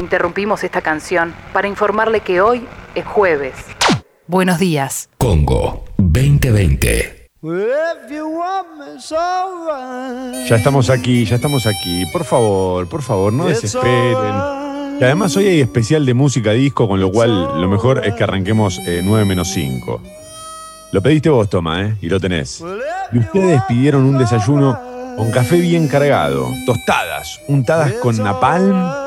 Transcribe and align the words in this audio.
Interrumpimos 0.00 0.64
esta 0.64 0.80
canción 0.80 1.34
para 1.52 1.68
informarle 1.68 2.20
que 2.20 2.40
hoy 2.40 2.66
es 2.94 3.04
jueves. 3.04 3.54
Buenos 4.26 4.58
días. 4.58 5.10
Congo 5.18 5.84
2020. 5.98 7.28
Ya 10.48 10.56
estamos 10.56 10.88
aquí, 10.88 11.26
ya 11.26 11.36
estamos 11.36 11.66
aquí. 11.66 12.06
Por 12.12 12.24
favor, 12.24 12.88
por 12.88 13.02
favor, 13.02 13.30
no 13.30 13.44
desesperen. 13.44 14.34
Y 14.98 15.04
además 15.04 15.36
hoy 15.36 15.48
hay 15.48 15.60
especial 15.60 16.06
de 16.06 16.14
música 16.14 16.52
disco, 16.52 16.88
con 16.88 16.98
lo 16.98 17.12
cual 17.12 17.60
lo 17.60 17.68
mejor 17.68 18.06
es 18.06 18.14
que 18.14 18.24
arranquemos 18.24 18.78
eh, 18.86 19.02
9 19.04 19.26
menos 19.26 19.48
5. 19.48 20.00
Lo 20.92 21.02
pediste 21.02 21.28
vos, 21.28 21.50
Toma, 21.50 21.82
¿eh? 21.82 21.96
Y 22.00 22.08
lo 22.08 22.18
tenés. 22.18 22.64
Y 23.12 23.18
ustedes 23.18 23.60
pidieron 23.68 24.04
un 24.04 24.16
desayuno 24.16 24.78
con 25.16 25.30
café 25.30 25.56
bien 25.56 25.88
cargado, 25.88 26.48
tostadas, 26.64 27.40
untadas 27.48 27.92
con 27.94 28.16
napalm, 28.16 28.99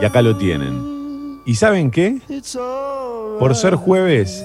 y 0.00 0.04
acá 0.04 0.22
lo 0.22 0.36
tienen. 0.36 1.42
¿Y 1.44 1.54
saben 1.54 1.90
qué? 1.90 2.18
Por 3.38 3.54
ser 3.54 3.74
jueves, 3.76 4.44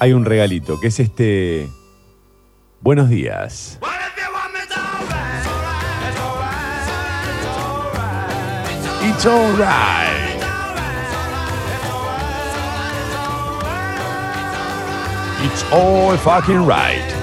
hay 0.00 0.12
un 0.12 0.24
regalito, 0.24 0.78
que 0.80 0.88
es 0.88 1.00
este... 1.00 1.68
Buenos 2.80 3.08
días. 3.08 3.78
It's 9.02 9.26
alright. 9.26 10.18
It's 15.42 15.64
all 15.72 16.16
fucking 16.18 16.64
right. 16.64 17.17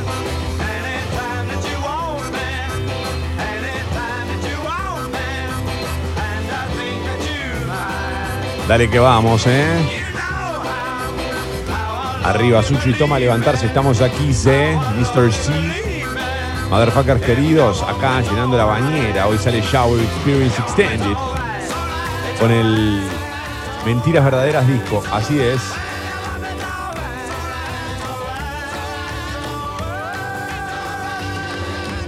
Dale 8.68 8.90
que 8.90 8.98
vamos, 8.98 9.46
¿eh? 9.46 10.02
Arriba, 12.24 12.64
Sucho 12.64 12.90
y 12.90 12.94
toma 12.94 13.20
levantarse. 13.20 13.68
Estamos 13.68 14.02
aquí, 14.02 14.32
¿eh? 14.48 14.76
Mr. 14.98 15.32
C. 15.32 15.52
Motherfuckers 16.72 17.22
queridos, 17.22 17.84
acá 17.84 18.22
llenando 18.22 18.58
la 18.58 18.66
bañera. 18.66 19.28
Hoy 19.28 19.38
sale 19.38 19.62
Shower 19.62 20.02
Experience 20.02 20.60
Extended. 20.60 21.16
Con 22.40 22.50
el 22.50 23.04
Mentiras 23.86 24.26
Verdaderas 24.26 24.68
disco. 24.68 25.04
Así 25.12 25.40
es. 25.40 25.62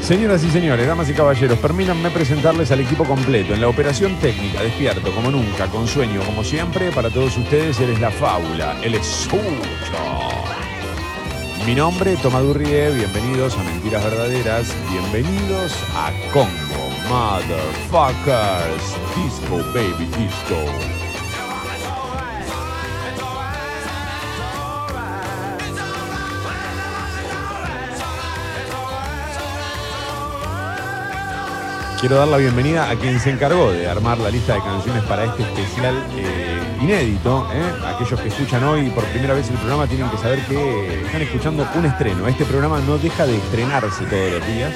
Señoras 0.07 0.41
y 0.45 0.49
señores, 0.49 0.87
damas 0.87 1.09
y 1.09 1.13
caballeros, 1.13 1.59
permítanme 1.59 2.09
presentarles 2.09 2.71
al 2.71 2.79
equipo 2.79 3.03
completo. 3.03 3.53
En 3.53 3.59
la 3.59 3.67
operación 3.67 4.15
técnica, 4.21 4.63
despierto 4.63 5.11
como 5.11 5.29
nunca, 5.29 5.67
con 5.67 5.85
sueño 5.85 6.21
como 6.21 6.45
siempre, 6.45 6.93
para 6.93 7.09
todos 7.09 7.37
ustedes, 7.37 7.77
él 7.81 7.89
es 7.89 7.99
la 7.99 8.09
fábula, 8.09 8.79
él 8.81 8.95
es 8.95 9.05
Sucho. 9.05 9.41
Mi 11.65 11.75
nombre, 11.75 12.15
Tomadurrie, 12.23 12.91
bienvenidos 12.91 13.57
a 13.57 13.63
Mentiras 13.63 14.01
Verdaderas, 14.05 14.73
bienvenidos 14.89 15.75
a 15.93 16.13
Congo, 16.31 16.89
Motherfuckers, 17.09 18.95
Disco 19.13 19.57
Baby 19.73 20.05
Disco. 20.17 21.06
Quiero 31.99 32.17
dar 32.17 32.27
la 32.27 32.37
bienvenida 32.37 32.91
a 32.91 32.95
quien 32.95 33.19
se 33.19 33.31
encargó 33.31 33.71
de 33.71 33.87
armar 33.87 34.19
la 34.19 34.29
lista 34.29 34.53
de 34.53 34.61
canciones 34.61 35.03
para 35.05 35.25
este 35.25 35.41
especial 35.41 35.95
eh, 36.15 36.77
inédito. 36.79 37.47
¿eh? 37.51 37.73
Aquellos 37.87 38.21
que 38.21 38.27
escuchan 38.27 38.63
hoy 38.65 38.91
por 38.91 39.03
primera 39.05 39.33
vez 39.33 39.49
el 39.49 39.55
programa 39.55 39.87
tienen 39.87 40.07
que 40.11 40.17
saber 40.19 40.39
que 40.45 41.01
están 41.05 41.23
escuchando 41.23 41.67
un 41.73 41.85
estreno. 41.85 42.27
Este 42.27 42.45
programa 42.45 42.79
no 42.81 42.99
deja 42.99 43.25
de 43.25 43.37
estrenarse 43.37 44.05
todos 44.05 44.31
los 44.31 44.47
días. 44.47 44.75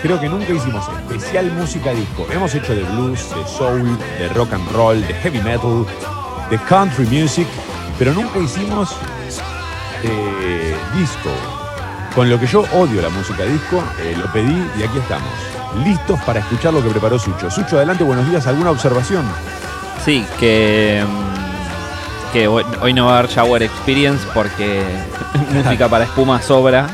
Creo 0.00 0.20
que 0.20 0.28
nunca 0.28 0.52
hicimos 0.52 0.84
especial 0.88 1.50
música 1.50 1.90
disco. 1.90 2.24
Hemos 2.30 2.54
hecho 2.54 2.72
de 2.72 2.84
blues, 2.84 3.28
de 3.34 3.44
soul, 3.48 3.98
de 4.20 4.28
rock 4.28 4.52
and 4.52 4.72
roll, 4.74 5.04
de 5.04 5.12
heavy 5.14 5.40
metal, 5.40 5.84
de 6.48 6.58
country 6.68 7.06
music, 7.06 7.48
pero 7.98 8.14
nunca 8.14 8.38
hicimos 8.38 8.96
eh, 10.04 10.76
disco. 10.96 11.30
Con 12.14 12.30
lo 12.30 12.38
que 12.38 12.46
yo 12.46 12.60
odio 12.72 13.02
la 13.02 13.08
música 13.08 13.42
disco, 13.42 13.82
lo 14.18 14.32
pedí 14.32 14.70
y 14.78 14.84
aquí 14.84 14.98
estamos 14.98 15.55
listos 15.84 16.20
para 16.22 16.40
escuchar 16.40 16.72
lo 16.72 16.82
que 16.82 16.90
preparó 16.90 17.18
Sucho. 17.18 17.50
Sucho, 17.50 17.76
adelante, 17.76 18.04
buenos 18.04 18.28
días. 18.28 18.46
¿Alguna 18.46 18.70
observación? 18.70 19.24
Sí, 20.04 20.24
que, 20.38 21.04
mm, 21.06 22.32
que 22.32 22.48
hoy 22.48 22.64
hoy 22.80 22.92
no 22.92 23.06
va 23.06 23.16
a 23.16 23.18
haber 23.18 23.30
Shower 23.30 23.62
Experience 23.62 24.26
porque 24.32 24.84
música 25.52 25.88
para 25.88 26.04
espuma 26.04 26.40
sobra. 26.40 26.86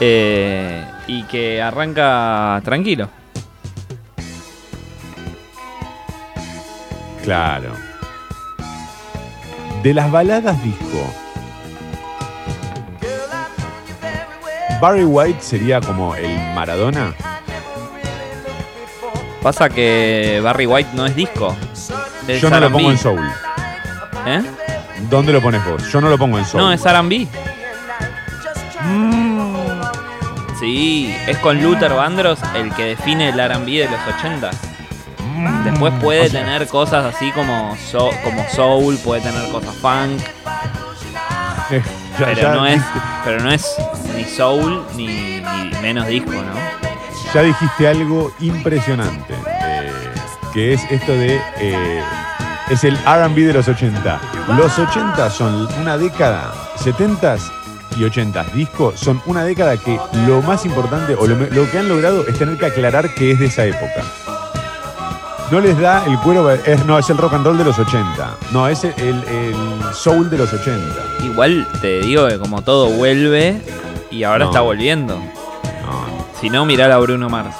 Eh, 0.00 0.84
y 1.06 1.22
que 1.24 1.62
arranca 1.62 2.60
tranquilo. 2.64 3.08
Claro. 7.22 7.72
De 9.82 9.94
las 9.94 10.10
baladas 10.10 10.62
disco. 10.62 11.14
Barry 14.80 15.04
White 15.04 15.40
sería 15.40 15.80
como 15.80 16.14
el 16.14 16.36
Maradona. 16.54 17.14
Pasa 19.44 19.68
que 19.68 20.40
Barry 20.42 20.66
White 20.66 20.90
no 20.94 21.04
es 21.06 21.14
disco. 21.14 21.54
es 22.26 22.40
Yo 22.40 22.48
no 22.50 22.58
lo 22.58 22.72
pongo 22.72 22.90
en 22.90 22.98
soul. 22.98 23.20
¿Eh? 24.26 24.42
¿Dónde 25.10 25.32
lo 25.32 25.40
pones 25.42 25.62
vos? 25.64 25.86
Yo 25.92 26.00
no 26.00 26.08
lo 26.08 26.16
pongo 26.18 26.38
en 26.38 26.44
soul. 26.46 26.62
No, 26.62 26.72
es 26.72 26.82
RB. 26.82 27.28
Sí, 30.58 31.14
es 31.26 31.36
con 31.38 31.62
Luther 31.62 31.92
Vandross 31.92 32.38
el 32.54 32.72
que 32.74 32.84
define 32.96 33.28
el 33.30 33.34
RB 33.38 33.66
de 33.66 33.88
los 33.90 34.00
80. 34.18 34.50
Después 35.64 35.92
puede 36.00 36.22
O 36.26 36.28
sea- 36.30 36.40
tener 36.44 36.66
cosas 36.68 37.04
así 37.14 37.30
como, 37.32 37.76
so- 37.90 38.12
como 38.22 38.44
soul, 38.48 38.96
puede 38.98 39.20
tener 39.20 39.50
cosas 39.50 39.74
funk, 39.74 40.20
ya- 42.18 42.26
pero 42.26 42.40
ya 42.40 42.54
no 42.54 42.66
es, 42.66 42.82
pero 43.24 43.40
no 43.42 43.50
es 43.50 43.74
ni 44.16 44.24
soul 44.24 44.86
ni, 44.96 45.06
ni 45.42 45.70
menos 45.82 46.06
disco, 46.06 46.30
¿no? 46.32 46.83
Ya 47.34 47.42
dijiste 47.42 47.88
algo 47.88 48.32
impresionante, 48.40 49.34
eh, 49.60 49.90
que 50.52 50.72
es 50.74 50.80
esto 50.90 51.12
de... 51.12 51.40
eh, 51.58 52.00
es 52.70 52.82
el 52.84 52.96
RB 52.96 53.34
de 53.34 53.52
los 53.52 53.68
80. 53.68 54.20
Los 54.56 54.78
80 54.78 55.28
son 55.30 55.68
una 55.82 55.98
década, 55.98 56.52
70s 56.78 57.40
y 57.96 58.00
80s 58.04 58.52
disco 58.52 58.92
son 58.96 59.20
una 59.26 59.44
década 59.44 59.76
que 59.76 59.98
lo 60.26 60.40
más 60.42 60.64
importante 60.64 61.14
o 61.14 61.26
lo, 61.26 61.70
que 61.70 61.78
han 61.78 61.88
logrado 61.88 62.26
es 62.26 62.38
tener 62.38 62.56
que 62.56 62.66
aclarar 62.66 63.12
que 63.14 63.32
es 63.32 63.38
de 63.40 63.46
esa 63.46 63.64
época. 63.66 64.02
No 65.50 65.60
les 65.60 65.78
da 65.78 66.04
el 66.06 66.18
cuero, 66.20 66.50
es, 66.50 66.86
no, 66.86 66.98
es 66.98 67.10
el 67.10 67.18
rock 67.18 67.34
and 67.34 67.44
roll 67.46 67.58
de 67.58 67.64
los 67.64 67.78
80. 67.78 68.36
No, 68.52 68.66
es 68.66 68.82
el, 68.84 68.94
el- 68.96 69.24
el 69.28 69.54
soul 69.92 70.30
de 70.30 70.38
los 70.38 70.52
80. 70.52 70.80
Igual 71.24 71.66
te 71.82 72.00
digo 72.00 72.26
que 72.28 72.38
como 72.38 72.62
todo 72.62 72.88
vuelve 72.90 73.60
y 74.10 74.22
ahora 74.24 74.44
No. 74.44 74.50
está 74.50 74.60
volviendo. 74.62 75.20
Si 76.44 76.50
no, 76.50 76.66
mirá 76.66 76.94
a 76.94 76.98
Bruno 76.98 77.30
Mars. 77.30 77.54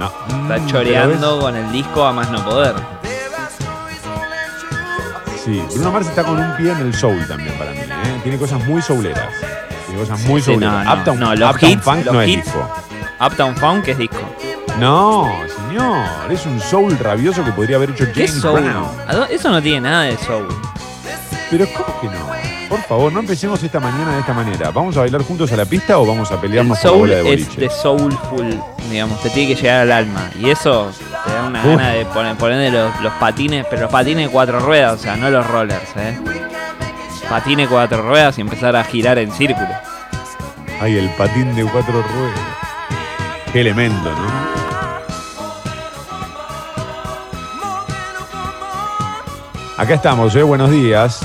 no, 0.00 0.10
no. 0.10 0.42
Está 0.42 0.58
Mm, 0.58 0.66
choreando 0.66 1.38
con 1.38 1.54
el 1.54 1.70
disco 1.70 2.04
a 2.04 2.12
más 2.12 2.28
no 2.28 2.44
poder. 2.44 2.74
es- 5.32 5.40
sí, 5.44 5.62
Bruno 5.74 5.92
Mars 5.92 6.08
está 6.08 6.24
con 6.24 6.38
un 6.40 6.56
pie 6.56 6.72
en 6.72 6.78
el 6.78 6.92
soul 6.92 7.24
también 7.28 7.56
para 7.56 7.70
mí. 7.70 7.78
¿eh? 7.78 8.20
Tiene 8.24 8.36
cosas 8.36 8.64
muy 8.66 8.82
souleras. 8.82 9.28
Tiene 9.86 10.00
cosas 10.00 10.18
muy 10.24 10.40
Sí, 10.40 10.54
souleras. 10.54 10.84
no, 10.86 10.92
no, 10.92 10.98
Uptown, 11.00 11.20
no, 11.20 11.34
los 11.36 11.54
Uptown 11.54 11.70
hits- 11.70 11.80
Funk 11.82 12.04
los 12.06 12.14
no 12.14 12.22
es 12.22 12.28
hits- 12.30 12.42
disco. 12.44 12.68
Uptown 13.24 13.56
Funk 13.56 13.86
es 13.88 13.98
disco. 13.98 14.16
No, 14.80 15.30
señor. 15.68 16.04
Es 16.32 16.46
un 16.46 16.60
soul 16.60 16.98
rabioso 16.98 17.44
que 17.44 17.52
podría 17.52 17.76
haber 17.76 17.90
hecho 17.90 18.06
¿Qué 18.12 18.26
James? 18.26 18.42
Brown. 18.42 18.88
¿A 19.06 19.14
dó- 19.14 19.26
Eso 19.30 19.50
no 19.50 19.62
tiene 19.62 19.82
nada 19.82 20.02
de 20.02 20.16
soul. 20.18 20.48
Pero 21.48 21.64
¿cómo 21.76 22.00
que 22.00 22.08
no? 22.08 22.27
Por 22.68 22.82
favor, 22.82 23.10
no 23.10 23.20
empecemos 23.20 23.62
esta 23.62 23.80
mañana 23.80 24.12
de 24.14 24.20
esta 24.20 24.34
manera. 24.34 24.70
¿Vamos 24.70 24.94
a 24.98 25.00
bailar 25.00 25.22
juntos 25.22 25.50
a 25.52 25.56
la 25.56 25.64
pista 25.64 25.98
o 25.98 26.04
vamos 26.06 26.30
a 26.30 26.34
El 26.34 26.40
pelearnos 26.40 26.78
por 26.78 26.84
la 26.84 26.90
soul 26.90 26.98
bola 27.00 27.14
de 27.14 27.20
es 27.34 27.46
boliche? 27.46 27.60
de 27.62 27.70
soulful, 27.70 28.62
digamos, 28.90 29.22
te 29.22 29.30
tiene 29.30 29.54
que 29.54 29.60
llegar 29.62 29.80
al 29.82 29.92
alma. 29.92 30.30
Y 30.38 30.50
eso 30.50 30.90
te 31.24 31.32
da 31.32 31.46
una 31.46 31.60
Uf. 31.60 31.66
gana 31.66 31.88
de 31.90 32.04
poner, 32.06 32.36
ponerle 32.36 32.70
los, 32.70 33.00
los 33.00 33.12
patines, 33.14 33.64
pero 33.70 33.82
los 33.82 33.90
patines 33.90 34.26
de 34.26 34.32
cuatro 34.32 34.60
ruedas, 34.60 35.00
o 35.00 35.02
sea, 35.02 35.16
no 35.16 35.30
los 35.30 35.46
rollers, 35.46 35.96
¿eh? 35.96 36.18
Patines 37.30 37.68
cuatro 37.68 38.02
ruedas 38.02 38.36
y 38.36 38.42
empezar 38.42 38.76
a 38.76 38.84
girar 38.84 39.18
en 39.18 39.32
círculo. 39.32 39.68
Ay, 40.80 40.96
el 40.98 41.08
patín 41.10 41.54
de 41.56 41.64
cuatro 41.64 41.94
ruedas. 42.02 42.40
Qué 43.52 43.62
elemento, 43.62 44.10
¿no? 44.10 44.48
Acá 49.78 49.94
estamos, 49.94 50.34
¿eh? 50.36 50.42
Buenos 50.42 50.70
días. 50.70 51.20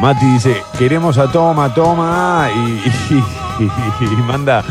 Mati 0.00 0.26
dice, 0.26 0.62
queremos 0.78 1.18
a 1.18 1.30
Toma, 1.30 1.74
Toma, 1.74 2.48
y, 2.54 3.14
y- 3.14 3.24
y 4.04 4.06
manda 4.22 4.62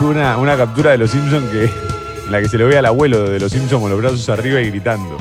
una, 0.00 0.36
una 0.38 0.56
captura 0.56 0.90
de 0.90 0.98
los 0.98 1.10
Simpsons 1.12 1.48
que 1.50 1.64
en 1.64 2.32
la 2.32 2.40
que 2.40 2.48
se 2.48 2.58
lo 2.58 2.66
ve 2.66 2.76
al 2.78 2.86
abuelo 2.86 3.28
de 3.30 3.38
los 3.38 3.52
Simpsons 3.52 3.80
con 3.80 3.90
los 3.90 4.00
brazos 4.00 4.28
arriba 4.28 4.60
y 4.60 4.70
gritando. 4.70 5.16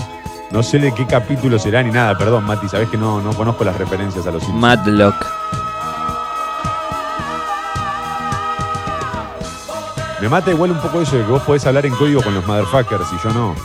No 0.51 0.63
sé 0.63 0.79
de 0.79 0.91
qué 0.95 1.05
capítulo 1.05 1.59
será 1.59 1.83
ni 1.83 1.91
nada, 1.91 2.17
perdón, 2.17 2.45
Mati, 2.45 2.67
sabés 2.67 2.89
que 2.89 2.97
no, 2.97 3.21
no 3.21 3.31
conozco 3.33 3.63
las 3.63 3.77
referencias 3.77 4.25
a 4.25 4.31
los 4.31 4.41
Simpsons. 4.41 4.59
Matlock. 4.61 5.25
Me 10.21 10.27
mata 10.27 10.51
igual 10.51 10.71
un 10.71 10.79
poco 10.79 11.01
eso 11.01 11.15
de 11.17 11.23
que 11.23 11.31
vos 11.31 11.43
podés 11.43 11.65
hablar 11.67 11.85
en 11.85 11.93
código 11.95 12.21
con 12.21 12.33
los 12.33 12.45
motherfuckers 12.45 13.05
y 13.13 13.23
yo 13.23 13.31
no. 13.33 13.55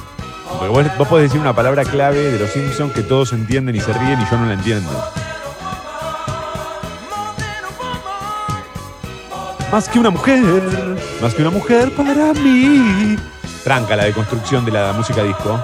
Porque 0.59 0.69
vos, 0.69 0.85
vos 0.99 1.09
podés 1.09 1.25
decir 1.31 1.41
una 1.41 1.53
palabra 1.55 1.85
clave 1.85 2.31
de 2.31 2.39
los 2.39 2.51
Simpsons 2.51 2.93
que 2.93 3.03
todos 3.03 3.33
entienden 3.33 3.75
y 3.75 3.81
se 3.81 3.93
ríen 3.95 4.21
y 4.21 4.31
yo 4.31 4.37
no 4.39 4.47
la 4.47 4.53
entiendo. 4.55 4.91
Más 9.75 9.89
que 9.89 9.99
una 9.99 10.11
mujer, 10.11 10.41
más 11.21 11.35
que 11.35 11.43
una 11.43 11.51
mujer 11.51 11.91
para 11.97 12.33
mí. 12.33 13.17
Tranca 13.65 13.97
la 13.97 14.05
deconstrucción 14.05 14.65
de 14.65 14.71
la 14.71 14.93
música 14.93 15.21
disco. 15.25 15.59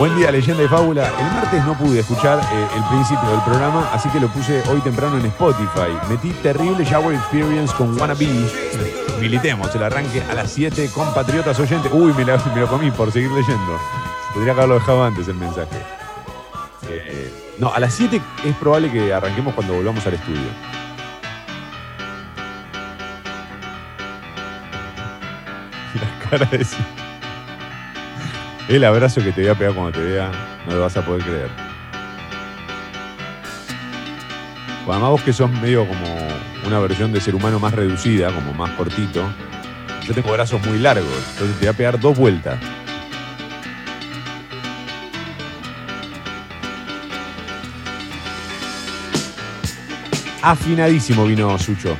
Buen 0.00 0.16
día, 0.16 0.32
leyenda 0.32 0.64
y 0.64 0.66
fábula. 0.66 1.06
El 1.16 1.26
martes 1.26 1.64
no 1.64 1.78
pude 1.78 2.00
escuchar 2.00 2.40
eh, 2.40 2.66
el 2.76 2.82
principio 2.88 3.30
del 3.30 3.40
programa, 3.42 3.88
así 3.92 4.08
que 4.08 4.18
lo 4.18 4.26
puse 4.26 4.64
hoy 4.68 4.80
temprano 4.80 5.16
en 5.16 5.26
Spotify. 5.26 5.96
Metí 6.08 6.30
terrible 6.42 6.84
Shower 6.84 7.14
Experience 7.14 7.72
con 7.76 7.96
Wannabe. 8.00 8.50
Militemos 9.20 9.72
el 9.76 9.84
arranque 9.84 10.24
a 10.28 10.34
las 10.34 10.50
7 10.50 10.90
con 10.92 11.14
Patriotas 11.14 11.56
Oyentes. 11.60 11.92
Uy, 11.94 12.12
me 12.14 12.24
lo 12.24 12.66
comí 12.66 12.90
por 12.90 13.12
seguir 13.12 13.30
leyendo. 13.30 13.78
Tendría 14.32 14.54
que 14.54 14.60
haberlo 14.60 14.74
dejado 14.74 15.04
antes 15.04 15.28
el 15.28 15.36
mensaje. 15.36 15.99
Eh, 16.88 17.32
no, 17.58 17.72
a 17.72 17.80
las 17.80 17.94
7 17.94 18.20
es 18.44 18.56
probable 18.56 18.90
que 18.90 19.12
arranquemos 19.12 19.54
cuando 19.54 19.74
volvamos 19.74 20.06
al 20.06 20.14
estudio. 20.14 20.40
La 26.00 26.30
cara 26.30 26.46
de... 26.46 26.66
El 28.68 28.84
abrazo 28.84 29.22
que 29.22 29.32
te 29.32 29.42
voy 29.42 29.50
a 29.50 29.54
pegar 29.56 29.74
cuando 29.74 29.92
te 29.92 30.00
vea, 30.00 30.30
no 30.66 30.74
lo 30.74 30.80
vas 30.82 30.96
a 30.96 31.04
poder 31.04 31.22
creer. 31.22 31.50
Además 34.88 35.10
vos 35.10 35.22
que 35.22 35.32
sos 35.32 35.50
medio 35.50 35.86
como 35.86 36.04
una 36.66 36.80
versión 36.80 37.12
de 37.12 37.20
ser 37.20 37.34
humano 37.34 37.60
más 37.60 37.72
reducida, 37.72 38.32
como 38.32 38.52
más 38.54 38.70
cortito, 38.70 39.22
yo 40.02 40.14
tengo 40.14 40.32
brazos 40.32 40.64
muy 40.66 40.78
largos, 40.78 41.06
entonces 41.32 41.56
te 41.56 41.66
voy 41.66 41.68
a 41.68 41.72
pegar 41.72 42.00
dos 42.00 42.18
vueltas. 42.18 42.58
Afinadísimo 50.42 51.26
vino 51.26 51.58
Sucho. 51.58 51.96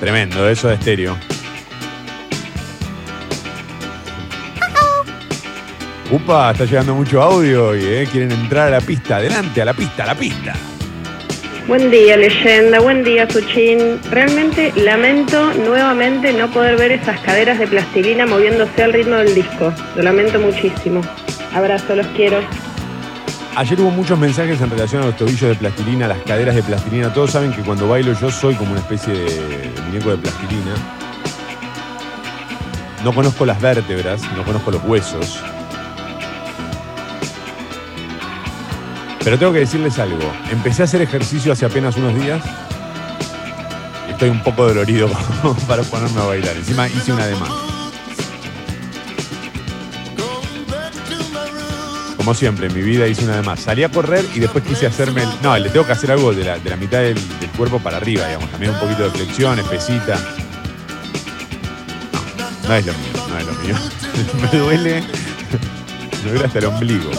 Tremendo, 0.00 0.46
eso 0.48 0.68
de 0.68 0.74
estéreo. 0.74 1.16
Upa, 6.10 6.50
está 6.50 6.66
llegando 6.66 6.94
mucho 6.94 7.22
audio 7.22 7.68
hoy, 7.68 7.82
¿eh? 7.82 8.08
Quieren 8.12 8.30
entrar 8.30 8.68
a 8.68 8.70
la 8.72 8.80
pista. 8.82 9.16
Adelante, 9.16 9.62
a 9.62 9.64
la 9.64 9.72
pista, 9.72 10.04
a 10.04 10.06
la 10.08 10.14
pista. 10.14 10.54
Buen 11.66 11.90
día, 11.90 12.18
leyenda. 12.18 12.80
Buen 12.80 13.02
día, 13.02 13.26
Suchin. 13.30 13.98
Realmente 14.10 14.70
lamento 14.76 15.54
nuevamente 15.54 16.34
no 16.34 16.50
poder 16.50 16.76
ver 16.76 16.92
esas 16.92 17.18
caderas 17.20 17.58
de 17.58 17.66
plastilina 17.66 18.26
moviéndose 18.26 18.82
al 18.82 18.92
ritmo 18.92 19.16
del 19.16 19.34
disco. 19.34 19.72
Lo 19.96 20.02
lamento 20.02 20.38
muchísimo. 20.38 21.00
Abrazo, 21.54 21.94
los 21.94 22.06
quiero. 22.08 22.40
Ayer 23.56 23.80
hubo 23.80 23.90
muchos 23.90 24.18
mensajes 24.18 24.60
en 24.60 24.68
relación 24.68 25.02
a 25.02 25.06
los 25.06 25.16
tobillos 25.16 25.42
de 25.48 25.54
plastilina, 25.54 26.08
las 26.08 26.18
caderas 26.22 26.56
de 26.56 26.62
plastilina. 26.64 27.12
Todos 27.14 27.30
saben 27.30 27.52
que 27.52 27.62
cuando 27.62 27.88
bailo 27.88 28.12
yo 28.12 28.30
soy 28.30 28.56
como 28.56 28.72
una 28.72 28.80
especie 28.80 29.12
de 29.14 29.70
muñeco 29.86 30.10
de 30.10 30.16
plastilina. 30.16 30.74
No 33.04 33.14
conozco 33.14 33.46
las 33.46 33.60
vértebras, 33.60 34.22
no 34.36 34.42
conozco 34.42 34.72
los 34.72 34.82
huesos. 34.82 35.40
Pero 39.22 39.38
tengo 39.38 39.52
que 39.52 39.60
decirles 39.60 39.98
algo. 40.00 40.18
Empecé 40.50 40.82
a 40.82 40.84
hacer 40.86 41.02
ejercicio 41.02 41.52
hace 41.52 41.64
apenas 41.64 41.96
unos 41.96 42.14
días. 42.16 42.42
Estoy 44.10 44.30
un 44.30 44.42
poco 44.42 44.66
dolorido 44.66 45.08
para 45.68 45.84
ponerme 45.84 46.20
a 46.20 46.24
bailar. 46.24 46.56
Encima 46.56 46.88
hice 46.88 47.12
una 47.12 47.26
de 47.26 47.36
Como 52.24 52.34
siempre, 52.34 52.68
en 52.68 52.74
mi 52.74 52.80
vida 52.80 53.06
hice 53.06 53.22
una 53.24 53.36
de 53.36 53.42
más. 53.42 53.60
Salí 53.60 53.84
a 53.84 53.90
correr 53.90 54.24
y 54.34 54.40
después 54.40 54.64
quise 54.64 54.86
hacerme 54.86 55.24
el. 55.24 55.28
No, 55.42 55.58
le 55.58 55.68
tengo 55.68 55.84
que 55.84 55.92
hacer 55.92 56.10
algo 56.10 56.32
de 56.32 56.42
la, 56.42 56.58
de 56.58 56.70
la 56.70 56.76
mitad 56.76 57.00
del, 57.00 57.16
del 57.38 57.50
cuerpo 57.50 57.80
para 57.80 57.98
arriba, 57.98 58.26
digamos. 58.26 58.50
También 58.50 58.72
un 58.72 58.80
poquito 58.80 59.02
de 59.02 59.10
flexión, 59.10 59.58
espesita. 59.58 60.16
No, 62.62 62.68
no 62.68 62.74
es 62.76 62.86
lo 62.86 62.92
mío, 62.94 63.12
no 63.28 63.38
es 63.38 63.46
lo 63.46 63.52
mío. 63.52 63.76
me 64.52 64.58
duele. 64.58 65.04
Me 66.24 66.30
duele 66.30 66.46
hasta 66.46 66.60
el 66.60 66.64
ombligo. 66.64 67.10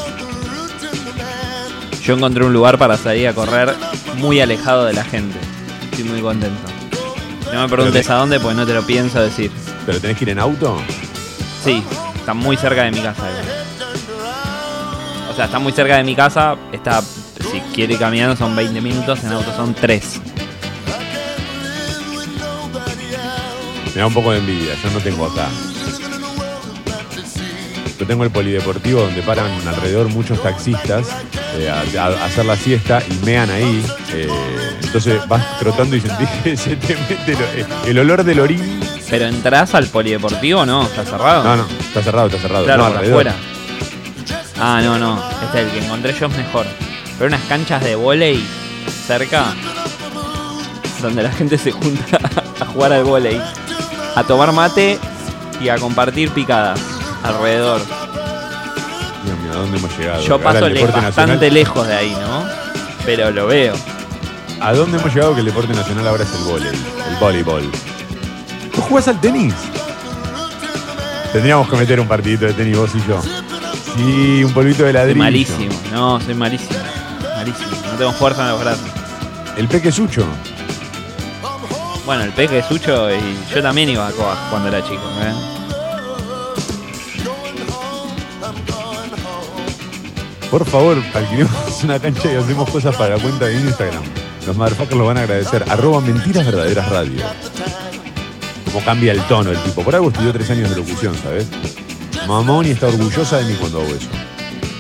Yo 2.02 2.16
encontré 2.16 2.44
un 2.44 2.54
lugar 2.54 2.80
para 2.80 2.98
salir 2.98 3.28
a 3.28 3.34
correr 3.34 3.76
muy 4.18 4.42
alejado 4.42 4.86
de 4.86 4.94
la 4.94 5.04
gente. 5.04 5.38
Estoy 5.92 6.06
muy 6.06 6.22
contento. 6.22 6.68
No 7.54 7.62
me 7.62 7.70
preguntes 7.70 8.10
a 8.10 8.16
dónde, 8.16 8.40
porque 8.40 8.56
no 8.56 8.66
te 8.66 8.74
lo 8.74 8.82
pienso 8.82 9.22
decir. 9.22 9.52
¿Pero 9.86 10.00
tenés 10.00 10.18
que 10.18 10.24
ir 10.24 10.30
en 10.32 10.40
auto? 10.40 10.82
Sí, 11.64 11.84
está 12.16 12.34
muy 12.34 12.58
cerca 12.58 12.86
de 12.86 12.92
mi 12.92 13.02
casa. 13.02 13.22
igual. 13.30 13.75
O 15.36 15.38
sea, 15.38 15.46
está 15.46 15.60
muy 15.60 15.74
cerca 15.74 15.98
de 15.98 16.04
mi 16.06 16.16
casa. 16.16 16.56
Está, 16.72 17.02
si 17.02 17.60
quiere 17.74 17.96
ir 17.96 18.00
caminando 18.00 18.38
son 18.38 18.56
20 18.56 18.80
minutos, 18.80 19.22
en 19.22 19.34
auto 19.34 19.54
son 19.54 19.74
3. 19.74 20.22
Me 23.94 24.00
da 24.00 24.08
un 24.08 24.14
poco 24.14 24.32
de 24.32 24.38
envidia, 24.38 24.76
yo 24.82 24.92
no 24.92 25.00
tengo 25.00 25.26
acá. 25.26 25.50
Yo 28.00 28.08
tengo 28.08 28.24
el 28.24 28.32
polideportivo 28.32 29.02
donde 29.02 29.22
paran 29.24 29.52
alrededor 29.68 30.08
muchos 30.08 30.42
taxistas 30.42 31.06
eh, 31.58 31.70
a, 31.70 32.08
hacer 32.24 32.46
la 32.46 32.56
siesta 32.56 33.04
y 33.06 33.26
mean 33.26 33.50
ahí. 33.50 33.86
eh, 34.14 34.30
entonces 34.84 35.20
vas 35.28 35.60
trotando 35.60 35.98
y 35.98 36.00
sentís 36.00 36.30
que 36.46 36.56
se 36.56 36.78
te 36.78 36.96
mete 36.96 37.34
eh, 37.34 37.66
el 37.88 38.00
olor 38.00 38.24
del 38.24 38.40
orín. 38.40 38.80
Pero 39.10 39.26
entras 39.26 39.76
al 39.76 39.88
polideportivo 39.88 40.66
no, 40.66 40.84
está 40.84 41.04
cerrado. 41.04 41.44
No, 41.44 41.58
no, 41.58 41.68
está 41.82 42.02
cerrado, 42.02 42.28
está 42.28 42.40
cerrado. 42.40 42.64
Claro, 42.64 42.84
no, 42.84 42.88
alrededor. 42.88 43.28
afuera. 43.28 43.56
Ah, 44.60 44.82
no, 44.84 44.98
no. 44.98 45.22
Este 45.44 45.62
el 45.62 45.70
que 45.72 45.86
encontré 45.86 46.14
yo 46.14 46.28
es 46.28 46.38
mejor. 46.38 46.66
Pero 47.18 47.28
unas 47.28 47.42
canchas 47.44 47.84
de 47.84 47.96
volei 47.96 48.44
cerca 49.08 49.46
donde 51.02 51.24
la 51.24 51.32
gente 51.32 51.58
se 51.58 51.72
junta 51.72 52.20
a 52.60 52.66
jugar 52.66 52.94
al 52.94 53.04
volei, 53.04 53.40
a 54.16 54.24
tomar 54.24 54.52
mate 54.54 54.98
y 55.62 55.70
a 55.70 55.78
compartir 55.78 56.32
picadas 56.32 56.80
alrededor. 57.24 57.82
Dios 59.24 59.40
mío, 59.40 59.52
¿a 59.54 59.56
dónde 59.58 59.78
hemos 59.78 59.98
llegado? 59.98 60.22
Yo 60.24 60.34
Ahora 60.36 60.44
paso 60.54 60.66
el 60.68 60.74
deporte 60.74 60.96
bastante 61.02 61.34
nacional- 61.34 61.54
lejos 61.54 61.88
de 61.88 61.96
ahí, 61.96 62.12
¿no? 62.20 62.44
Pero 63.06 63.32
lo 63.32 63.48
veo. 63.48 63.76
¿A 64.62 64.74
dónde 64.74 64.98
hemos 64.98 65.14
llegado 65.14 65.34
que 65.34 65.40
el 65.42 65.46
deporte 65.48 65.74
nacional 65.74 66.08
ahora 66.08 66.24
es 66.24 66.34
el 66.34 66.44
vóley? 66.44 66.70
El 66.70 67.16
voleibol. 67.20 67.70
¿Vos 68.76 68.86
jugás 68.86 69.08
al 69.08 69.20
tenis? 69.22 69.54
Tendríamos 71.34 71.68
que 71.70 71.76
meter 71.76 72.00
un 72.00 72.08
partidito 72.08 72.46
de 72.46 72.54
tenis 72.54 72.78
vos 72.78 72.92
y 72.96 73.04
yo. 73.08 73.22
Sí, 73.96 74.44
un 74.44 74.54
polvito 74.54 74.84
de 74.84 74.90
Soy 74.90 74.94
ladrillo. 74.94 75.18
malísimo. 75.20 75.74
No, 75.92 76.20
soy 76.20 76.34
malísimo. 76.34 76.80
Malísimo. 77.36 77.72
No 77.92 77.98
tengo 77.98 78.12
fuerza 78.14 78.42
en 78.44 78.50
los 78.50 78.60
brazos. 78.62 78.90
El 79.58 79.68
peque 79.68 79.92
sucho. 79.92 80.26
Bueno, 82.06 82.24
el 82.24 82.32
peque 82.34 82.62
sucho 82.62 83.10
y 83.10 83.20
yo 83.54 83.62
también 83.62 83.90
iba 83.90 84.08
a 84.08 84.12
Coa 84.12 84.38
cuando 84.50 84.68
era 84.70 84.84
chico, 84.84 85.02
¿eh? 85.22 85.34
Por 90.52 90.66
favor, 90.66 90.98
alquilemos 91.14 91.84
una 91.84 92.00
cancha 92.00 92.32
y 92.32 92.36
hacemos 92.36 92.70
cosas 92.70 92.96
para 92.96 93.16
la 93.18 93.22
cuenta 93.22 93.46
de 93.46 93.56
Instagram. 93.60 94.04
Los 94.46 94.56
motherfuckers 94.56 94.98
lo 94.98 95.06
van 95.06 95.18
a 95.18 95.22
agradecer. 95.22 95.66
Arroba 95.70 96.02
mentiras 96.02 96.46
verdaderas 96.46 96.88
radio. 96.90 97.20
Cómo 98.66 98.86
cambia 98.86 99.12
el 99.14 99.22
tono 99.24 99.52
el 99.52 99.58
tipo. 99.60 99.84
Por 99.84 99.96
algo 99.96 100.10
estudió 100.10 100.32
tres 100.32 100.50
años 100.52 100.70
de 100.70 100.76
locución, 100.78 101.16
¿sabes? 101.22 101.48
Mamón 102.28 102.66
y 102.66 102.72
está 102.72 102.88
orgullosa 102.88 103.38
de 103.38 103.46
mí 103.46 103.54
cuando 103.60 103.82
hago 103.82 103.90
eso. 103.94 104.10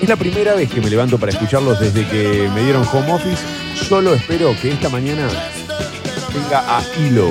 Es 0.02 0.10
la 0.10 0.16
primera 0.16 0.56
vez 0.56 0.70
que 0.70 0.82
me 0.82 0.90
levanto 0.90 1.18
para 1.18 1.32
escucharlos 1.32 1.80
desde 1.80 2.08
que 2.08 2.50
me 2.54 2.64
dieron 2.64 2.86
home 2.92 3.14
office. 3.14 3.42
Solo 3.88 4.14
espero 4.14 4.56
que 4.62 4.72
esta 4.72 4.90
mañana 4.90 5.28
tenga 6.34 6.78
a 6.78 6.84
ELO. 6.98 7.30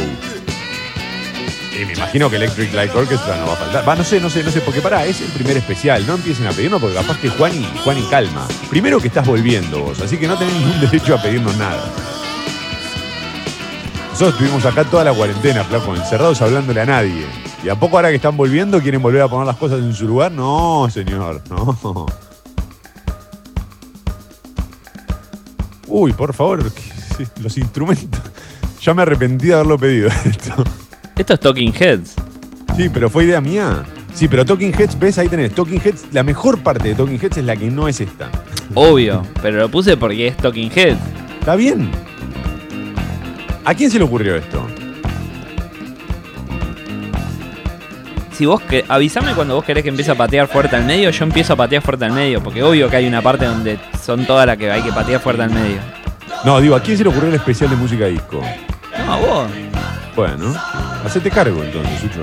Y 1.75 1.85
me 1.85 1.93
imagino 1.93 2.31
que 2.31 2.37
Electric 2.37 2.73
Light 2.73 2.95
Orchestra 2.95 3.37
no 3.37 3.47
va 3.49 3.55
a 3.55 3.57
faltar. 3.57 3.89
Va, 3.89 3.97
no 3.97 4.05
sé, 4.05 4.21
no 4.21 4.31
sé, 4.31 4.45
no 4.45 4.51
sé, 4.51 4.61
porque 4.61 4.81
pará, 4.81 5.05
es 5.05 5.21
el 5.21 5.29
primer 5.29 5.57
especial. 5.57 6.07
No 6.07 6.15
empiecen 6.15 6.47
a 6.47 6.53
pedirnos 6.53 6.81
porque 6.81 6.97
capaz 6.97 7.19
que 7.19 7.29
Juan 7.31 7.53
y, 7.55 7.67
Juan 7.83 7.99
y 7.99 8.03
calma. 8.05 8.47
Primero 8.71 9.01
que 9.01 9.09
estás 9.09 9.27
volviendo 9.27 9.81
vos, 9.81 10.01
así 10.01 10.17
que 10.17 10.29
no 10.29 10.39
tenés 10.39 10.55
ningún 10.55 10.81
derecho 10.91 11.17
a 11.17 11.23
pedirnos 11.23 11.57
nada. 11.57 11.85
Nosotros 14.11 14.35
estuvimos 14.35 14.65
acá 14.65 14.85
toda 14.85 15.03
la 15.03 15.13
cuarentena, 15.13 15.65
flaco, 15.65 15.97
encerrados 15.97 16.41
hablándole 16.41 16.81
a 16.81 16.87
nadie. 16.87 17.27
Y 17.65 17.69
a 17.71 17.75
poco 17.75 17.97
ahora 17.97 18.11
que 18.11 18.17
están 18.17 18.37
volviendo, 18.37 18.79
quieren 18.79 19.01
volver 19.01 19.23
a 19.23 19.29
poner 19.29 19.47
las 19.47 19.57
cosas 19.57 19.79
en 19.79 19.95
su 19.95 20.07
lugar. 20.07 20.31
No, 20.31 20.87
señor, 20.91 21.41
no. 21.49 22.07
Uy, 25.87 26.13
por 26.13 26.35
favor, 26.35 26.63
los 27.41 27.57
instrumentos. 27.57 28.21
Ya 28.83 28.93
me 28.93 29.01
arrepentí 29.01 29.47
de 29.47 29.55
haberlo 29.55 29.79
pedido 29.79 30.09
esto. 30.27 30.63
Esto 31.17 31.35
es 31.35 31.41
Talking 31.41 31.73
Heads. 31.73 32.15
Sí, 32.77 32.91
pero 32.91 33.09
fue 33.09 33.25
idea 33.25 33.41
mía. 33.41 33.83
Sí, 34.13 34.29
pero 34.29 34.45
Talking 34.45 34.75
Heads, 34.75 34.99
ves, 34.99 35.17
ahí 35.17 35.29
tenés. 35.29 35.55
Talking 35.55 35.81
Heads, 35.83 36.07
la 36.13 36.23
mejor 36.23 36.63
parte 36.63 36.89
de 36.89 36.95
Talking 36.95 37.19
Heads 37.19 37.39
es 37.39 37.45
la 37.47 37.57
que 37.57 37.71
no 37.71 37.89
es 37.89 37.99
esta. 37.99 38.29
Obvio, 38.75 39.23
pero 39.41 39.59
lo 39.59 39.71
puse 39.71 39.97
porque 39.97 40.29
es 40.29 40.37
Talking 40.37 40.71
Heads. 40.71 41.01
¿Está 41.41 41.57
bien? 41.57 41.91
¿A 43.65 43.73
quién 43.73 43.91
se 43.91 43.99
le 43.99 44.05
ocurrió 44.05 44.37
esto? 44.37 44.67
Si 48.45 48.47
vos 48.47 48.61
que, 48.61 48.85
avísame 48.87 49.33
cuando 49.33 49.55
vos 49.55 49.65
querés 49.65 49.83
que 49.83 49.89
empiece 49.89 50.11
a 50.11 50.15
patear 50.17 50.47
fuerte 50.49 50.77
al 50.77 50.85
medio, 50.85 51.09
yo 51.09 51.25
empiezo 51.25 51.55
a 51.55 51.57
patear 51.57 51.81
fuerte 51.81 52.05
al 52.05 52.13
medio, 52.13 52.43
porque 52.43 52.63
obvio 52.63 52.91
que 52.91 52.97
hay 52.97 53.07
una 53.07 53.23
parte 53.23 53.47
donde 53.47 53.79
son 54.05 54.27
todas 54.27 54.47
las 54.47 54.59
que 54.59 54.71
hay 54.71 54.83
que 54.83 54.93
patear 54.93 55.19
fuerte 55.19 55.45
al 55.45 55.49
medio. 55.51 55.79
No, 56.45 56.61
digo, 56.61 56.77
¿a 56.77 56.81
quién 56.81 56.99
se 56.99 57.05
le 57.05 57.09
ocurrió 57.09 57.31
el 57.31 57.37
especial 57.37 57.71
de 57.71 57.77
música 57.77 58.05
disco? 58.05 58.43
No, 59.07 59.13
a 59.15 59.17
vos. 59.17 59.51
Bueno, 60.15 60.55
hacete 61.07 61.31
cargo 61.31 61.65
entonces, 61.65 62.01
Sucho. 62.01 62.23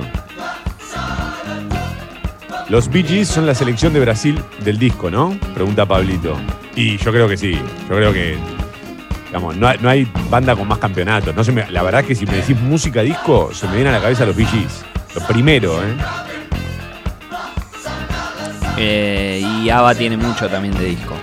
Los 2.70 2.88
Bee 2.88 3.01
Gees 3.04 3.28
son 3.28 3.48
la 3.48 3.56
selección 3.56 3.92
de 3.92 4.00
Brasil 4.00 4.40
del 4.63 4.78
disco, 4.78 5.10
¿no? 5.10 5.36
Pregunta 5.56 5.88
Pablito. 5.88 6.38
Y 6.75 6.98
yo 6.98 7.12
creo 7.12 7.28
que 7.28 7.36
sí. 7.36 7.54
Yo 7.90 7.96
creo 7.96 8.13
que. 8.13 8.38
Digamos, 9.25 9.56
no 9.58 9.68
hay, 9.68 9.80
no 9.82 9.90
hay 9.90 10.08
banda 10.30 10.56
con 10.56 10.68
más 10.68 10.78
campeonatos. 10.78 11.34
No 11.36 11.44
se 11.44 11.51
me- 11.51 11.72
la 11.72 11.82
verdad 11.82 12.01
es 12.01 12.08
que 12.10 12.13
si 12.13 12.28
me 12.28 12.34
decís 12.34 12.56
música 12.60 13.01
disco, 13.01 13.50
se 13.56 13.66
me 13.68 13.74
viene 13.78 13.90
a 13.90 13.94
la 13.94 14.01
cabeza 14.01 14.24
los 14.24 14.36
Bee 14.36 14.46
Gees. 14.46 14.86
Lo 15.15 15.22
primero, 15.27 15.82
¿eh? 15.84 15.96
Eh, 18.77 19.41
y 19.63 19.70
ABBA 19.70 19.96
tiene 19.96 20.18
mucho 20.18 20.48
también 20.50 20.74
de 20.77 20.86
disco. 20.86 21.15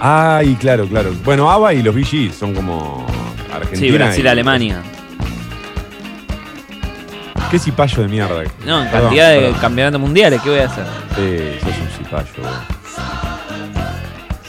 Ay, 0.00 0.56
claro, 0.56 0.86
claro. 0.86 1.12
Bueno, 1.24 1.50
ABBA 1.50 1.74
y 1.74 1.82
los 1.82 1.94
Gees 1.94 2.34
son 2.34 2.54
como 2.54 3.06
Argentina. 3.52 3.78
Sí, 3.80 3.90
Brasil, 3.92 4.24
y- 4.24 4.28
Alemania. 4.28 4.82
Qué 7.50 7.58
cipayo 7.58 8.02
de 8.02 8.08
mierda. 8.08 8.42
No, 8.66 8.80
en 8.82 8.86
Perdón, 8.88 9.00
cantidad 9.02 9.30
de 9.30 9.38
perdón. 9.40 9.60
campeonatos 9.60 10.00
mundiales, 10.00 10.40
¿qué 10.42 10.50
voy 10.50 10.58
a 10.60 10.66
hacer? 10.66 10.86
Sí, 11.14 11.58
sos 11.60 11.78
un 11.78 11.88
cipayo, 11.98 12.32
vos. 12.38 12.50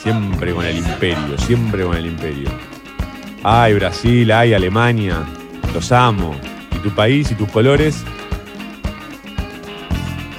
Siempre 0.02 0.54
con 0.54 0.66
el 0.66 0.78
imperio, 0.78 1.38
siempre 1.38 1.84
con 1.84 1.96
el 1.96 2.06
imperio. 2.08 2.50
Ay, 3.44 3.74
Brasil, 3.74 4.32
ay, 4.32 4.54
Alemania. 4.54 5.18
Los 5.74 5.92
amo. 5.92 6.36
Y 6.76 6.78
tu 6.80 6.90
país 6.92 7.30
y 7.32 7.36
tus 7.36 7.50
colores. 7.50 8.04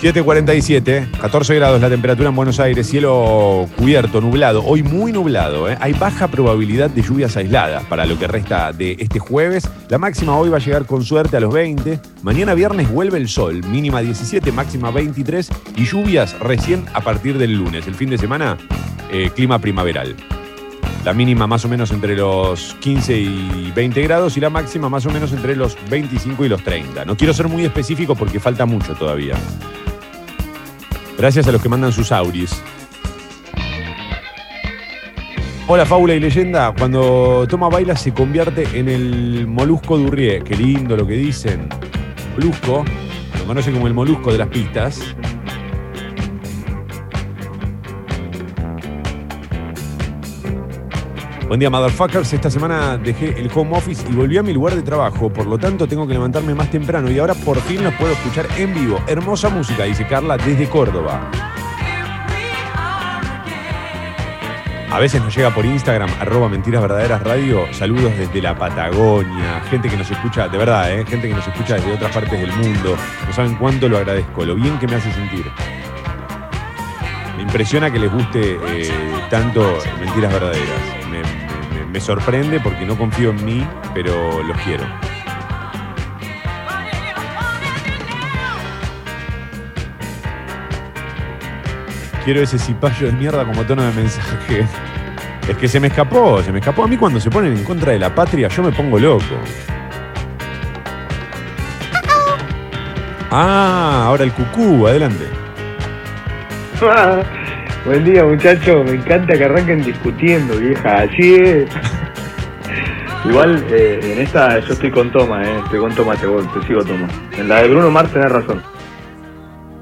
7.47, 0.04 1.12
14 1.12 1.54
grados 1.54 1.80
la 1.80 1.88
temperatura 1.88 2.28
en 2.28 2.36
Buenos 2.36 2.60
Aires, 2.60 2.86
cielo 2.86 3.66
cubierto, 3.74 4.20
nublado, 4.20 4.62
hoy 4.62 4.82
muy 4.82 5.12
nublado. 5.12 5.66
¿eh? 5.66 5.78
Hay 5.80 5.94
baja 5.94 6.28
probabilidad 6.28 6.90
de 6.90 7.00
lluvias 7.00 7.38
aisladas 7.38 7.84
para 7.84 8.04
lo 8.04 8.18
que 8.18 8.26
resta 8.26 8.70
de 8.74 8.98
este 9.00 9.18
jueves. 9.18 9.66
La 9.88 9.96
máxima 9.96 10.36
hoy 10.36 10.50
va 10.50 10.58
a 10.58 10.60
llegar 10.60 10.84
con 10.84 11.02
suerte 11.02 11.38
a 11.38 11.40
los 11.40 11.54
20. 11.54 12.00
Mañana 12.22 12.52
viernes 12.52 12.92
vuelve 12.92 13.16
el 13.16 13.30
sol, 13.30 13.64
mínima 13.66 14.02
17, 14.02 14.52
máxima 14.52 14.90
23 14.90 15.48
y 15.76 15.86
lluvias 15.86 16.38
recién 16.38 16.84
a 16.92 17.00
partir 17.00 17.38
del 17.38 17.54
lunes. 17.54 17.86
El 17.86 17.94
fin 17.94 18.10
de 18.10 18.18
semana, 18.18 18.58
eh, 19.10 19.30
clima 19.34 19.58
primaveral. 19.58 20.14
La 21.02 21.14
mínima 21.14 21.46
más 21.46 21.64
o 21.64 21.68
menos 21.70 21.90
entre 21.92 22.14
los 22.14 22.76
15 22.80 23.18
y 23.18 23.72
20 23.74 24.02
grados 24.02 24.36
y 24.36 24.40
la 24.40 24.50
máxima 24.50 24.90
más 24.90 25.06
o 25.06 25.10
menos 25.10 25.32
entre 25.32 25.56
los 25.56 25.78
25 25.88 26.44
y 26.44 26.50
los 26.50 26.62
30. 26.62 27.06
No 27.06 27.16
quiero 27.16 27.32
ser 27.32 27.48
muy 27.48 27.64
específico 27.64 28.14
porque 28.14 28.38
falta 28.38 28.66
mucho 28.66 28.92
todavía. 28.94 29.36
Gracias 31.24 31.48
a 31.48 31.52
los 31.52 31.62
que 31.62 31.70
mandan 31.70 31.90
sus 31.90 32.12
auris. 32.12 32.62
Hola, 35.66 35.86
fábula 35.86 36.12
y 36.12 36.20
leyenda. 36.20 36.74
Cuando 36.76 37.46
toma 37.48 37.70
baila 37.70 37.96
se 37.96 38.12
convierte 38.12 38.68
en 38.78 38.90
el 38.90 39.46
molusco 39.46 39.96
Durrié. 39.96 40.42
Qué 40.44 40.54
lindo 40.54 40.98
lo 40.98 41.06
que 41.06 41.14
dicen. 41.14 41.66
Molusco, 42.36 42.84
lo 43.38 43.44
conocen 43.46 43.72
como 43.72 43.86
el 43.86 43.94
molusco 43.94 44.32
de 44.32 44.36
las 44.36 44.48
pistas. 44.48 45.00
Buen 51.46 51.60
día, 51.60 51.68
motherfuckers. 51.68 52.32
Esta 52.32 52.50
semana 52.50 52.96
dejé 52.96 53.38
el 53.38 53.50
home 53.54 53.76
office 53.76 54.02
y 54.10 54.14
volví 54.14 54.38
a 54.38 54.42
mi 54.42 54.54
lugar 54.54 54.74
de 54.74 54.82
trabajo. 54.82 55.30
Por 55.30 55.46
lo 55.46 55.58
tanto, 55.58 55.86
tengo 55.86 56.06
que 56.06 56.14
levantarme 56.14 56.54
más 56.54 56.70
temprano 56.70 57.10
y 57.10 57.18
ahora 57.18 57.34
por 57.34 57.60
fin 57.60 57.84
los 57.84 57.92
puedo 57.94 58.12
escuchar 58.12 58.46
en 58.56 58.72
vivo. 58.72 58.98
Hermosa 59.06 59.50
música, 59.50 59.84
dice 59.84 60.06
Carla, 60.06 60.38
desde 60.38 60.68
Córdoba. 60.68 61.30
A 64.90 64.98
veces 65.00 65.20
nos 65.20 65.36
llega 65.36 65.52
por 65.52 65.66
Instagram, 65.66 66.08
arroba 66.20 66.48
mentiras 66.48 66.82
radio, 66.84 67.66
saludos 67.72 68.16
desde 68.16 68.40
la 68.40 68.56
Patagonia, 68.56 69.60
gente 69.68 69.88
que 69.90 69.96
nos 69.96 70.08
escucha, 70.08 70.46
de 70.46 70.56
verdad, 70.56 70.92
¿eh? 70.92 71.04
gente 71.04 71.26
que 71.26 71.34
nos 71.34 71.46
escucha 71.48 71.74
desde 71.74 71.92
otras 71.92 72.14
partes 72.14 72.40
del 72.40 72.52
mundo. 72.52 72.96
No 73.26 73.32
saben 73.32 73.56
cuánto 73.56 73.88
lo 73.88 73.98
agradezco, 73.98 74.44
lo 74.44 74.54
bien 74.54 74.78
que 74.78 74.86
me 74.86 74.94
hace 74.94 75.12
sentir. 75.12 75.44
Me 77.36 77.42
impresiona 77.42 77.90
que 77.90 77.98
les 77.98 78.12
guste 78.12 78.56
eh, 78.68 78.88
tanto 79.28 79.78
mentiras 80.00 80.32
verdaderas. 80.32 80.93
Me, 81.94 82.00
sorprende 82.00 82.58
porque 82.58 82.84
no 82.84 82.98
confío 82.98 83.30
en 83.30 83.44
mí, 83.44 83.66
pero 83.94 84.42
los 84.42 84.56
quiero. 84.62 84.84
Quiero 92.24 92.40
ese 92.42 92.58
cipayo 92.58 93.06
de 93.06 93.12
mierda 93.12 93.44
como 93.44 93.62
tono 93.62 93.84
de 93.84 93.92
mensaje. 93.92 94.66
Es 95.48 95.56
que 95.56 95.68
se 95.68 95.78
me 95.78 95.86
escapó, 95.86 96.42
se 96.42 96.50
me 96.50 96.58
escapó. 96.58 96.82
A 96.82 96.88
mí 96.88 96.96
cuando 96.96 97.20
se 97.20 97.30
ponen 97.30 97.52
en 97.52 97.62
contra 97.62 97.92
de 97.92 98.00
la 98.00 98.12
patria, 98.12 98.48
yo 98.48 98.64
me 98.64 98.72
pongo 98.72 98.98
loco. 98.98 99.24
Ah, 103.30 104.02
ahora 104.06 104.24
el 104.24 104.32
cucú, 104.32 104.88
adelante. 104.88 105.28
Buen 107.84 108.04
día 108.04 108.24
muchachos, 108.24 108.84
me 108.84 108.92
encanta 108.92 109.36
que 109.36 109.44
arranquen 109.44 109.82
discutiendo, 109.84 110.56
vieja, 110.56 111.02
así 111.02 111.34
es. 111.34 111.68
Igual 113.26 113.64
eh, 113.70 114.00
en 114.02 114.18
esta 114.20 114.58
yo 114.60 114.72
estoy 114.72 114.90
con 114.90 115.10
Toma, 115.12 115.42
eh. 115.44 115.58
estoy 115.64 115.80
con 115.80 115.94
Toma, 115.94 116.14
te, 116.16 116.26
voy- 116.26 116.46
te 116.48 116.66
sigo 116.66 116.82
Toma. 116.84 117.08
En 117.36 117.48
la 117.48 117.62
de 117.62 117.68
Bruno 117.68 117.90
Mars 117.90 118.10
tenés 118.12 118.30
razón. 118.32 118.62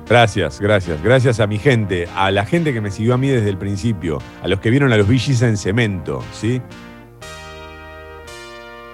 Gracias, 0.09 0.61
gracias. 0.61 1.02
Gracias 1.02 1.38
a 1.40 1.47
mi 1.47 1.59
gente, 1.59 2.09
a 2.16 2.30
la 2.32 2.44
gente 2.44 2.73
que 2.73 2.80
me 2.80 2.90
siguió 2.90 3.14
a 3.14 3.18
mí 3.18 3.28
desde 3.28 3.49
el 3.49 3.56
principio, 3.56 4.18
a 4.42 4.49
los 4.49 4.59
que 4.61 4.71
vieron 4.71 4.92
a 4.92 4.97
los 4.97 5.06
VGs 5.09 5.42
en 5.42 5.56
cemento, 5.56 6.25
¿sí? 6.32 6.61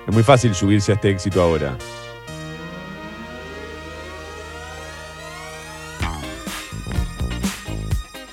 Es 0.06 0.14
muy 0.14 0.22
fácil 0.22 0.54
subirse 0.54 0.92
a 0.92 0.94
este 0.96 1.10
éxito 1.10 1.42
ahora. 1.42 1.76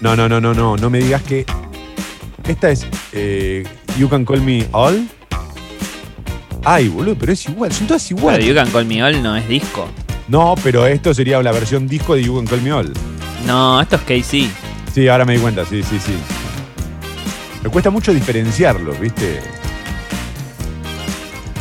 No, 0.05 0.15
no, 0.15 0.29
no, 0.29 0.39
no, 0.39 0.53
no, 0.53 0.77
no 0.77 0.89
me 0.91 0.99
digas 0.99 1.23
que 1.23 1.47
esta 2.47 2.69
es 2.69 2.85
eh, 3.11 3.63
You 3.97 4.07
Can 4.07 4.23
Call 4.23 4.39
Me 4.39 4.67
All. 4.71 5.09
Ay, 6.63 6.89
boludo, 6.89 7.15
pero 7.19 7.31
es 7.31 7.43
igual, 7.49 7.71
son 7.71 7.87
todas 7.87 8.03
Pero 8.07 8.19
iguales. 8.19 8.45
You 8.45 8.53
Can 8.53 8.69
Call 8.69 8.85
Me 8.85 9.01
All 9.01 9.23
no 9.23 9.35
es 9.35 9.47
disco. 9.47 9.89
No, 10.27 10.53
pero 10.63 10.85
esto 10.85 11.11
sería 11.11 11.41
la 11.41 11.51
versión 11.51 11.87
disco 11.87 12.13
de 12.13 12.23
You 12.23 12.35
Can 12.35 12.45
Call 12.45 12.61
Me 12.61 12.71
All. 12.71 12.93
No, 13.47 13.81
esto 13.81 13.95
es 13.95 14.01
KC. 14.03 14.47
Sí, 14.93 15.07
ahora 15.07 15.25
me 15.25 15.33
di 15.33 15.39
cuenta, 15.39 15.65
sí, 15.65 15.81
sí, 15.81 15.97
sí. 15.97 16.13
Me 17.63 17.71
cuesta 17.71 17.89
mucho 17.89 18.13
diferenciarlos, 18.13 18.99
¿viste? 18.99 19.41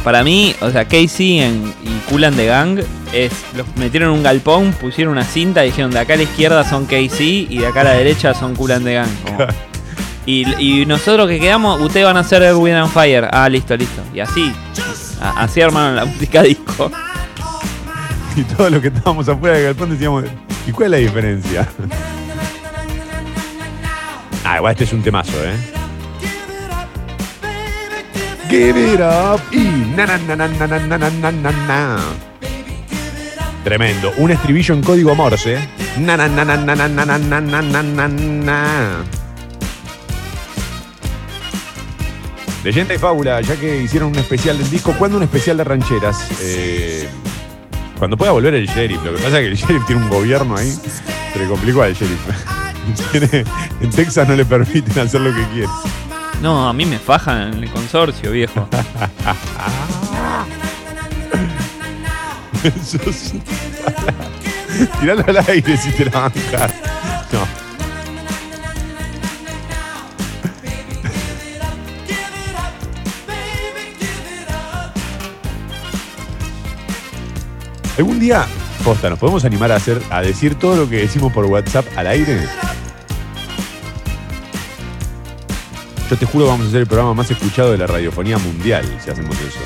Para 0.05 0.23
mí, 0.23 0.55
o 0.61 0.71
sea, 0.71 0.85
Casey 0.85 1.41
en, 1.41 1.73
y 1.83 2.11
Kulan 2.11 2.37
de 2.37 2.45
Gang 2.47 2.81
es. 3.13 3.33
Los 3.57 3.67
metieron 3.77 4.11
en 4.11 4.17
un 4.17 4.23
galpón, 4.23 4.73
pusieron 4.75 5.13
una 5.13 5.25
cinta 5.25 5.65
y 5.65 5.71
dijeron 5.71 5.91
de 5.91 5.99
acá 5.99 6.13
a 6.13 6.17
la 6.19 6.23
izquierda 6.25 6.63
son 6.69 6.85
Casey 6.85 7.47
y 7.51 7.59
de 7.59 7.67
acá 7.67 7.81
a 7.81 7.85
la 7.85 7.93
derecha 7.95 8.35
son 8.35 8.55
Kulan 8.55 8.85
de 8.85 8.95
Gang. 8.95 9.09
como- 9.25 9.39
y, 10.27 10.47
y 10.63 10.87
nosotros 10.87 11.29
que 11.29 11.39
quedamos, 11.41 11.81
ustedes 11.81 12.05
van 12.07 12.17
a 12.17 12.21
hacer 12.21 12.43
Air, 12.43 12.55
Wind 12.55 12.77
and 12.77 12.93
Fire. 12.93 13.29
Ah, 13.31 13.49
listo, 13.49 13.77
listo. 13.77 14.03
Y 14.15 14.21
así. 14.21 14.53
a- 15.23 15.43
así 15.43 15.61
armaron 15.63 15.97
la 15.97 16.05
música 16.05 16.43
disco. 16.43 16.91
Y 18.37 18.43
todos 18.43 18.71
los 18.71 18.83
que 18.83 18.89
estábamos 18.89 19.29
afuera 19.29 19.57
del 19.57 19.65
galpón 19.67 19.91
decíamos, 19.91 20.25
¿y 20.67 20.73
cuál 20.73 20.87
es 20.87 20.91
la 20.91 20.97
diferencia? 20.99 21.69
ah, 24.45 24.57
igual 24.57 24.73
este 24.73 24.85
es 24.85 24.93
un 24.93 25.03
temazo, 25.03 25.33
¿eh? 25.45 25.74
Give 28.55 28.79
it 28.79 29.01
up 29.01 29.41
y 29.51 29.67
na 29.97 30.07
na 30.07 30.17
na 30.17 30.35
na 30.47 30.47
na 30.47 30.67
na 30.69 30.79
na 30.79 31.11
na 31.11 31.31
na 31.33 31.51
na. 31.67 31.99
Tremendo. 33.65 34.13
Un 34.17 34.31
estribillo 34.31 34.77
en 34.77 34.81
código 34.81 35.13
Morse. 35.17 35.59
Na 35.99 36.17
na 36.17 36.29
na 36.29 36.45
na 36.45 36.55
na 36.55 36.77
na 36.77 36.87
na 36.87 37.19
na 37.19 37.41
na 37.41 37.83
na 37.83 38.07
na. 38.07 39.05
Leyenda 42.63 42.95
y 42.95 42.99
fábula, 42.99 43.41
ya 43.41 43.57
que 43.57 43.83
hicieron 43.83 44.11
un 44.11 44.19
especial 44.21 44.57
del 44.57 44.71
disco, 44.71 44.95
¿cuándo 44.97 45.17
un 45.17 45.25
especial 45.25 45.57
de 45.57 45.65
rancheras? 45.65 46.17
Eh, 46.41 47.09
cuando 47.99 48.17
pueda 48.17 48.31
volver 48.31 48.55
el 48.55 48.69
sheriff. 48.69 49.03
Lo 49.03 49.17
que 49.17 49.21
pasa 49.21 49.41
es 49.41 49.47
que 49.47 49.49
el 49.49 49.57
sheriff 49.57 49.85
tiene 49.87 50.03
un 50.05 50.09
gobierno 50.09 50.57
ahí. 50.57 50.71
Se 51.33 51.41
le 51.41 51.47
complicó 51.49 51.83
al 51.83 51.93
sheriff. 51.93 52.21
En 53.81 53.91
Texas 53.91 54.29
no 54.29 54.37
le 54.37 54.45
permiten 54.45 54.97
hacer 55.01 55.23
lo 55.23 55.35
que 55.35 55.43
quiere. 55.53 55.69
No, 56.43 56.69
a 56.69 56.73
mí 56.73 56.85
me 56.85 56.99
fajan 56.99 57.55
en 57.55 57.65
el 57.65 57.71
consorcio, 57.71 58.31
viejo. 58.33 58.69
Sos- 62.85 63.35
Tiralo 65.01 65.25
al 65.27 65.37
aire 65.49 65.77
si 65.77 65.91
te 65.93 66.05
la 66.07 66.11
bancas. 66.21 66.73
No. 67.33 67.47
¿Algún 77.97 78.19
día, 78.19 78.47
posta, 78.83 79.09
nos 79.09 79.19
podemos 79.19 79.45
animar 79.45 79.71
a 79.71 79.77
hacer, 79.77 80.01
a 80.11 80.21
decir 80.21 80.57
todo 80.57 80.77
lo 80.77 80.89
que 80.89 80.97
decimos 80.97 81.33
por 81.33 81.45
WhatsApp 81.47 81.87
al 81.97 82.09
aire? 82.09 82.41
Yo 86.11 86.17
te 86.17 86.27
juro 86.27 86.47
vamos 86.47 86.67
a 86.67 86.69
hacer 86.69 86.81
el 86.83 86.87
programa 86.87 87.15
más 87.15 87.31
escuchado 87.31 87.73
de 87.73 87.79
la 87.79 87.87
radiofonía 87.87 88.39
mundial 88.39 88.85
si 89.03 89.11
hacemos 89.11 89.37
eso. 89.41 89.59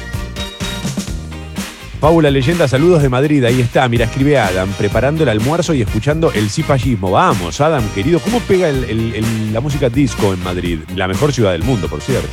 Paula 2.00 2.30
Leyenda, 2.30 2.68
saludos 2.68 3.02
de 3.02 3.08
Madrid. 3.08 3.42
Ahí 3.44 3.60
está, 3.60 3.88
mira, 3.88 4.04
escribe 4.04 4.38
Adam, 4.38 4.68
preparando 4.78 5.24
el 5.24 5.28
almuerzo 5.30 5.74
y 5.74 5.82
escuchando 5.82 6.30
el 6.32 6.48
cipallismo. 6.48 7.10
Vamos, 7.10 7.60
Adam, 7.60 7.82
querido, 7.92 8.20
¿cómo 8.20 8.38
pega 8.40 8.68
el- 8.68 8.84
el- 8.84 9.14
el- 9.16 9.52
la 9.52 9.60
música 9.60 9.88
disco 9.88 10.32
en 10.32 10.42
Madrid? 10.44 10.78
La 10.94 11.08
mejor 11.08 11.32
ciudad 11.32 11.50
del 11.52 11.64
mundo, 11.64 11.88
por 11.88 12.00
cierto. 12.00 12.28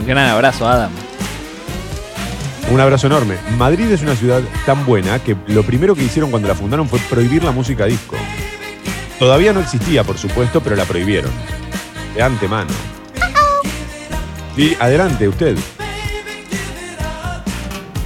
Un 0.00 0.06
gran 0.06 0.28
abrazo, 0.28 0.68
Adam. 0.68 0.92
Un 2.70 2.80
abrazo 2.80 3.08
enorme. 3.08 3.34
Madrid 3.58 3.90
es 3.90 4.02
una 4.02 4.14
ciudad 4.14 4.40
tan 4.64 4.86
buena 4.86 5.18
que 5.18 5.36
lo 5.48 5.64
primero 5.64 5.96
que 5.96 6.04
hicieron 6.04 6.30
cuando 6.30 6.46
la 6.46 6.54
fundaron 6.54 6.88
fue 6.88 7.00
prohibir 7.10 7.42
la 7.42 7.50
música 7.50 7.86
disco. 7.86 8.14
Todavía 9.18 9.52
no 9.52 9.58
existía, 9.60 10.04
por 10.04 10.16
supuesto, 10.16 10.60
pero 10.62 10.76
la 10.76 10.84
prohibieron. 10.84 11.30
De 12.14 12.22
antemano. 12.22 12.70
Y 14.56 14.74
adelante, 14.78 15.28
usted. 15.28 15.56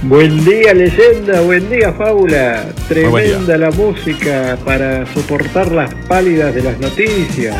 Buen 0.03 0.45
día, 0.45 0.73
leyenda. 0.73 1.41
Buen 1.41 1.69
día, 1.69 1.91
fábula. 1.91 2.67
Tremenda 2.87 3.57
la 3.57 3.71
música 3.71 4.57
para 4.63 5.05
soportar 5.13 5.71
las 5.71 5.93
pálidas 6.07 6.55
de 6.55 6.63
las 6.63 6.79
noticias. 6.79 7.55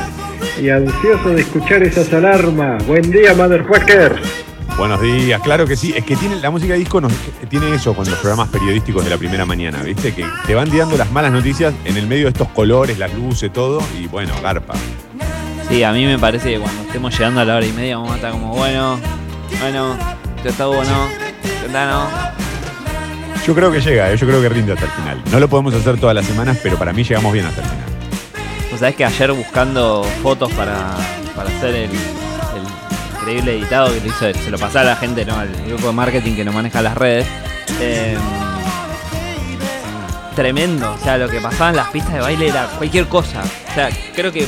Y 0.61 0.69
ansioso 0.69 1.29
de 1.31 1.41
escuchar 1.41 1.83
esas 1.83 2.13
alarmas. 2.13 2.85
Buen 2.87 3.11
día, 3.11 3.33
motherfuckers. 3.33 4.21
Buenos 4.77 5.01
días, 5.01 5.41
claro 5.41 5.65
que 5.65 5.75
sí. 5.75 5.93
Es 5.97 6.05
que 6.05 6.15
tiene 6.15 6.35
la 6.35 6.51
música 6.51 6.75
disco 6.75 7.01
nos, 7.01 7.11
tiene 7.49 7.73
eso 7.73 7.95
con 7.95 8.05
los 8.05 8.17
programas 8.19 8.49
periodísticos 8.49 9.03
de 9.03 9.09
la 9.09 9.17
primera 9.17 9.43
mañana, 9.43 9.81
¿viste? 9.81 10.13
Que 10.13 10.23
te 10.45 10.53
van 10.53 10.69
dando 10.69 10.95
las 10.95 11.11
malas 11.11 11.31
noticias 11.31 11.73
en 11.83 11.97
el 11.97 12.05
medio 12.05 12.25
de 12.25 12.29
estos 12.29 12.49
colores, 12.49 12.99
las 12.99 13.11
luces, 13.15 13.51
todo, 13.51 13.81
y 13.99 14.07
bueno, 14.07 14.33
garpa. 14.41 14.75
Sí, 15.69 15.83
a 15.83 15.91
mí 15.91 16.05
me 16.05 16.17
parece 16.17 16.53
que 16.53 16.59
cuando 16.59 16.81
estemos 16.83 17.11
llegando 17.17 17.41
a 17.41 17.45
la 17.45 17.55
hora 17.57 17.65
y 17.65 17.73
media 17.73 17.97
vamos 17.97 18.13
a 18.13 18.15
estar 18.15 18.31
como, 18.31 18.55
bueno, 18.55 18.99
bueno, 19.59 19.97
ya 20.43 20.49
está 20.49 20.65
bueno, 20.67 21.09
ya 21.43 21.65
está 21.65 21.91
no. 21.91 22.07
Yo 23.45 23.53
creo 23.55 23.71
que 23.71 23.81
llega, 23.81 24.11
¿eh? 24.11 24.17
yo 24.17 24.27
creo 24.27 24.41
que 24.41 24.49
rinde 24.49 24.73
hasta 24.73 24.85
el 24.85 24.91
final. 24.91 25.21
No 25.31 25.39
lo 25.39 25.47
podemos 25.49 25.73
hacer 25.73 25.99
todas 25.99 26.15
las 26.15 26.25
semanas, 26.25 26.57
pero 26.63 26.77
para 26.77 26.93
mí 26.93 27.03
llegamos 27.03 27.33
bien 27.33 27.45
hasta 27.45 27.61
el 27.61 27.67
final. 27.67 27.85
Vos 28.71 28.79
sabés 28.79 28.95
que 28.95 29.05
ayer 29.05 29.31
buscando 29.33 30.03
fotos 30.21 30.51
para, 30.53 30.95
para 31.35 31.49
hacer 31.49 31.75
el, 31.75 31.91
el 31.91 33.17
increíble 33.19 33.57
editado 33.57 33.93
que 33.93 33.99
lo 34.01 34.07
hizo, 34.07 34.33
se 34.33 34.51
lo 34.51 34.57
pasaba 34.57 34.81
a 34.81 34.93
la 34.93 34.95
gente, 34.95 35.25
¿no? 35.25 35.37
Al 35.37 35.49
grupo 35.67 35.87
de 35.87 35.93
marketing 35.93 36.35
que 36.35 36.45
nos 36.45 36.53
maneja 36.55 36.81
las 36.81 36.95
redes. 36.95 37.27
eh, 37.81 38.17
tremendo, 40.35 40.93
o 40.93 40.97
sea, 41.03 41.17
lo 41.17 41.27
que 41.29 41.39
pasaba 41.41 41.71
en 41.71 41.75
las 41.77 41.87
pistas 41.89 42.13
de 42.13 42.19
baile 42.19 42.47
era 42.49 42.67
cualquier 42.77 43.07
cosa. 43.07 43.41
O 43.71 43.73
sea, 43.73 43.89
creo 44.15 44.31
que 44.31 44.47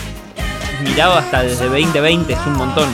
miraba 0.83 1.19
hasta 1.19 1.43
desde 1.43 1.65
2020, 1.65 2.33
es 2.33 2.39
un 2.45 2.53
montón. 2.53 2.89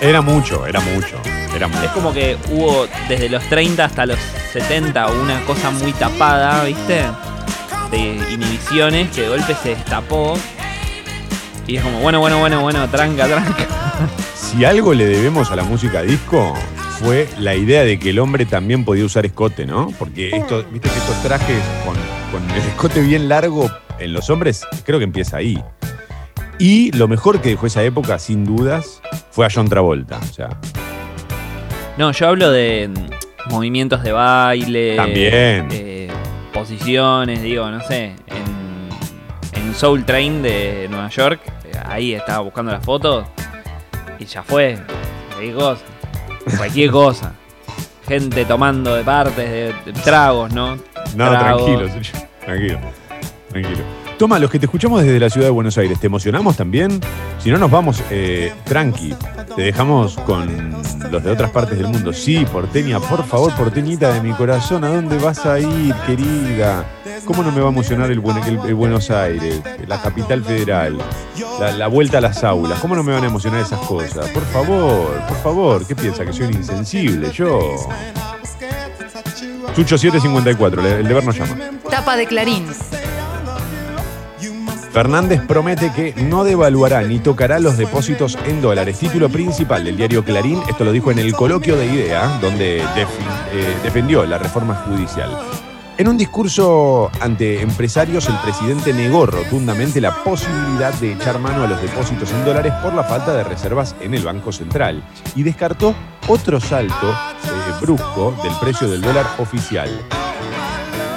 Era 0.00 0.20
mucho, 0.20 0.66
era 0.66 0.80
mucho, 0.80 1.16
era 1.54 1.66
Es 1.66 1.72
mucho. 1.72 1.92
como 1.94 2.12
que 2.12 2.36
hubo 2.50 2.86
desde 3.08 3.28
los 3.28 3.42
30 3.48 3.84
hasta 3.84 4.04
los 4.06 4.18
70 4.52 5.06
una 5.08 5.40
cosa 5.46 5.70
muy 5.70 5.92
tapada, 5.92 6.64
¿viste? 6.64 7.02
De 7.90 7.98
inhibiciones 8.32 9.10
que 9.10 9.22
de 9.22 9.28
golpe 9.28 9.54
se 9.62 9.70
destapó. 9.70 10.36
Y 11.66 11.76
es 11.76 11.82
como, 11.82 11.98
bueno, 12.00 12.20
bueno, 12.20 12.38
bueno, 12.38 12.60
bueno, 12.60 12.88
tranca, 12.88 13.26
tranca. 13.26 13.66
Si 14.36 14.64
algo 14.64 14.94
le 14.94 15.06
debemos 15.06 15.50
a 15.50 15.56
la 15.56 15.64
música 15.64 16.02
disco 16.02 16.54
fue 17.00 17.28
la 17.38 17.54
idea 17.54 17.82
de 17.82 17.98
que 17.98 18.10
el 18.10 18.18
hombre 18.20 18.46
también 18.46 18.84
podía 18.84 19.04
usar 19.04 19.26
escote, 19.26 19.66
¿no? 19.66 19.88
Porque 19.98 20.30
esto, 20.30 20.64
viste 20.70 20.88
que 20.88 20.98
estos 20.98 21.20
trajes 21.22 21.58
con, 21.84 21.96
con 22.30 22.50
el 22.50 22.62
escote 22.68 23.00
bien 23.00 23.28
largo 23.28 23.70
en 23.98 24.12
los 24.12 24.30
hombres, 24.30 24.64
creo 24.84 24.98
que 24.98 25.04
empieza 25.04 25.38
ahí. 25.38 25.62
Y 26.58 26.90
lo 26.92 27.06
mejor 27.08 27.40
que 27.40 27.50
dejó 27.50 27.66
esa 27.66 27.82
época, 27.82 28.18
sin 28.18 28.44
dudas, 28.44 29.00
fue 29.30 29.44
a 29.46 29.48
John 29.52 29.68
Travolta. 29.68 30.18
O 30.18 30.32
sea, 30.32 30.48
No, 31.98 32.12
yo 32.12 32.28
hablo 32.28 32.50
de 32.50 32.88
mm, 32.88 33.50
movimientos 33.52 34.02
de 34.02 34.12
baile. 34.12 34.96
También. 34.96 35.68
eh, 35.70 36.08
posiciones, 36.52 37.42
digo, 37.42 37.70
no 37.70 37.80
sé. 37.82 38.14
En, 38.26 38.88
en 39.62 39.74
Soul 39.74 40.04
Train 40.04 40.42
de 40.42 40.86
Nueva 40.90 41.08
York, 41.10 41.40
eh, 41.64 41.72
ahí 41.84 42.14
estaba 42.14 42.40
buscando 42.40 42.72
las 42.72 42.84
fotos. 42.84 43.26
Y 44.18 44.24
ya 44.24 44.42
fue. 44.42 44.78
Cualquier 45.34 45.54
cosa. 45.56 45.82
Cualquier 46.56 46.90
cosa. 46.90 47.32
Gente 48.08 48.44
tomando 48.46 48.94
de 48.94 49.02
partes, 49.04 49.36
de, 49.36 49.74
de 49.84 49.92
tragos, 50.02 50.52
¿no? 50.54 50.76
no, 50.76 51.28
Tragos. 51.30 51.64
tranquilo, 51.66 52.02
tranquilo, 52.44 52.78
tranquilo. 53.50 53.84
Toma, 54.18 54.38
los 54.38 54.50
que 54.50 54.58
te 54.58 54.64
escuchamos 54.64 55.02
desde 55.02 55.20
la 55.20 55.28
ciudad 55.28 55.48
de 55.48 55.50
Buenos 55.50 55.76
Aires, 55.76 56.00
¿te 56.00 56.06
emocionamos 56.06 56.56
también? 56.56 57.00
Si 57.38 57.50
no 57.50 57.58
nos 57.58 57.70
vamos, 57.70 58.02
eh, 58.10 58.50
tranqui, 58.64 59.14
te 59.54 59.60
dejamos 59.62 60.16
con 60.20 60.72
los 61.10 61.22
de 61.22 61.30
otras 61.30 61.50
partes 61.50 61.76
del 61.76 61.88
mundo. 61.88 62.14
Sí, 62.14 62.46
porteña, 62.50 62.98
por 62.98 63.26
favor, 63.26 63.54
porteñita 63.54 64.14
de 64.14 64.22
mi 64.22 64.32
corazón, 64.32 64.84
¿a 64.84 64.88
dónde 64.88 65.18
vas 65.18 65.44
a 65.44 65.58
ir, 65.60 65.94
querida? 66.06 66.86
¿Cómo 67.26 67.42
no 67.42 67.52
me 67.52 67.60
va 67.60 67.66
a 67.66 67.70
emocionar 67.70 68.10
el, 68.10 68.20
Buen- 68.20 68.42
el- 68.66 68.74
Buenos 68.74 69.10
Aires, 69.10 69.60
la 69.86 70.00
capital 70.00 70.42
federal, 70.42 70.96
la, 71.76 71.86
vuelta 71.88 72.16
a 72.16 72.20
las 72.22 72.42
aulas? 72.42 72.80
¿Cómo 72.80 72.96
no 72.96 73.02
me 73.02 73.12
van 73.12 73.24
a 73.24 73.26
emocionar 73.26 73.60
esas 73.60 73.80
cosas? 73.80 74.28
Por 74.30 74.44
favor, 74.46 75.10
por 75.28 75.36
favor, 75.42 75.86
¿qué 75.86 75.94
piensa? 75.94 76.24
¿Que 76.24 76.32
soy 76.32 76.46
insensible? 76.46 77.30
Yo... 77.32 77.58
Chucho 79.74 79.98
754, 79.98 80.80
el 80.80 80.86
el 81.00 81.08
deber 81.08 81.22
nos 81.22 81.36
llama. 81.36 81.54
Tapa 81.90 82.16
de 82.16 82.26
Clarín. 82.26 82.64
Fernández 84.96 85.42
promete 85.46 85.92
que 85.92 86.14
no 86.22 86.42
devaluará 86.42 87.02
ni 87.02 87.18
tocará 87.18 87.58
los 87.58 87.76
depósitos 87.76 88.38
en 88.46 88.62
dólares. 88.62 88.98
Título 88.98 89.28
principal 89.28 89.84
del 89.84 89.94
diario 89.94 90.24
Clarín, 90.24 90.62
esto 90.70 90.84
lo 90.84 90.92
dijo 90.92 91.10
en 91.10 91.18
el 91.18 91.34
coloquio 91.34 91.76
de 91.76 91.84
idea, 91.84 92.38
donde 92.40 92.78
eh, 92.78 93.76
defendió 93.82 94.24
la 94.24 94.38
reforma 94.38 94.74
judicial. 94.74 95.36
En 95.98 96.08
un 96.08 96.16
discurso 96.16 97.10
ante 97.20 97.60
empresarios, 97.60 98.26
el 98.30 98.38
presidente 98.38 98.94
negó 98.94 99.26
rotundamente 99.26 100.00
la 100.00 100.24
posibilidad 100.24 100.94
de 100.94 101.12
echar 101.12 101.38
mano 101.40 101.64
a 101.64 101.66
los 101.66 101.82
depósitos 101.82 102.32
en 102.32 102.46
dólares 102.46 102.72
por 102.82 102.94
la 102.94 103.04
falta 103.04 103.36
de 103.36 103.44
reservas 103.44 103.94
en 104.00 104.14
el 104.14 104.24
Banco 104.24 104.50
Central 104.50 105.04
y 105.34 105.42
descartó 105.42 105.94
otro 106.26 106.58
salto 106.58 107.10
eh, 107.10 107.74
brusco 107.82 108.34
del 108.42 108.54
precio 108.62 108.88
del 108.88 109.02
dólar 109.02 109.26
oficial 109.36 109.90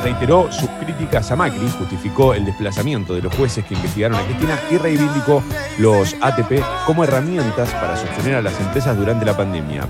reiteró 0.03 0.51
sus 0.51 0.69
críticas 0.83 1.31
a 1.31 1.35
Macri, 1.35 1.69
justificó 1.77 2.33
el 2.33 2.45
desplazamiento 2.45 3.13
de 3.13 3.21
los 3.21 3.35
jueces 3.35 3.65
que 3.65 3.75
investigaron 3.75 4.17
a 4.17 4.23
Cristina 4.23 4.59
y 4.71 4.77
reivindicó 4.77 5.43
los 5.77 6.15
ATP 6.21 6.61
como 6.85 7.03
herramientas 7.03 7.69
para 7.71 7.95
sostener 7.97 8.35
a 8.35 8.41
las 8.41 8.59
empresas 8.59 8.97
durante 8.97 9.25
la 9.25 9.35
pandemia. 9.35 9.87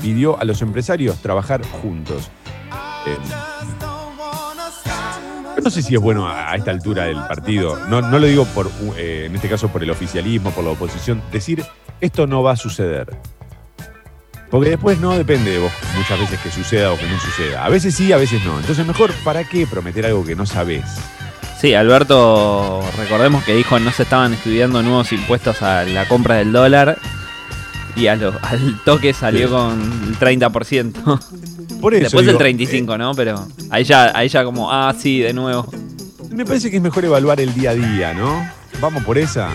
Pidió 0.00 0.38
a 0.40 0.44
los 0.44 0.62
empresarios 0.62 1.16
trabajar 1.18 1.62
juntos. 1.66 2.30
Eh, 3.06 3.16
no 5.62 5.70
sé 5.70 5.82
si 5.82 5.94
es 5.94 6.00
bueno 6.00 6.26
a 6.26 6.42
a 6.52 6.56
esta 6.56 6.70
altura 6.70 7.04
del 7.04 7.16
partido, 7.16 7.78
no, 7.88 8.02
no 8.02 8.18
lo 8.18 8.26
digo 8.26 8.44
por, 8.46 8.70
eh, 8.96 9.24
en 9.26 9.34
este 9.34 9.48
caso 9.48 9.68
por 9.68 9.82
el 9.82 9.90
oficialismo, 9.90 10.50
por 10.50 10.64
la 10.64 10.70
oposición, 10.70 11.22
decir 11.32 11.64
esto 12.00 12.26
no 12.26 12.42
va 12.42 12.52
a 12.52 12.56
suceder. 12.56 13.16
Porque 14.52 14.68
después 14.70 15.00
no 15.00 15.16
depende 15.16 15.50
de 15.50 15.58
vos 15.58 15.72
muchas 15.96 16.20
veces 16.20 16.38
que 16.40 16.50
suceda 16.52 16.92
o 16.92 16.96
que 16.98 17.08
no 17.08 17.18
suceda. 17.18 17.64
A 17.64 17.68
veces 17.70 17.94
sí, 17.94 18.12
a 18.12 18.18
veces 18.18 18.44
no. 18.44 18.60
Entonces 18.60 18.86
mejor, 18.86 19.10
¿para 19.24 19.42
qué 19.44 19.66
prometer 19.66 20.06
algo 20.06 20.24
que 20.24 20.36
no 20.36 20.46
sabés? 20.46 20.84
Sí, 21.60 21.74
Alberto, 21.74 22.82
recordemos 22.98 23.42
que 23.44 23.54
dijo 23.54 23.78
no 23.80 23.90
se 23.92 24.02
estaban 24.02 24.34
estudiando 24.34 24.82
nuevos 24.82 25.10
impuestos 25.12 25.62
a 25.62 25.84
la 25.84 26.06
compra 26.06 26.34
del 26.36 26.52
dólar 26.52 26.98
y 27.96 28.08
a 28.08 28.16
lo- 28.16 28.38
al 28.42 28.78
toque 28.84 29.12
salió 29.14 29.46
Sí. 29.48 29.52
con 29.52 30.04
el 30.08 30.18
30%. 30.18 31.18
Por 31.80 31.94
eso. 31.94 32.02
Después 32.04 32.26
digo, 32.26 32.38
el 32.38 32.56
35%, 32.58 32.98
¿no? 32.98 33.14
Pero 33.14 33.46
ahí 33.70 33.84
ya, 33.84 34.12
ahí 34.14 34.28
ya 34.28 34.44
como, 34.44 34.70
ah, 34.72 34.94
sí, 34.98 35.20
de 35.20 35.32
nuevo. 35.32 35.66
eh, 35.72 36.34
me 36.34 36.44
parece 36.44 36.70
que 36.70 36.76
es 36.76 36.82
mejor 36.82 37.04
evaluar 37.04 37.40
el 37.40 37.54
día 37.54 37.70
a 37.70 37.74
día, 37.74 38.12
¿no? 38.14 38.46
Vamos 38.80 39.02
por 39.04 39.16
esa. 39.16 39.48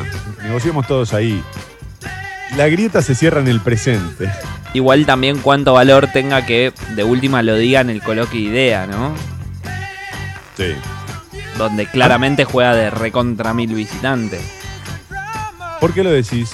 Negociemos 0.43 0.87
todos 0.87 1.13
ahí. 1.13 1.43
La 2.55 2.67
grieta 2.67 3.01
se 3.01 3.15
cierra 3.15 3.41
en 3.41 3.47
el 3.47 3.59
presente. 3.59 4.31
Igual 4.73 5.05
también 5.05 5.39
cuánto 5.39 5.73
valor 5.73 6.07
tenga 6.13 6.45
que 6.45 6.73
de 6.95 7.03
última 7.03 7.41
lo 7.41 7.55
diga 7.55 7.81
en 7.81 7.89
el 7.89 8.01
coloquio 8.01 8.39
idea, 8.39 8.87
¿no? 8.87 9.13
Sí. 10.55 10.73
Donde 11.57 11.87
claramente 11.87 12.45
juega 12.45 12.73
de 12.73 12.89
recontra 12.89 13.53
mil 13.53 13.73
visitantes. 13.73 14.41
¿Por 15.79 15.93
qué 15.93 16.03
lo 16.03 16.11
decís? 16.11 16.51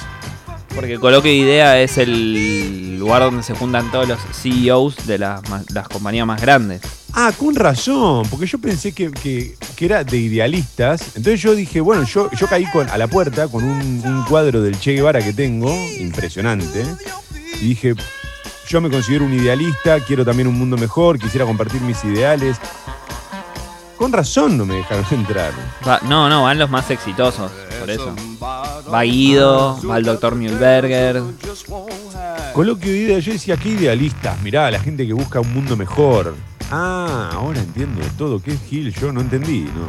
Porque 0.75 0.97
Coloquio 0.99 1.31
Idea 1.31 1.79
es 1.81 1.97
el 1.97 2.97
lugar 2.97 3.21
donde 3.21 3.43
se 3.43 3.53
juntan 3.53 3.91
todos 3.91 4.07
los 4.07 4.19
CEOs 4.41 5.05
de 5.05 5.19
las, 5.19 5.41
las 5.71 5.87
compañías 5.87 6.25
más 6.25 6.41
grandes. 6.41 6.81
Ah, 7.13 7.31
con 7.37 7.53
razón, 7.53 8.25
porque 8.29 8.47
yo 8.47 8.57
pensé 8.57 8.91
que, 8.91 9.11
que- 9.11 9.55
que 9.75 9.85
era 9.85 10.03
de 10.03 10.17
idealistas. 10.17 11.09
Entonces 11.15 11.41
yo 11.41 11.53
dije, 11.53 11.79
bueno, 11.79 12.03
yo, 12.05 12.29
yo 12.31 12.47
caí 12.47 12.65
con, 12.71 12.89
a 12.89 12.97
la 12.97 13.07
puerta 13.07 13.47
con 13.47 13.63
un, 13.63 14.01
un 14.03 14.23
cuadro 14.25 14.61
del 14.61 14.79
Che 14.79 14.93
Guevara 14.93 15.21
que 15.21 15.31
tengo, 15.33 15.71
impresionante. 15.99 16.83
Y 17.61 17.67
dije, 17.69 17.93
yo 18.67 18.81
me 18.81 18.89
considero 18.89 19.25
un 19.25 19.33
idealista, 19.33 19.99
quiero 19.99 20.25
también 20.25 20.47
un 20.47 20.57
mundo 20.57 20.75
mejor, 20.77 21.19
quisiera 21.19 21.45
compartir 21.45 21.81
mis 21.81 22.03
ideales. 22.03 22.57
Con 23.97 24.11
razón 24.11 24.57
no 24.57 24.65
me 24.65 24.75
dejaron 24.75 25.05
entrar. 25.11 25.51
Va- 25.87 25.99
no, 26.07 26.27
no, 26.29 26.43
van 26.43 26.57
los 26.59 26.69
más 26.69 26.89
exitosos, 26.91 27.51
por 27.79 27.89
eso. 27.89 28.15
Va 28.41 29.01
Guido, 29.03 29.79
va 29.89 29.97
el 29.97 30.03
doctor 30.03 30.35
Mühlberger. 30.35 31.21
Coloquio 32.53 32.91
de 32.91 32.97
ideas, 32.97 33.23
yo 33.25 33.33
decía, 33.33 33.55
qué 33.57 33.69
idealistas, 33.69 34.39
mirá, 34.41 34.69
la 34.71 34.79
gente 34.79 35.07
que 35.07 35.13
busca 35.13 35.39
un 35.39 35.53
mundo 35.53 35.75
mejor. 35.77 36.35
Ah, 36.71 37.29
ahora 37.33 37.59
entiendo 37.59 38.01
todo, 38.17 38.41
qué 38.41 38.57
Gil, 38.57 38.93
yo 38.93 39.11
no 39.11 39.21
entendí, 39.21 39.61
¿no? 39.61 39.87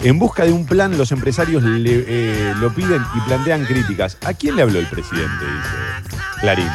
En 0.00 0.18
busca 0.18 0.44
de 0.44 0.52
un 0.52 0.66
plan, 0.66 0.96
los 0.98 1.10
empresarios 1.12 1.62
le- 1.62 2.04
eh, 2.06 2.54
lo 2.60 2.72
piden 2.74 3.02
y 3.16 3.20
plantean 3.20 3.64
críticas. 3.64 4.18
¿A 4.24 4.34
quién 4.34 4.54
le 4.56 4.62
habló 4.62 4.78
el 4.78 4.86
presidente? 4.86 5.44
Dice 5.44 6.16
Clarín. 6.40 6.68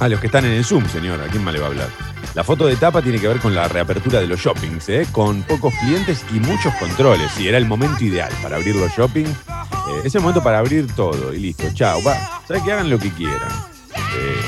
A 0.00 0.08
los 0.08 0.20
que 0.20 0.26
están 0.26 0.44
en 0.44 0.52
el 0.52 0.64
Zoom, 0.64 0.86
señor, 0.88 1.20
¿a 1.20 1.26
quién 1.28 1.42
más 1.44 1.54
le 1.54 1.60
va 1.60 1.66
a 1.66 1.70
hablar? 1.70 1.88
La 2.34 2.44
foto 2.44 2.66
de 2.66 2.76
tapa 2.76 3.02
tiene 3.02 3.18
que 3.18 3.26
ver 3.26 3.38
con 3.40 3.54
la 3.54 3.68
reapertura 3.68 4.20
de 4.20 4.26
los 4.26 4.40
shoppings, 4.40 4.88
¿eh? 4.88 5.06
con 5.10 5.42
pocos 5.42 5.74
clientes 5.80 6.24
y 6.32 6.38
muchos 6.40 6.72
controles. 6.74 7.38
Y 7.38 7.48
era 7.48 7.58
el 7.58 7.66
momento 7.66 8.04
ideal 8.04 8.30
para 8.42 8.56
abrir 8.56 8.76
los 8.76 8.92
shoppings. 8.92 9.30
Eh, 9.30 10.02
es 10.04 10.14
el 10.14 10.20
momento 10.20 10.42
para 10.42 10.58
abrir 10.58 10.86
todo 10.94 11.34
y 11.34 11.40
listo. 11.40 11.64
Chao, 11.74 12.02
va. 12.04 12.16
¿Sabes 12.46 12.62
que 12.62 12.72
hagan 12.72 12.90
lo 12.90 12.98
que 12.98 13.10
quieran? 13.10 13.50
Eh, 13.96 14.40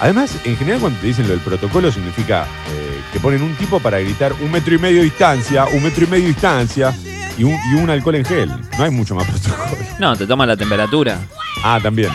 además, 0.00 0.36
en 0.44 0.56
general, 0.56 0.80
cuando 0.80 1.00
te 1.00 1.06
dicen 1.06 1.26
lo 1.26 1.32
del 1.32 1.40
protocolo, 1.40 1.90
significa 1.90 2.46
eh, 2.70 3.00
que 3.12 3.20
ponen 3.20 3.42
un 3.42 3.54
tipo 3.54 3.80
para 3.80 3.98
gritar 4.00 4.34
un 4.42 4.50
metro 4.50 4.74
y 4.74 4.78
medio 4.78 4.98
de 4.98 5.04
distancia, 5.04 5.66
un 5.66 5.82
metro 5.82 6.04
y 6.04 6.08
medio 6.08 6.24
de 6.24 6.28
distancia 6.30 6.94
y 7.38 7.44
un, 7.44 7.56
y 7.72 7.74
un 7.74 7.88
alcohol 7.88 8.16
en 8.16 8.24
gel. 8.24 8.52
No 8.76 8.84
hay 8.84 8.90
mucho 8.90 9.14
más 9.14 9.26
protocolo. 9.30 9.82
No, 9.98 10.16
te 10.16 10.26
toman 10.26 10.48
la 10.48 10.56
temperatura. 10.56 11.18
Ah, 11.62 11.78
también. 11.82 12.10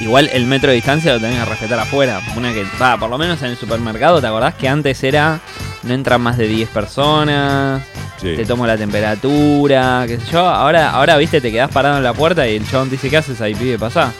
Igual 0.00 0.28
el 0.32 0.46
metro 0.46 0.68
de 0.68 0.74
distancia 0.74 1.14
lo 1.14 1.20
tenés 1.20 1.38
que 1.38 1.44
respetar 1.50 1.78
afuera. 1.78 2.20
Una 2.36 2.52
que, 2.52 2.64
va, 2.80 2.98
por 2.98 3.08
lo 3.08 3.16
menos 3.16 3.40
en 3.42 3.50
el 3.50 3.56
supermercado, 3.56 4.20
¿te 4.20 4.26
acordás 4.26 4.54
que 4.54 4.68
antes 4.68 5.02
era 5.02 5.40
no 5.82 5.94
entran 5.94 6.20
más 6.20 6.36
de 6.36 6.48
10 6.48 6.68
personas? 6.68 7.82
Sí. 8.20 8.34
Te 8.36 8.44
tomo 8.44 8.66
la 8.66 8.76
temperatura, 8.76 10.04
qué 10.06 10.18
sé 10.18 10.32
yo. 10.32 10.40
Ahora, 10.40 10.90
ahora 10.90 11.16
viste, 11.16 11.40
te 11.40 11.50
quedás 11.50 11.70
parado 11.70 11.96
en 11.96 12.02
la 12.02 12.12
puerta 12.12 12.46
y 12.48 12.56
el 12.56 12.68
chabón 12.68 12.88
te 12.88 12.96
dice, 12.96 13.08
¿qué 13.08 13.16
haces 13.16 13.40
ahí, 13.40 13.54
pibe? 13.54 13.78
Pasá. 13.78 14.12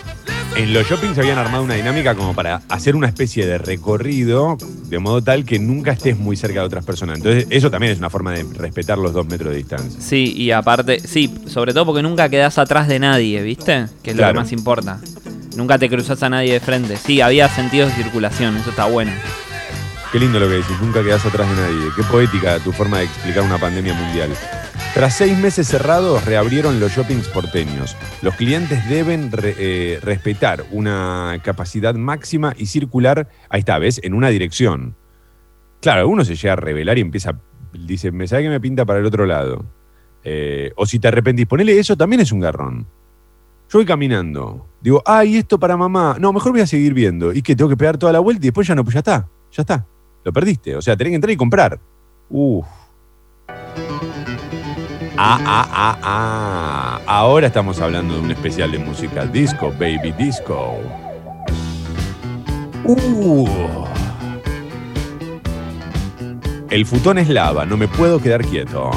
En 0.57 0.73
los 0.73 0.87
shoppings 0.89 1.19
habían 1.19 1.37
armado 1.37 1.63
una 1.63 1.75
dinámica 1.75 2.15
como 2.15 2.35
para 2.35 2.63
hacer 2.71 2.97
una 2.97 3.09
especie 3.09 3.45
de 3.45 3.59
recorrido 3.59 4.57
de 4.89 4.99
modo 4.99 5.21
tal 5.21 5.45
que 5.45 5.59
nunca 5.59 5.93
estés 5.93 6.17
muy 6.17 6.35
cerca 6.35 6.61
de 6.61 6.67
otras 6.67 6.83
personas. 6.83 7.19
Entonces, 7.19 7.47
eso 7.51 7.71
también 7.71 7.93
es 7.93 7.99
una 7.99 8.09
forma 8.09 8.33
de 8.33 8.47
respetar 8.57 8.97
los 8.97 9.13
dos 9.13 9.27
metros 9.27 9.51
de 9.51 9.59
distancia. 9.59 10.01
Sí, 10.01 10.33
y 10.35 10.53
aparte, 10.53 11.01
sí, 11.01 11.35
sobre 11.47 11.75
todo 11.75 11.85
porque 11.85 12.03
nunca 12.03 12.31
quedás 12.31 12.57
atrás 12.57 12.89
de 12.89 12.99
nadie, 12.99 13.43
¿viste? 13.43 13.87
Que 14.03 14.13
es 14.13 14.17
lo 14.17 14.27
que 14.27 14.33
más 14.33 14.51
importa. 14.53 14.99
Nunca 15.57 15.79
te 15.79 15.89
cruzas 15.89 16.23
a 16.23 16.29
nadie 16.29 16.53
de 16.53 16.61
frente. 16.61 16.97
Sí, 16.97 17.23
había 17.23 17.49
sentidos 17.49 17.89
de 17.97 18.03
circulación, 18.03 18.57
eso 18.59 18.71
está 18.71 18.85
bueno. 18.85 19.11
Qué 20.13 20.21
lindo 20.21 20.39
lo 20.39 20.49
que 20.49 20.55
decís, 20.55 20.77
nunca 20.83 21.03
quedás 21.03 21.25
atrás 21.25 21.49
de 21.49 21.57
nadie. 21.57 21.91
Qué 21.97 22.03
poética 22.05 22.59
tu 22.59 22.73
forma 22.73 22.99
de 22.99 23.05
explicar 23.05 23.43
una 23.43 23.59
pandemia 23.59 23.95
mundial. 23.95 24.31
Tras 24.93 25.17
seis 25.17 25.37
meses 25.37 25.67
cerrados, 25.67 26.25
reabrieron 26.25 26.79
los 26.79 26.93
shoppings 26.93 27.29
porteños. 27.29 27.97
Los 28.23 28.35
clientes 28.37 28.87
deben 28.89 29.31
eh, 29.43 29.99
respetar 30.03 30.65
una 30.71 31.39
capacidad 31.43 31.95
máxima 31.95 32.55
y 32.57 32.67
circular, 32.67 33.29
ahí 33.49 33.61
está, 33.61 33.79
¿ves? 33.79 34.01
En 34.03 34.15
una 34.15 34.29
dirección. 34.29 34.95
Claro, 35.81 36.09
uno 36.09 36.25
se 36.25 36.37
llega 36.37 36.53
a 36.53 36.57
revelar 36.57 36.99
y 36.99 37.01
empieza, 37.01 37.39
dice, 37.73 38.11
me 38.11 38.27
sabe 38.27 38.45
que 38.45 38.49
me 38.51 38.61
pinta 38.61 38.85
para 38.85 39.01
el 39.01 39.07
otro 39.07 39.25
lado. 39.27 39.65
Eh, 40.23 40.73
o 40.77 40.87
si 40.87 40.99
te 40.99 41.09
arrepentís, 41.09 41.47
ponele 41.47 41.79
eso, 41.79 41.97
también 41.97 42.21
es 42.21 42.33
un 42.33 42.41
garrón. 42.41 42.87
Yo 43.69 43.81
voy 43.81 43.87
caminando, 43.87 44.65
digo, 44.81 45.03
ay, 45.05 45.39
esto 45.39 45.59
para 45.59 45.77
mamá. 45.77 46.17
No, 46.21 46.33
mejor 46.33 46.53
voy 46.53 46.61
a 46.61 46.67
seguir 46.67 46.95
viendo. 46.95 47.33
Y 47.33 47.43
que 47.43 47.57
tengo 47.57 47.69
que 47.69 47.77
pegar 47.77 47.99
toda 47.99 48.13
la 48.13 48.21
vuelta 48.21 48.45
y 48.45 48.49
después 48.49 48.67
ya 48.67 48.75
no, 48.75 48.85
pues 48.85 48.95
ya 48.95 49.01
está, 49.01 49.29
ya 49.51 49.63
está. 49.63 49.87
Lo 50.23 50.33
perdiste. 50.33 50.77
O 50.77 50.83
sea, 50.83 50.97
tenés 50.97 51.11
que 51.11 51.15
entrar 51.17 51.33
y 51.33 51.37
comprar. 51.37 51.81
Uf. 52.29 52.67
Ah, 55.19 55.41
ah, 55.45 55.69
ah, 55.73 55.99
ah. 56.03 57.01
Ahora 57.07 57.49
estamos 57.49 57.81
hablando 57.81 58.15
de 58.15 58.21
un 58.21 58.31
especial 58.31 58.71
de 58.71 58.79
música 58.79 59.25
disco, 59.27 59.73
baby 59.79 60.13
disco. 60.13 60.79
Uh. 62.85 63.49
El 66.71 66.85
futón 66.87 67.19
es 67.19 67.29
lava, 67.29 67.65
no 67.65 67.77
me 67.77 67.89
puedo 67.89 68.21
quedar 68.21 68.45
quieto. 68.45 68.91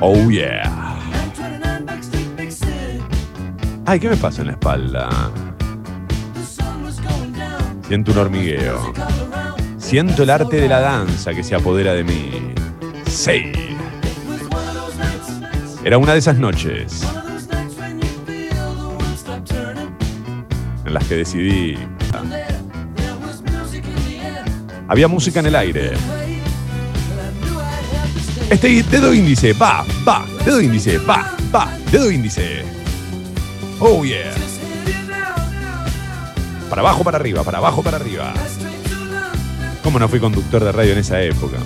Oh 0.00 0.30
yeah. 0.30 0.89
Ay, 3.90 3.98
¿qué 3.98 4.08
me 4.08 4.16
pasa 4.16 4.42
en 4.42 4.46
la 4.46 4.52
espalda? 4.52 5.10
Siento 7.88 8.12
un 8.12 8.18
hormigueo. 8.18 8.92
Siento 9.78 10.22
el 10.22 10.30
arte 10.30 10.60
de 10.60 10.68
la 10.68 10.78
danza 10.78 11.34
que 11.34 11.42
se 11.42 11.56
apodera 11.56 11.92
de 11.92 12.04
mí. 12.04 12.30
Sí. 13.08 13.50
Era 15.82 15.98
una 15.98 16.12
de 16.12 16.20
esas 16.20 16.38
noches 16.38 17.04
en 20.84 20.94
las 20.94 21.04
que 21.08 21.16
decidí. 21.16 21.76
Había 24.86 25.08
música 25.08 25.40
en 25.40 25.46
el 25.46 25.56
aire. 25.56 25.94
Este 28.50 28.84
dedo 28.84 29.12
índice, 29.12 29.52
va, 29.52 29.84
va, 30.06 30.24
dedo 30.44 30.60
índice, 30.60 30.98
va, 30.98 31.36
va, 31.52 31.76
dedo 31.90 32.08
índice. 32.08 32.79
Oh 33.80 34.04
yeah. 34.04 34.34
Para 36.68 36.82
abajo, 36.82 37.02
para 37.02 37.16
arriba, 37.16 37.42
para 37.42 37.58
abajo, 37.58 37.82
para 37.82 37.96
arriba. 37.96 38.34
¿Cómo 39.82 39.98
no 39.98 40.06
fui 40.08 40.20
conductor 40.20 40.62
de 40.62 40.70
radio 40.70 40.92
en 40.92 40.98
esa 40.98 41.22
época? 41.22 41.56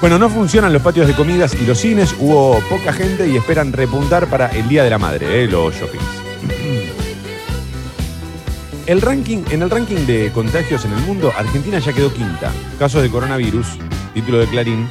Bueno, 0.00 0.18
no 0.18 0.28
funcionan 0.28 0.72
los 0.72 0.82
patios 0.82 1.06
de 1.06 1.14
comidas 1.14 1.54
y 1.54 1.64
los 1.64 1.78
cines, 1.78 2.16
hubo 2.18 2.58
poca 2.68 2.92
gente 2.92 3.28
y 3.28 3.36
esperan 3.36 3.72
repuntar 3.72 4.28
para 4.28 4.48
el 4.48 4.68
Día 4.68 4.82
de 4.82 4.90
la 4.90 4.98
Madre, 4.98 5.44
¿eh? 5.44 5.46
los 5.46 5.72
shoppings. 5.72 6.04
El 8.86 9.00
ranking, 9.00 9.44
en 9.50 9.62
el 9.62 9.70
ranking 9.70 10.06
de 10.06 10.32
contagios 10.32 10.84
en 10.84 10.92
el 10.92 11.00
mundo, 11.02 11.32
Argentina 11.38 11.78
ya 11.78 11.92
quedó 11.92 12.12
quinta. 12.12 12.50
Casos 12.80 13.00
de 13.00 13.10
coronavirus, 13.10 13.78
título 14.12 14.38
de 14.38 14.48
Clarín. 14.48 14.88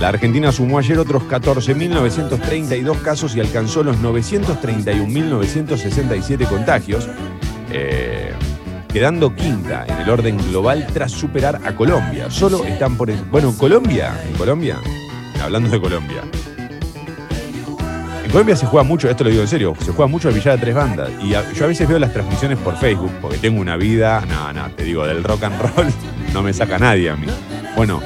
La 0.00 0.08
Argentina 0.10 0.52
sumó 0.52 0.78
ayer 0.78 0.96
otros 0.98 1.24
14.932 1.24 3.02
casos 3.02 3.34
y 3.34 3.40
alcanzó 3.40 3.82
los 3.82 3.96
931.967 3.98 6.46
contagios, 6.48 7.08
eh, 7.72 8.32
quedando 8.92 9.34
quinta 9.34 9.84
en 9.88 9.96
el 9.98 10.08
orden 10.08 10.36
global 10.50 10.86
tras 10.92 11.10
superar 11.10 11.60
a 11.64 11.74
Colombia. 11.74 12.30
Solo 12.30 12.64
están 12.64 12.96
por... 12.96 13.10
el- 13.10 13.20
bueno, 13.24 13.52
Colombia, 13.58 14.12
en 14.30 14.36
Colombia, 14.36 14.76
hablando 15.42 15.68
de 15.68 15.80
Colombia. 15.80 16.22
En 18.24 18.30
Colombia 18.30 18.54
se 18.56 18.66
juega 18.66 18.84
mucho, 18.84 19.10
esto 19.10 19.24
lo 19.24 19.30
digo 19.30 19.42
en 19.42 19.48
serio, 19.48 19.74
se 19.80 19.90
juega 19.90 20.06
mucho 20.06 20.28
al 20.28 20.34
billar 20.34 20.58
a 20.58 20.60
tres 20.60 20.74
bandas. 20.76 21.10
Y 21.22 21.30
yo 21.30 21.64
a 21.64 21.66
veces 21.66 21.88
veo 21.88 21.98
las 21.98 22.12
transmisiones 22.12 22.58
por 22.58 22.76
Facebook, 22.76 23.10
porque 23.20 23.38
tengo 23.38 23.60
una 23.60 23.76
vida, 23.76 24.22
no, 24.28 24.52
no, 24.52 24.70
te 24.76 24.84
digo, 24.84 25.04
del 25.06 25.24
rock 25.24 25.42
and 25.44 25.60
roll 25.60 25.86
no 26.34 26.42
me 26.42 26.52
saca 26.52 26.78
nadie 26.78 27.10
a 27.10 27.16
mí. 27.16 27.26
Bueno, 27.74 28.00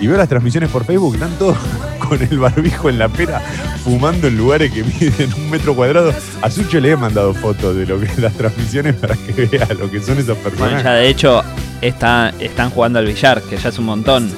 y 0.00 0.06
veo 0.06 0.16
las 0.16 0.28
transmisiones 0.28 0.70
por 0.70 0.84
Facebook, 0.84 1.14
están 1.14 1.30
todos 1.38 1.56
con 2.08 2.20
el 2.22 2.38
barbijo 2.38 2.88
en 2.88 2.98
la 2.98 3.08
pera, 3.08 3.40
fumando 3.84 4.26
en 4.28 4.36
lugares 4.36 4.72
que 4.72 4.84
miden 4.84 5.32
un 5.34 5.50
metro 5.50 5.74
cuadrado. 5.74 6.12
A 6.42 6.50
Sucho 6.50 6.80
le 6.80 6.90
he 6.92 6.96
mandado 6.96 7.34
fotos 7.34 7.76
de 7.76 7.86
lo 7.86 8.00
que 8.00 8.08
las 8.20 8.32
transmisiones 8.34 8.94
para 8.96 9.14
que 9.16 9.46
vea 9.46 9.66
lo 9.78 9.90
que 9.90 10.00
son 10.00 10.18
esos 10.18 10.36
Bueno, 10.42 10.50
personajes. 10.50 10.84
ya 10.84 10.92
de 10.94 11.08
hecho 11.08 11.42
está, 11.80 12.32
están 12.40 12.70
jugando 12.70 12.98
al 12.98 13.06
billar, 13.06 13.42
que 13.42 13.56
ya 13.56 13.68
es 13.68 13.78
un 13.78 13.86
montón. 13.86 14.30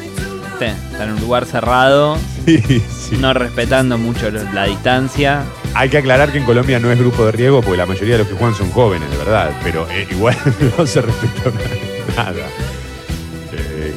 Están 0.60 1.08
en 1.08 1.14
un 1.14 1.20
lugar 1.22 1.46
cerrado, 1.46 2.18
Sí, 2.44 2.58
sí. 2.60 3.16
no 3.18 3.32
respetando 3.32 3.96
mucho 3.96 4.30
la 4.30 4.64
distancia. 4.66 5.42
Hay 5.72 5.88
que 5.88 5.96
aclarar 5.96 6.30
que 6.32 6.36
en 6.38 6.44
Colombia 6.44 6.78
no 6.78 6.92
es 6.92 6.98
grupo 6.98 7.24
de 7.24 7.32
riesgo 7.32 7.62
porque 7.62 7.78
la 7.78 7.86
mayoría 7.86 8.14
de 8.14 8.18
los 8.18 8.28
que 8.28 8.34
juegan 8.34 8.54
son 8.54 8.70
jóvenes, 8.70 9.10
de 9.10 9.16
verdad. 9.16 9.52
Pero 9.64 9.86
eh, 9.90 10.06
igual 10.10 10.36
no 10.78 10.86
se 10.86 11.00
respeta 11.00 11.50
nada. 12.14 12.46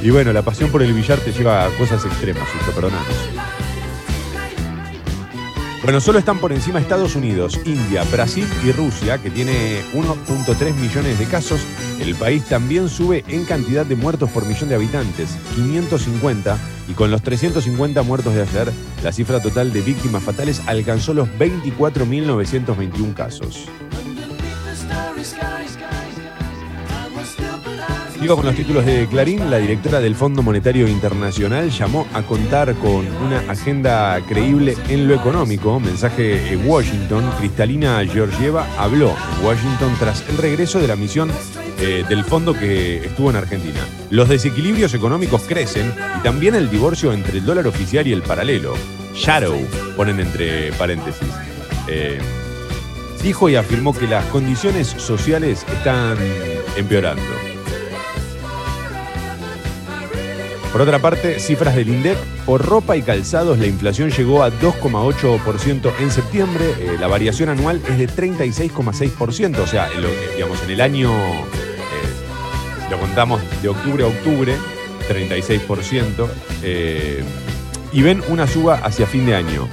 Y 0.03 0.09
bueno, 0.09 0.33
la 0.33 0.41
pasión 0.41 0.69
por 0.69 0.83
el 0.83 0.91
billar 0.91 1.17
te 1.19 1.31
lleva 1.31 1.65
a 1.65 1.69
cosas 1.77 2.03
extremas, 2.03 2.43
Sucho, 2.49 2.75
perdonanos. 2.75 3.07
Bueno, 5.81 6.01
solo 6.01 6.19
están 6.19 6.39
por 6.39 6.51
encima 6.51 6.79
Estados 6.79 7.15
Unidos, 7.15 7.57
India, 7.63 8.03
Brasil 8.11 8.45
y 8.65 8.73
Rusia, 8.73 9.17
que 9.17 9.29
tiene 9.29 9.81
1.3 9.93 10.73
millones 10.75 11.19
de 11.19 11.25
casos. 11.25 11.61
El 12.01 12.15
país 12.15 12.43
también 12.43 12.89
sube 12.89 13.23
en 13.29 13.45
cantidad 13.45 13.85
de 13.85 13.95
muertos 13.95 14.29
por 14.29 14.45
millón 14.45 14.67
de 14.67 14.75
habitantes, 14.75 15.37
550, 15.55 16.57
y 16.89 16.93
con 16.93 17.09
los 17.09 17.21
350 17.21 18.01
muertos 18.03 18.33
de 18.33 18.41
ayer, 18.41 18.73
la 19.03 19.13
cifra 19.13 19.41
total 19.41 19.71
de 19.71 19.81
víctimas 19.81 20.23
fatales 20.23 20.61
alcanzó 20.67 21.13
los 21.13 21.29
24.921 21.29 23.13
casos. 23.13 23.69
Sigo 28.23 28.38
con 28.38 28.45
los 28.45 28.55
títulos 28.55 28.86
de 28.86 29.05
Clarín. 29.07 29.51
La 29.51 29.57
directora 29.57 29.99
del 29.99 30.15
Fondo 30.15 30.41
Monetario 30.41 30.88
Internacional 30.88 31.69
llamó 31.71 32.07
a 32.13 32.21
contar 32.21 32.73
con 32.75 33.05
una 33.17 33.39
agenda 33.51 34.17
creíble 34.25 34.77
en 34.88 35.09
lo 35.09 35.13
económico. 35.13 35.77
Mensaje 35.81 36.53
en 36.53 36.65
Washington. 36.65 37.29
Cristalina 37.38 38.01
Georgieva 38.05 38.65
habló 38.77 39.09
en 39.09 39.45
Washington 39.45 39.93
tras 39.99 40.23
el 40.29 40.38
regreso 40.38 40.79
de 40.79 40.88
la 40.88 40.95
misión 40.95 41.29
eh, 41.81 42.05
del 42.07 42.23
fondo 42.23 42.53
que 42.53 43.05
estuvo 43.05 43.29
en 43.29 43.36
Argentina. 43.36 43.81
Los 44.09 44.29
desequilibrios 44.29 44.93
económicos 44.93 45.41
crecen 45.41 45.93
y 46.17 46.23
también 46.23 46.55
el 46.55 46.69
divorcio 46.69 47.12
entre 47.12 47.39
el 47.39 47.45
dólar 47.45 47.67
oficial 47.67 48.07
y 48.07 48.13
el 48.13 48.21
paralelo. 48.21 48.73
Shadow, 49.13 49.59
ponen 49.97 50.21
entre 50.21 50.71
paréntesis. 50.71 51.27
Eh, 51.89 52.19
dijo 53.21 53.49
y 53.49 53.57
afirmó 53.57 53.93
que 53.93 54.07
las 54.07 54.23
condiciones 54.27 54.88
sociales 54.88 55.65
están 55.69 56.17
empeorando. 56.77 57.52
Por 60.73 60.81
otra 60.81 60.97
parte, 60.97 61.39
cifras 61.39 61.75
del 61.75 61.88
INDEC, 61.88 62.17
por 62.47 62.65
ropa 62.65 62.97
y 62.97 63.03
calzados 63.03 63.59
la 63.59 63.67
inflación 63.67 64.09
llegó 64.09 64.41
a 64.41 64.49
2,8% 64.49 65.93
en 65.99 66.09
septiembre, 66.09 66.65
eh, 66.79 66.97
la 66.99 67.05
variación 67.05 67.49
anual 67.49 67.79
es 67.88 67.99
de 67.99 68.07
36,6%, 68.09 69.59
o 69.59 69.67
sea, 69.67 69.88
en, 69.91 70.01
que, 70.01 70.33
digamos, 70.33 70.63
en 70.63 70.71
el 70.71 70.81
año, 70.81 71.12
eh, 71.13 72.89
lo 72.89 72.97
contamos 72.97 73.39
de 73.62 73.69
octubre 73.69 74.03
a 74.03 74.07
octubre, 74.07 74.55
36%, 75.07 76.27
eh, 76.63 77.23
y 77.91 78.01
ven 78.01 78.23
una 78.29 78.47
suba 78.47 78.79
hacia 78.83 79.05
fin 79.05 79.27
de 79.27 79.36
año. 79.36 79.69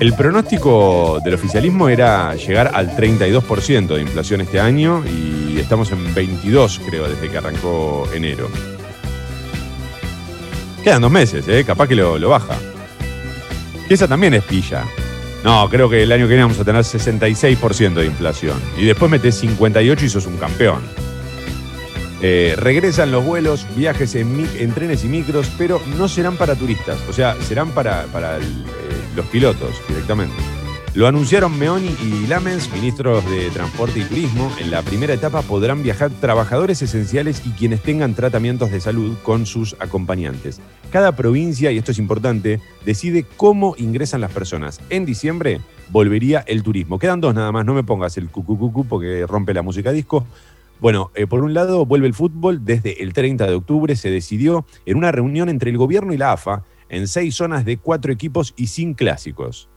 El 0.00 0.14
pronóstico 0.14 1.18
del 1.24 1.34
oficialismo 1.34 1.88
era 1.88 2.32
llegar 2.36 2.70
al 2.72 2.96
32% 2.96 3.96
de 3.96 4.00
inflación 4.00 4.40
este 4.40 4.60
año 4.60 5.02
y 5.04 5.58
estamos 5.58 5.90
en 5.90 6.14
22, 6.14 6.80
creo, 6.86 7.08
desde 7.08 7.28
que 7.28 7.36
arrancó 7.36 8.08
enero. 8.14 8.48
Quedan 10.84 11.02
dos 11.02 11.10
meses, 11.10 11.48
¿eh? 11.48 11.64
capaz 11.66 11.88
que 11.88 11.96
lo, 11.96 12.28
baja. 12.28 12.56
Y 13.90 13.94
esa 13.94 14.06
también 14.06 14.34
es 14.34 14.44
pilla. 14.44 14.84
No, 15.42 15.68
creo 15.68 15.90
que 15.90 16.04
el 16.04 16.12
año 16.12 16.26
que 16.26 16.28
viene 16.28 16.44
vamos 16.44 16.60
a 16.60 16.64
tener 16.64 16.82
66% 16.82 17.94
de 17.94 18.06
inflación. 18.06 18.56
Y 18.78 18.84
después 18.84 19.10
metes 19.10 19.34
58 19.34 20.04
y 20.04 20.08
sos 20.08 20.26
un 20.26 20.36
campeón. 20.36 20.80
Eh, 22.22 22.54
regresan 22.56 23.10
los 23.10 23.24
vuelos, 23.24 23.66
viajes 23.74 24.14
en, 24.14 24.48
en 24.58 24.72
trenes 24.72 25.04
y 25.04 25.08
micros, 25.08 25.50
pero 25.58 25.82
no 25.98 26.08
serán 26.08 26.36
para 26.36 26.54
turistas, 26.54 26.98
o 27.08 27.12
sea, 27.12 27.36
serán 27.42 27.70
para, 27.70 28.04
para 28.06 28.36
el, 28.36 28.64
los 29.14 29.26
pilotos 29.26 29.70
directamente. 29.88 30.34
Lo 30.94 31.06
anunciaron 31.06 31.56
Meoni 31.58 31.94
y 32.02 32.26
Lamens, 32.26 32.72
ministros 32.72 33.24
de 33.30 33.50
Transporte 33.50 34.00
y 34.00 34.02
Turismo. 34.02 34.50
En 34.58 34.70
la 34.70 34.82
primera 34.82 35.14
etapa 35.14 35.42
podrán 35.42 35.82
viajar 35.82 36.10
trabajadores 36.10 36.82
esenciales 36.82 37.42
y 37.46 37.50
quienes 37.50 37.82
tengan 37.82 38.14
tratamientos 38.14 38.70
de 38.70 38.80
salud 38.80 39.16
con 39.22 39.46
sus 39.46 39.76
acompañantes. 39.78 40.60
Cada 40.90 41.14
provincia, 41.14 41.70
y 41.70 41.78
esto 41.78 41.92
es 41.92 41.98
importante, 41.98 42.60
decide 42.84 43.24
cómo 43.36 43.74
ingresan 43.76 44.22
las 44.22 44.32
personas. 44.32 44.80
En 44.90 45.04
diciembre 45.04 45.60
volvería 45.90 46.40
el 46.46 46.62
turismo. 46.62 46.98
Quedan 46.98 47.20
dos 47.20 47.34
nada 47.34 47.52
más, 47.52 47.64
no 47.64 47.74
me 47.74 47.84
pongas 47.84 48.16
el 48.16 48.28
cucucucu 48.28 48.84
porque 48.86 49.26
rompe 49.26 49.54
la 49.54 49.62
música 49.62 49.92
disco. 49.92 50.26
Bueno, 50.80 51.10
eh, 51.14 51.26
por 51.26 51.44
un 51.44 51.54
lado 51.54 51.84
vuelve 51.86 52.06
el 52.06 52.14
fútbol. 52.14 52.64
Desde 52.64 53.02
el 53.02 53.12
30 53.12 53.46
de 53.46 53.54
octubre 53.54 53.94
se 53.94 54.10
decidió 54.10 54.64
en 54.86 54.96
una 54.96 55.12
reunión 55.12 55.48
entre 55.48 55.70
el 55.70 55.76
gobierno 55.76 56.12
y 56.12 56.16
la 56.16 56.32
AFA 56.32 56.64
en 56.88 57.08
seis 57.08 57.34
zonas 57.34 57.64
de 57.64 57.76
cuatro 57.76 58.12
equipos 58.12 58.54
y 58.56 58.68
sin 58.68 58.94
clásicos. 58.94 59.68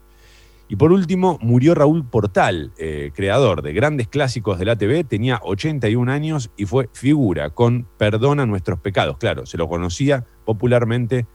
Y 0.71 0.77
por 0.77 0.93
último, 0.93 1.37
murió 1.41 1.75
Raúl 1.75 2.05
Portal, 2.05 2.71
eh, 2.77 3.11
creador 3.13 3.61
de 3.61 3.73
grandes 3.73 4.07
clásicos 4.07 4.57
de 4.57 4.63
la 4.63 4.77
TV, 4.77 5.03
tenía 5.03 5.41
81 5.43 6.09
años 6.09 6.49
y 6.55 6.65
fue 6.65 6.89
figura 6.93 7.49
con 7.49 7.85
Perdona 7.97 8.45
nuestros 8.45 8.79
pecados. 8.79 9.17
Claro, 9.17 9.45
se 9.45 9.57
lo 9.57 9.67
conocía 9.67 10.25
popularmente 10.45 11.25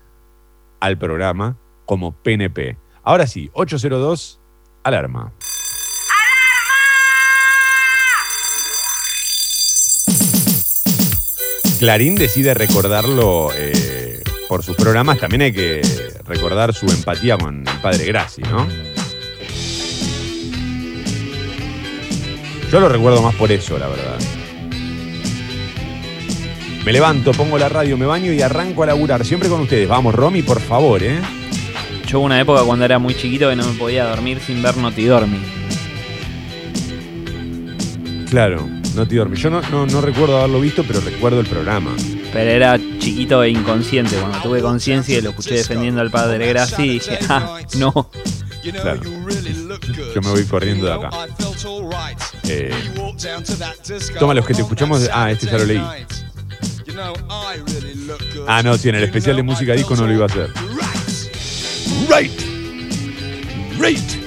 al 0.81 0.97
programa 0.97 1.59
como 1.85 2.13
PNP. 2.13 2.79
Ahora 3.03 3.27
sí, 3.27 3.51
802, 3.53 4.41
alarma. 4.83 5.35
Clarín 11.79 12.15
decide 12.15 12.55
recordarlo 12.55 13.51
eh, 13.55 14.06
por 14.49 14.63
sus 14.63 14.77
programas. 14.77 15.19
También 15.19 15.43
hay 15.43 15.53
que 15.53 15.83
recordar 16.27 16.75
su 16.75 16.87
empatía 16.87 17.37
con 17.37 17.67
el 17.67 17.81
padre 17.81 18.05
Graci, 18.07 18.43
¿no? 18.43 18.67
Yo 22.71 22.81
lo 22.81 22.89
recuerdo 22.89 23.23
más 23.23 23.35
por 23.37 23.53
eso, 23.53 23.79
la 23.79 23.89
verdad. 23.89 24.19
Me 26.85 26.93
levanto, 26.93 27.33
pongo 27.33 27.59
la 27.59 27.69
radio, 27.69 27.97
me 27.97 28.07
baño 28.07 28.33
y 28.33 28.43
arranco 28.43 28.83
a 28.83 28.87
laburar. 28.87 29.25
Siempre 29.25 29.49
con 29.49 29.61
ustedes. 29.61 29.89
Vamos, 29.89 30.15
Romy, 30.15 30.43
por 30.43 30.61
favor, 30.61 31.03
¿eh? 31.03 31.21
Yo 32.07 32.19
hubo 32.19 32.27
una 32.27 32.41
época 32.41 32.63
cuando 32.63 32.85
era 32.85 32.99
muy 32.99 33.15
chiquito 33.15 33.49
que 33.49 33.57
no 33.57 33.67
me 33.67 33.77
podía 33.79 34.05
dormir 34.05 34.39
sin 34.41 34.63
ver 34.63 34.77
Notidormi. 34.77 35.39
Claro, 38.31 38.69
no 38.95 39.09
te 39.09 39.17
dormí. 39.17 39.37
Yo 39.37 39.51
no, 39.51 39.63
no, 39.71 39.87
no 39.87 40.01
recuerdo 40.01 40.39
haberlo 40.39 40.61
visto, 40.61 40.85
pero 40.87 41.01
recuerdo 41.01 41.41
el 41.41 41.47
programa. 41.47 41.91
Pero 42.37 42.51
era 42.51 42.79
chiquito 42.99 43.43
e 43.43 43.49
inconsciente. 43.49 44.15
Cuando 44.17 44.39
tuve 44.43 44.61
conciencia 44.61 45.17
y 45.17 45.23
lo 45.23 45.31
escuché 45.31 45.55
defendiendo 45.55 46.03
al 46.03 46.11
padre 46.11 46.47
Graci, 46.49 46.87
dije, 46.87 47.19
ah, 47.31 47.59
no. 47.79 48.11
Claro. 48.83 49.01
Yo 50.15 50.21
me 50.21 50.31
voy 50.31 50.45
corriendo 50.45 50.85
de 50.85 50.93
acá. 50.93 51.09
Eh, 52.47 52.75
toma 54.19 54.35
los 54.35 54.45
que 54.45 54.53
te 54.53 54.61
escuchamos. 54.61 55.09
Ah, 55.11 55.31
este 55.31 55.47
ya 55.47 55.57
lo 55.57 55.65
leí. 55.65 55.83
Ah, 58.47 58.63
no, 58.63 58.77
sí, 58.77 58.91
en 58.91 58.97
el 58.97 59.05
especial 59.05 59.37
de 59.37 59.43
música 59.43 59.73
disco 59.73 59.97
no 59.97 60.07
lo 60.07 60.13
iba 60.13 60.25
a 60.25 60.27
hacer. 60.27 60.51
Right. 62.11 62.39
Right. 63.79 64.26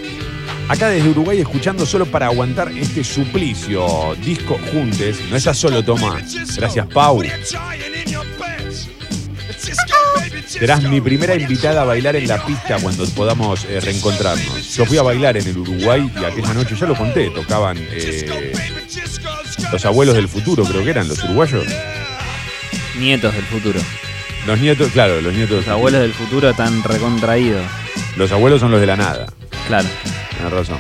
Acá 0.70 0.90
desde 0.90 1.10
Uruguay 1.10 1.40
escuchando 1.40 1.84
solo 1.84 2.06
para 2.06 2.28
aguantar 2.28 2.72
este 2.72 3.04
suplicio. 3.04 4.16
Disco 4.24 4.60
Juntes. 4.72 5.20
No 5.28 5.36
estás 5.36 5.58
solo, 5.58 5.84
toma. 5.84 6.22
Gracias, 6.56 6.86
Pau. 6.88 7.24
Serás 10.46 10.84
mi 10.84 11.02
primera 11.02 11.36
invitada 11.36 11.82
a 11.82 11.86
bailar 11.86 12.16
en 12.16 12.28
la 12.28 12.46
pista 12.46 12.78
cuando 12.80 13.04
podamos 13.10 13.66
eh, 13.66 13.80
reencontrarnos. 13.80 14.76
Yo 14.76 14.86
fui 14.86 15.00
a 15.00 15.02
bailar 15.02 15.38
en 15.38 15.48
el 15.48 15.58
Uruguay 15.58 16.12
y 16.16 16.24
aquella 16.24 16.54
noche, 16.54 16.76
ya 16.76 16.86
lo 16.86 16.96
conté, 16.96 17.32
tocaban 17.32 17.78
eh, 17.80 18.54
los 19.72 19.86
abuelos 19.86 20.16
del 20.16 20.28
futuro, 20.28 20.64
creo 20.64 20.84
que 20.84 20.90
eran 20.92 21.08
los 21.08 21.24
uruguayos. 21.24 21.66
Nietos 23.00 23.34
del 23.34 23.46
futuro. 23.46 23.80
Los 24.46 24.60
nietos, 24.60 24.92
claro, 24.92 25.20
los 25.20 25.34
nietos. 25.34 25.66
Los 25.66 25.68
abuelos 25.68 26.02
del 26.02 26.14
futuro 26.14 26.54
tan 26.54 26.84
recontraídos. 26.84 27.66
Los 28.18 28.32
abuelos 28.32 28.60
son 28.60 28.70
los 28.72 28.80
de 28.82 28.88
la 28.88 28.98
nada. 28.98 29.28
Claro. 29.70 29.88
Tienes 30.32 30.52
razón. 30.52 30.78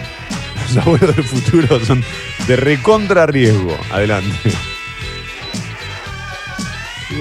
Los 0.67 0.77
abuelos 0.85 1.15
del 1.15 1.23
futuro 1.25 1.79
son 1.85 2.03
de 2.47 2.55
recontra 2.55 3.27
riesgo. 3.27 3.77
Adelante. 3.91 4.51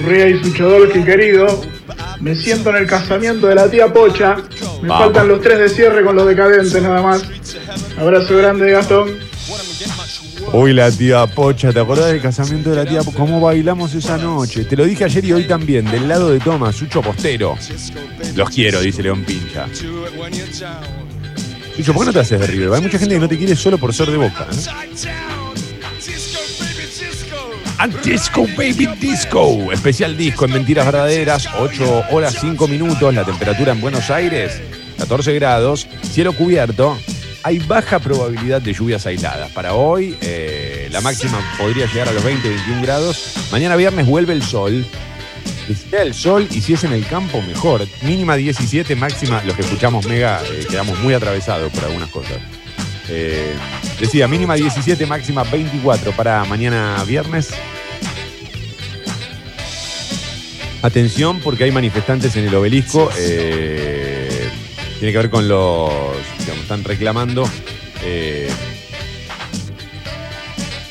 Urrea 0.01 0.29
y 0.29 0.43
su 0.43 0.51
querido, 0.53 1.61
me 2.19 2.35
siento 2.35 2.71
en 2.71 2.77
el 2.77 2.87
casamiento 2.87 3.45
de 3.45 3.55
la 3.55 3.69
tía 3.69 3.93
Pocha. 3.93 4.37
Me 4.81 4.87
Vamos. 4.87 5.05
faltan 5.05 5.27
los 5.27 5.41
tres 5.41 5.59
de 5.59 5.69
cierre 5.69 6.03
con 6.03 6.15
los 6.15 6.25
decadentes 6.27 6.81
nada 6.81 7.03
más. 7.03 7.23
Abrazo 7.99 8.37
grande, 8.37 8.71
Gastón. 8.71 9.17
Hoy 10.51 10.73
la 10.73 10.89
tía 10.89 11.27
Pocha, 11.27 11.71
¿te 11.71 11.79
acordás 11.79 12.07
del 12.07 12.21
casamiento 12.21 12.71
de 12.71 12.77
la 12.77 12.85
tía 12.85 13.03
Pocha? 13.03 13.17
¿Cómo 13.17 13.41
bailamos 13.41 13.93
esa 13.93 14.17
noche? 14.17 14.65
Te 14.65 14.75
lo 14.75 14.85
dije 14.85 15.03
ayer 15.03 15.23
y 15.25 15.33
hoy 15.33 15.43
también, 15.43 15.85
del 15.85 16.07
lado 16.07 16.31
de 16.31 16.39
Tomás, 16.39 16.75
Sucho 16.75 17.03
Postero. 17.03 17.55
Los 18.35 18.49
quiero, 18.49 18.81
dice 18.81 19.03
León 19.03 19.23
Pincha. 19.23 19.67
Sucho, 21.79 21.93
¿por 21.93 22.01
qué 22.01 22.07
no 22.07 22.13
te 22.13 22.19
haces 22.19 22.37
de 22.37 22.45
River? 22.45 22.73
Hay 22.73 22.81
mucha 22.81 22.99
gente 22.99 23.15
que 23.15 23.21
no 23.21 23.29
te 23.29 23.37
quiere 23.37 23.55
solo 23.55 23.77
por 23.77 23.93
ser 23.93 24.11
de 24.11 24.17
boca. 24.17 24.45
¿eh? 24.51 25.09
And 27.77 28.01
Disco 28.01 28.45
Baby 28.57 28.89
Disco, 28.99 29.71
especial 29.71 30.17
disco 30.17 30.43
en 30.43 30.51
Mentiras 30.51 30.85
Verdaderas, 30.85 31.47
8 31.57 32.07
horas 32.11 32.35
5 32.41 32.67
minutos, 32.67 33.13
la 33.13 33.23
temperatura 33.23 33.71
en 33.71 33.79
Buenos 33.79 34.09
Aires, 34.09 34.61
14 34.97 35.33
grados, 35.35 35.87
cielo 36.11 36.33
cubierto, 36.33 36.99
hay 37.43 37.59
baja 37.59 37.99
probabilidad 37.99 38.61
de 38.61 38.73
lluvias 38.73 39.05
aisladas. 39.05 39.49
Para 39.51 39.73
hoy, 39.73 40.17
eh, 40.19 40.89
la 40.91 40.99
máxima 40.99 41.39
podría 41.57 41.85
llegar 41.85 42.09
a 42.09 42.11
los 42.11 42.25
20, 42.25 42.45
21 42.45 42.81
grados. 42.81 43.35
Mañana 43.53 43.77
viernes 43.77 44.05
vuelve 44.05 44.33
el 44.33 44.43
sol 44.43 44.85
Que 45.69 45.75
sea 45.75 46.01
el 46.01 46.15
sol 46.15 46.47
y 46.49 46.61
si 46.61 46.73
es 46.73 46.83
en 46.83 46.93
el 46.93 47.05
campo, 47.05 47.43
mejor. 47.43 47.87
Mínima 48.01 48.35
17, 48.35 48.95
máxima. 48.95 49.43
Los 49.43 49.55
que 49.55 49.61
escuchamos 49.61 50.07
mega 50.07 50.41
eh, 50.43 50.65
quedamos 50.67 50.97
muy 51.01 51.13
atravesados 51.13 51.71
por 51.71 51.83
algunas 51.83 52.09
cosas. 52.09 52.39
Eh, 53.07 53.53
decía, 53.99 54.27
mínima 54.27 54.55
17, 54.55 55.05
máxima 55.05 55.43
24 55.43 56.11
para 56.13 56.43
mañana 56.45 57.03
viernes. 57.03 57.51
Atención 60.81 61.39
porque 61.39 61.65
hay 61.65 61.71
manifestantes 61.71 62.35
en 62.35 62.47
el 62.47 62.55
obelisco. 62.55 63.11
eh, 63.19 64.49
tiene 64.97 65.11
que 65.11 65.17
ver 65.19 65.29
con 65.29 65.47
los, 65.47 65.91
digamos, 66.39 66.63
están 66.63 66.83
reclamando 66.83 67.47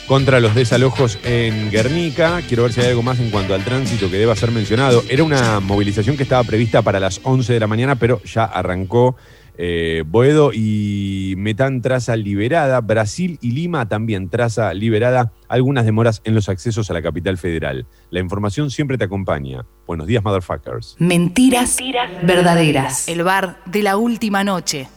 contra 0.08 0.40
los 0.40 0.54
desalojos 0.54 1.18
en 1.22 1.70
Guernica. 1.70 2.40
Quiero 2.48 2.62
ver 2.62 2.72
si 2.72 2.80
hay 2.80 2.88
algo 2.88 3.02
más 3.02 3.20
en 3.20 3.30
cuanto 3.30 3.54
al 3.54 3.62
tránsito 3.62 4.10
que 4.10 4.16
deba 4.16 4.34
ser 4.34 4.50
mencionado. 4.50 5.04
Era 5.10 5.22
una 5.22 5.60
movilización 5.60 6.16
que 6.16 6.22
estaba 6.22 6.42
prevista 6.44 6.80
para 6.80 6.98
las 6.98 7.20
11 7.22 7.52
de 7.52 7.60
la 7.60 7.66
mañana, 7.66 7.96
pero 7.96 8.22
ya 8.24 8.44
arrancó. 8.44 9.16
Eh, 9.58 10.04
Boedo 10.06 10.52
y 10.54 11.34
Metán 11.36 11.82
traza 11.82 12.16
liberada, 12.16 12.80
Brasil 12.80 13.38
y 13.42 13.50
Lima 13.50 13.88
también 13.88 14.30
traza 14.30 14.72
liberada, 14.72 15.32
algunas 15.48 15.84
demoras 15.84 16.22
en 16.24 16.34
los 16.34 16.48
accesos 16.48 16.90
a 16.90 16.94
la 16.94 17.02
capital 17.02 17.36
federal. 17.36 17.86
La 18.10 18.20
información 18.20 18.70
siempre 18.70 18.96
te 18.96 19.04
acompaña. 19.04 19.66
Buenos 19.86 20.06
días, 20.06 20.24
motherfuckers. 20.24 20.96
Mentiras, 21.00 21.76
verdaderas. 22.22 23.08
El 23.08 23.24
bar 23.24 23.58
de 23.66 23.82
la 23.82 23.96
última 23.96 24.42
noche. 24.42 24.88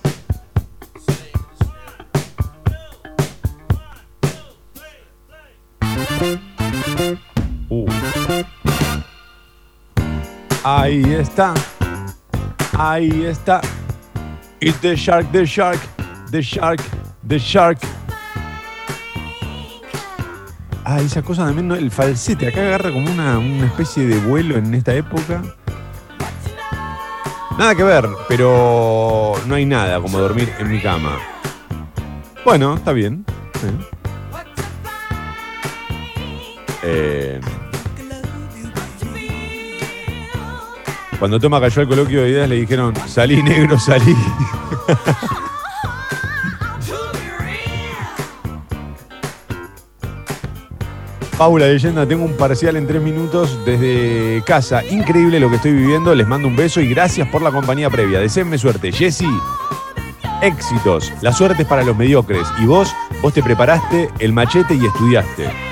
Uh. 6.22 7.88
Ahí 10.64 11.04
está. 11.14 11.54
Ahí 12.78 13.26
está. 13.26 13.62
It's 14.60 14.80
the 14.82 14.96
shark, 14.96 15.32
the 15.32 15.46
shark, 15.46 15.80
the 16.30 16.42
shark, 16.42 16.80
the 17.28 17.40
shark. 17.40 17.80
Ah, 20.86 21.00
esa 21.02 21.24
cosa 21.24 21.46
también, 21.46 21.68
¿no? 21.68 21.76
el 21.76 21.90
falsete. 21.90 22.48
Acá 22.50 22.62
agarra 22.62 22.92
como 22.92 23.10
una, 23.10 23.40
una 23.40 23.66
especie 23.66 24.06
de 24.06 24.20
vuelo 24.20 24.58
en 24.58 24.76
esta 24.76 24.94
época. 24.94 25.42
Nada 27.58 27.74
que 27.74 27.84
ver, 27.84 28.08
pero 28.28 29.34
no 29.48 29.56
hay 29.56 29.66
nada 29.66 30.00
como 30.00 30.20
dormir 30.20 30.54
en 30.60 30.70
mi 30.70 30.80
cama. 30.80 31.18
Bueno, 32.46 32.76
está 32.76 32.92
bien. 32.92 33.26
Eh, 36.84 37.40
cuando 41.20 41.40
Toma 41.40 41.62
cayó 41.62 41.82
al 41.82 41.88
coloquio 41.88 42.24
de 42.24 42.30
ideas 42.30 42.50
le 42.50 42.56
dijeron, 42.56 42.94
salí 43.08 43.44
negro, 43.44 43.80
salí. 43.80 44.16
Paula 51.42 51.66
Leyenda, 51.66 52.06
tengo 52.06 52.24
un 52.24 52.38
parcial 52.38 52.76
en 52.76 52.86
tres 52.86 53.02
minutos 53.02 53.58
desde 53.66 54.44
casa. 54.46 54.86
Increíble 54.86 55.40
lo 55.40 55.50
que 55.50 55.56
estoy 55.56 55.72
viviendo. 55.72 56.14
Les 56.14 56.28
mando 56.28 56.48
un 56.48 56.56
beso 56.56 56.82
y 56.82 56.88
gracias 56.88 57.28
por 57.30 57.42
la 57.42 57.52
compañía 57.52 57.90
previa. 57.90 58.20
Deseenme 58.20 58.60
suerte. 58.60 58.92
Jessy, 58.92 59.26
éxitos. 60.44 61.12
La 61.22 61.34
suerte 61.34 61.64
es 61.64 61.68
para 61.68 61.84
los 61.84 61.98
mediocres. 61.98 62.48
Y 62.60 62.66
vos, 62.68 62.94
vos 63.24 63.34
te 63.34 63.42
preparaste 63.42 64.10
el 64.20 64.34
machete 64.34 64.76
y 64.76 64.86
estudiaste. 64.86 65.71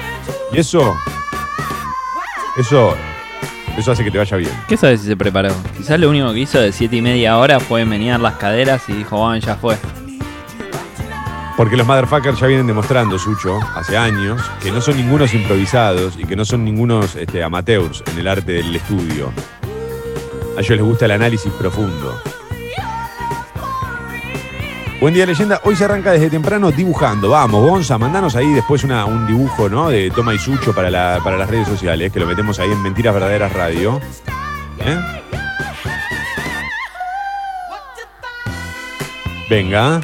Y 0.51 0.57
eso, 0.57 0.97
eso, 2.57 2.95
eso 3.77 3.91
hace 3.91 4.03
que 4.03 4.09
te 4.09 4.17
vaya 4.17 4.37
bien. 4.37 4.51
¿Qué 4.67 4.77
sabes 4.77 5.01
si 5.01 5.07
se 5.07 5.15
preparó? 5.15 5.53
Quizás 5.77 5.99
lo 5.99 6.09
único 6.09 6.33
que 6.33 6.39
hizo 6.39 6.59
de 6.59 6.71
7 6.71 6.95
y 6.95 7.01
media 7.01 7.37
hora 7.37 7.59
fue 7.59 7.85
menear 7.85 8.19
las 8.19 8.35
caderas 8.35 8.81
y 8.89 8.93
dijo, 8.93 9.17
bueno, 9.17 9.37
ya 9.37 9.55
fue. 9.55 9.77
Porque 11.55 11.75
los 11.75 11.85
motherfuckers 11.85 12.39
ya 12.39 12.47
vienen 12.47 12.67
demostrando, 12.67 13.19
Sucho, 13.19 13.59
hace 13.75 13.97
años, 13.97 14.41
que 14.61 14.71
no 14.71 14.81
son 14.81 14.97
ningunos 14.97 15.33
improvisados 15.33 16.15
y 16.17 16.25
que 16.25 16.35
no 16.35 16.45
son 16.45 16.63
ningunos 16.63 17.15
este, 17.15 17.43
amateurs 17.43 18.01
en 18.11 18.19
el 18.19 18.27
arte 18.27 18.53
del 18.53 18.75
estudio. 18.75 19.31
A 20.57 20.61
ellos 20.61 20.69
les 20.69 20.81
gusta 20.81 21.05
el 21.05 21.11
análisis 21.11 21.51
profundo. 21.53 22.19
Buen 24.99 25.13
día, 25.13 25.25
leyenda. 25.25 25.61
Hoy 25.63 25.75
se 25.77 25.85
arranca 25.85 26.11
desde 26.11 26.29
temprano 26.29 26.71
dibujando. 26.71 27.29
Vamos, 27.29 27.61
Gonza, 27.65 27.97
mandanos 27.97 28.35
ahí 28.35 28.51
después 28.51 28.83
un 28.83 29.25
dibujo, 29.27 29.69
¿no? 29.69 29.89
De 29.89 30.11
Toma 30.11 30.33
y 30.33 30.39
Sucho 30.39 30.73
para, 30.73 30.89
la- 30.89 31.21
para 31.23 31.37
las 31.37 31.49
redes 31.49 31.67
sociales, 31.69 32.11
que 32.11 32.19
lo 32.19 32.25
metemos 32.27 32.59
ahí 32.59 32.69
en 32.71 32.81
Mentiras 32.81 33.13
Verdaderas 33.13 33.53
Radio. 33.53 34.01
¿Eh? 34.79 34.99
Venga. 39.49 40.01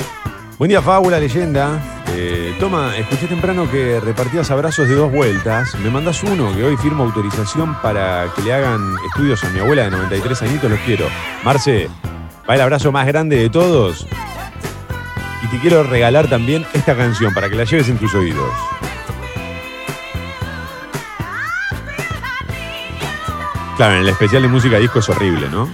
Buen 0.58 0.70
día, 0.70 0.82
Fábula, 0.82 1.20
leyenda. 1.20 1.78
Eh, 2.18 2.56
toma, 2.62 2.96
escuché 2.96 3.28
temprano 3.28 3.70
que 3.70 4.00
repartías 4.00 4.50
abrazos 4.50 4.88
de 4.88 4.96
dos 4.96 5.12
vueltas. 5.12 5.76
Me 5.76 5.90
mandás 5.90 6.24
uno, 6.24 6.56
que 6.56 6.64
hoy 6.64 6.78
firmo 6.78 7.04
autorización 7.04 7.76
para 7.82 8.28
que 8.34 8.42
le 8.44 8.54
hagan 8.54 8.82
estudios 9.10 9.44
a 9.44 9.50
mi 9.50 9.60
abuela 9.60 9.84
de 9.84 9.92
93 9.92 10.42
añitos. 10.44 10.72
Los 10.72 10.80
quiero. 10.80 11.06
Marce, 11.44 11.90
va 12.50 12.56
el 12.56 12.62
abrazo 12.62 12.94
más 12.94 13.06
grande 13.06 13.36
de 13.36 13.50
todos. 13.50 14.08
Te 15.56 15.62
quiero 15.62 15.84
regalar 15.84 16.28
también 16.28 16.66
esta 16.74 16.98
canción 16.98 17.34
para 17.34 17.50
que 17.50 17.56
la 17.56 17.64
lleves 17.64 17.88
en 17.88 17.98
tus 17.98 18.14
oídos. 18.14 18.52
Claro, 23.78 23.94
en 23.94 24.02
el 24.02 24.10
especial 24.10 24.42
de 24.42 24.50
música 24.50 24.78
disco 24.80 25.00
es 25.00 25.08
horrible, 25.08 25.48
¿no? 25.48 25.74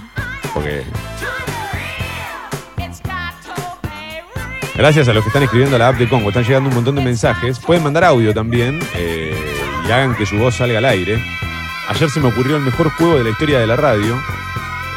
Porque 0.54 0.84
Gracias 4.76 5.08
a 5.08 5.14
los 5.14 5.24
que 5.24 5.30
están 5.30 5.42
escribiendo 5.42 5.74
a 5.74 5.80
la 5.80 5.88
app 5.88 5.96
de 5.96 6.08
Congo, 6.08 6.28
están 6.28 6.44
llegando 6.44 6.68
un 6.68 6.76
montón 6.76 6.94
de 6.94 7.02
mensajes. 7.02 7.58
Pueden 7.58 7.82
mandar 7.82 8.04
audio 8.04 8.32
también 8.32 8.78
eh, 8.94 9.34
y 9.88 9.90
hagan 9.90 10.14
que 10.14 10.26
su 10.26 10.38
voz 10.38 10.54
salga 10.54 10.78
al 10.78 10.84
aire. 10.84 11.20
Ayer 11.88 12.08
se 12.08 12.20
me 12.20 12.28
ocurrió 12.28 12.56
el 12.56 12.62
mejor 12.62 12.88
juego 12.90 13.18
de 13.18 13.24
la 13.24 13.30
historia 13.30 13.58
de 13.58 13.66
la 13.66 13.74
radio, 13.74 14.16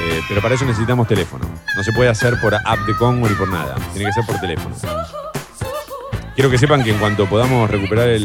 eh, 0.01 0.21
pero 0.27 0.41
para 0.41 0.55
eso 0.55 0.65
necesitamos 0.65 1.07
teléfono. 1.07 1.45
No 1.75 1.83
se 1.83 1.91
puede 1.93 2.09
hacer 2.09 2.39
por 2.41 2.53
app 2.55 2.79
de 2.87 2.95
Congo 2.95 3.27
ni 3.29 3.35
por 3.35 3.47
nada, 3.49 3.75
tiene 3.93 4.07
que 4.07 4.13
ser 4.13 4.25
por 4.25 4.39
teléfono. 4.39 4.75
Quiero 6.35 6.49
que 6.49 6.57
sepan 6.57 6.83
que 6.83 6.91
en 6.91 6.97
cuanto 6.99 7.25
podamos 7.27 7.69
recuperar 7.69 8.09
el. 8.09 8.23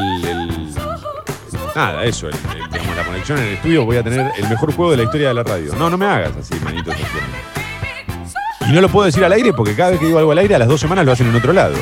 nada, 1.76 2.04
eso, 2.04 2.28
el- 2.28 2.34
digamos, 2.72 2.96
la 2.96 3.04
conexión 3.04 3.38
en 3.38 3.44
el 3.44 3.52
estudio, 3.54 3.84
voy 3.84 3.96
a 3.98 4.02
tener 4.02 4.32
el 4.36 4.48
mejor 4.48 4.74
juego 4.74 4.90
de 4.90 4.96
la 4.98 5.02
historia 5.04 5.28
de 5.28 5.34
la 5.34 5.42
radio. 5.44 5.74
No, 5.76 5.88
no 5.88 5.96
me 5.96 6.06
hagas 6.06 6.32
así, 6.36 6.54
manito. 6.64 6.90
Y 8.68 8.72
no 8.72 8.80
lo 8.80 8.88
puedo 8.88 9.06
decir 9.06 9.24
al 9.24 9.32
aire 9.32 9.52
porque 9.52 9.74
cada 9.76 9.90
vez 9.90 10.00
que 10.00 10.06
digo 10.06 10.18
algo 10.18 10.32
al 10.32 10.38
aire, 10.38 10.54
a 10.56 10.58
las 10.58 10.68
dos 10.68 10.80
semanas 10.80 11.04
lo 11.06 11.12
hacen 11.12 11.28
en 11.28 11.36
otro 11.36 11.52
lado. 11.52 11.76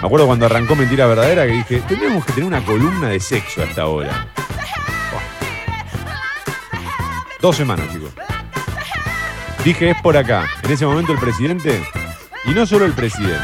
Me 0.00 0.06
acuerdo 0.06 0.26
cuando 0.26 0.46
arrancó 0.46 0.74
Mentira 0.76 1.06
Verdadera 1.06 1.44
que 1.46 1.52
dije, 1.52 1.82
tendríamos 1.86 2.24
que 2.24 2.32
tener 2.32 2.46
una 2.46 2.64
columna 2.64 3.08
de 3.08 3.20
sexo 3.20 3.62
hasta 3.62 3.82
ahora. 3.82 4.28
Dos 7.40 7.56
semanas, 7.56 7.86
chicos. 7.92 8.10
Dije, 9.64 9.90
es 9.90 10.00
por 10.02 10.16
acá. 10.16 10.46
En 10.62 10.70
ese 10.70 10.86
momento 10.86 11.12
el 11.12 11.18
presidente, 11.18 11.82
y 12.44 12.50
no 12.50 12.66
solo 12.66 12.84
el 12.84 12.92
presidente. 12.92 13.38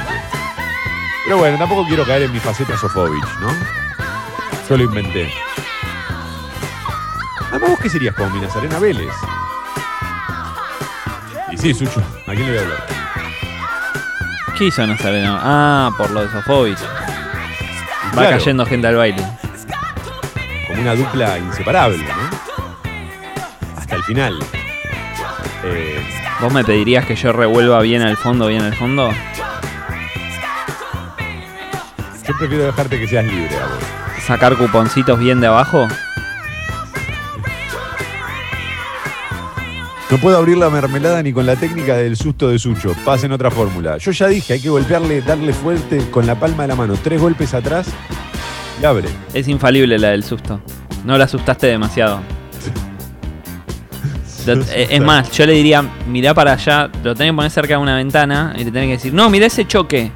Pero 1.25 1.39
bueno, 1.39 1.59
tampoco 1.59 1.87
quiero 1.87 2.05
caer 2.05 2.23
en 2.23 2.33
mi 2.33 2.39
faceta 2.41 2.77
Sofovich, 2.77 3.25
¿no? 3.41 3.49
Yo 4.69 4.77
lo 4.77 4.85
inventé. 4.85 5.33
Además, 7.51 7.71
¿vos 7.71 7.79
qué 7.81 7.89
serías 7.91 8.15
como 8.15 8.31
mi 8.31 8.41
Nazarena 8.41 8.79
Vélez? 8.79 9.13
Y 11.53 11.57
sí, 11.57 11.73
Sucho, 11.75 12.01
¿a 12.27 12.33
quién 12.33 12.47
le 12.47 12.51
voy 12.51 12.59
a 12.59 12.63
hablar? 12.63 12.87
¿Qué 14.59 14.65
hizo 14.67 14.87
Nazareno? 14.87 15.39
Ah, 15.41 15.91
por 15.97 16.11
lo 16.11 16.23
de 16.25 16.31
Sofovich. 16.33 16.79
Va 16.83 18.13
Claro. 18.13 18.39
cayendo 18.39 18.65
gente 18.67 18.87
al 18.87 18.97
baile. 18.97 19.23
Como 20.67 20.81
una 20.83 20.95
dupla 20.95 21.39
inseparable, 21.39 21.99
final. 24.07 24.39
Eh, 25.65 26.01
¿Vos 26.41 26.53
me 26.53 26.65
pedirías 26.65 27.05
que 27.07 27.17
yo 27.17 27.33
revuelva 27.33 27.81
bien 27.81 28.03
al 28.03 28.17
fondo, 28.17 28.47
bien 28.47 28.63
al 28.63 28.75
fondo? 28.75 29.11
yo 32.27 32.37
prefiero 32.37 32.65
dejarte 32.65 32.99
que 32.99 33.07
seas 33.07 33.25
libre 33.25 33.57
a 33.57 33.67
vos. 33.67 34.23
¿Sacar 34.27 34.57
cuponcitos 34.57 35.19
bien 35.19 35.41
de 35.41 35.47
abajo? 35.47 35.87
No 40.11 40.19
puedo 40.19 40.37
abrir 40.37 40.57
la 40.57 40.71
mermelada 40.71 41.23
ni 41.23 41.33
con 41.33 41.47
la 41.47 41.57
técnica 41.57 41.97
del 41.97 42.17
susto 42.17 42.49
de 42.49 42.59
Sucho. 42.59 42.95
Pasen 43.05 43.33
otra 43.33 43.51
fórmula. 43.51 43.99
Yo 43.99 44.13
ya 44.13 44.29
dije, 44.29 44.55
hay 44.55 44.61
que 44.61 44.69
golpearle, 44.69 45.21
darle 45.21 45.53
fuerte 45.53 46.11
con 46.11 46.27
la 46.27 46.39
palma 46.39 46.63
de 46.63 46.69
la 46.69 46.77
mano. 46.77 46.95
Tres 47.03 47.21
golpes 47.21 47.55
atrás 47.55 47.89
y 48.81 48.85
abre. 48.85 49.09
Es 49.35 49.49
infalible 49.49 49.99
la 49.99 50.11
del 50.11 50.23
susto. 50.23 50.61
No 51.05 51.19
la 51.19 51.25
asustaste 51.25 51.67
demasiado. 51.67 52.21
Lo- 54.55 54.65
es 54.73 55.01
más, 55.01 55.31
yo 55.33 55.47
le 55.47 55.53
diría, 55.55 55.83
mirá 56.07 56.33
para 56.35 56.53
allá, 56.53 56.89
lo 57.03 57.15
tenés 57.15 57.33
que 57.33 57.37
poner 57.37 57.51
cerca 57.51 57.75
de 57.75 57.79
una 57.81 57.97
ventana 57.97 58.53
y 58.57 58.65
le 58.65 58.71
tenés 58.71 58.87
que 58.89 58.93
decir, 58.93 59.13
no, 59.15 59.29
mirá 59.31 59.47
ese 59.47 59.67
choque. 59.67 60.13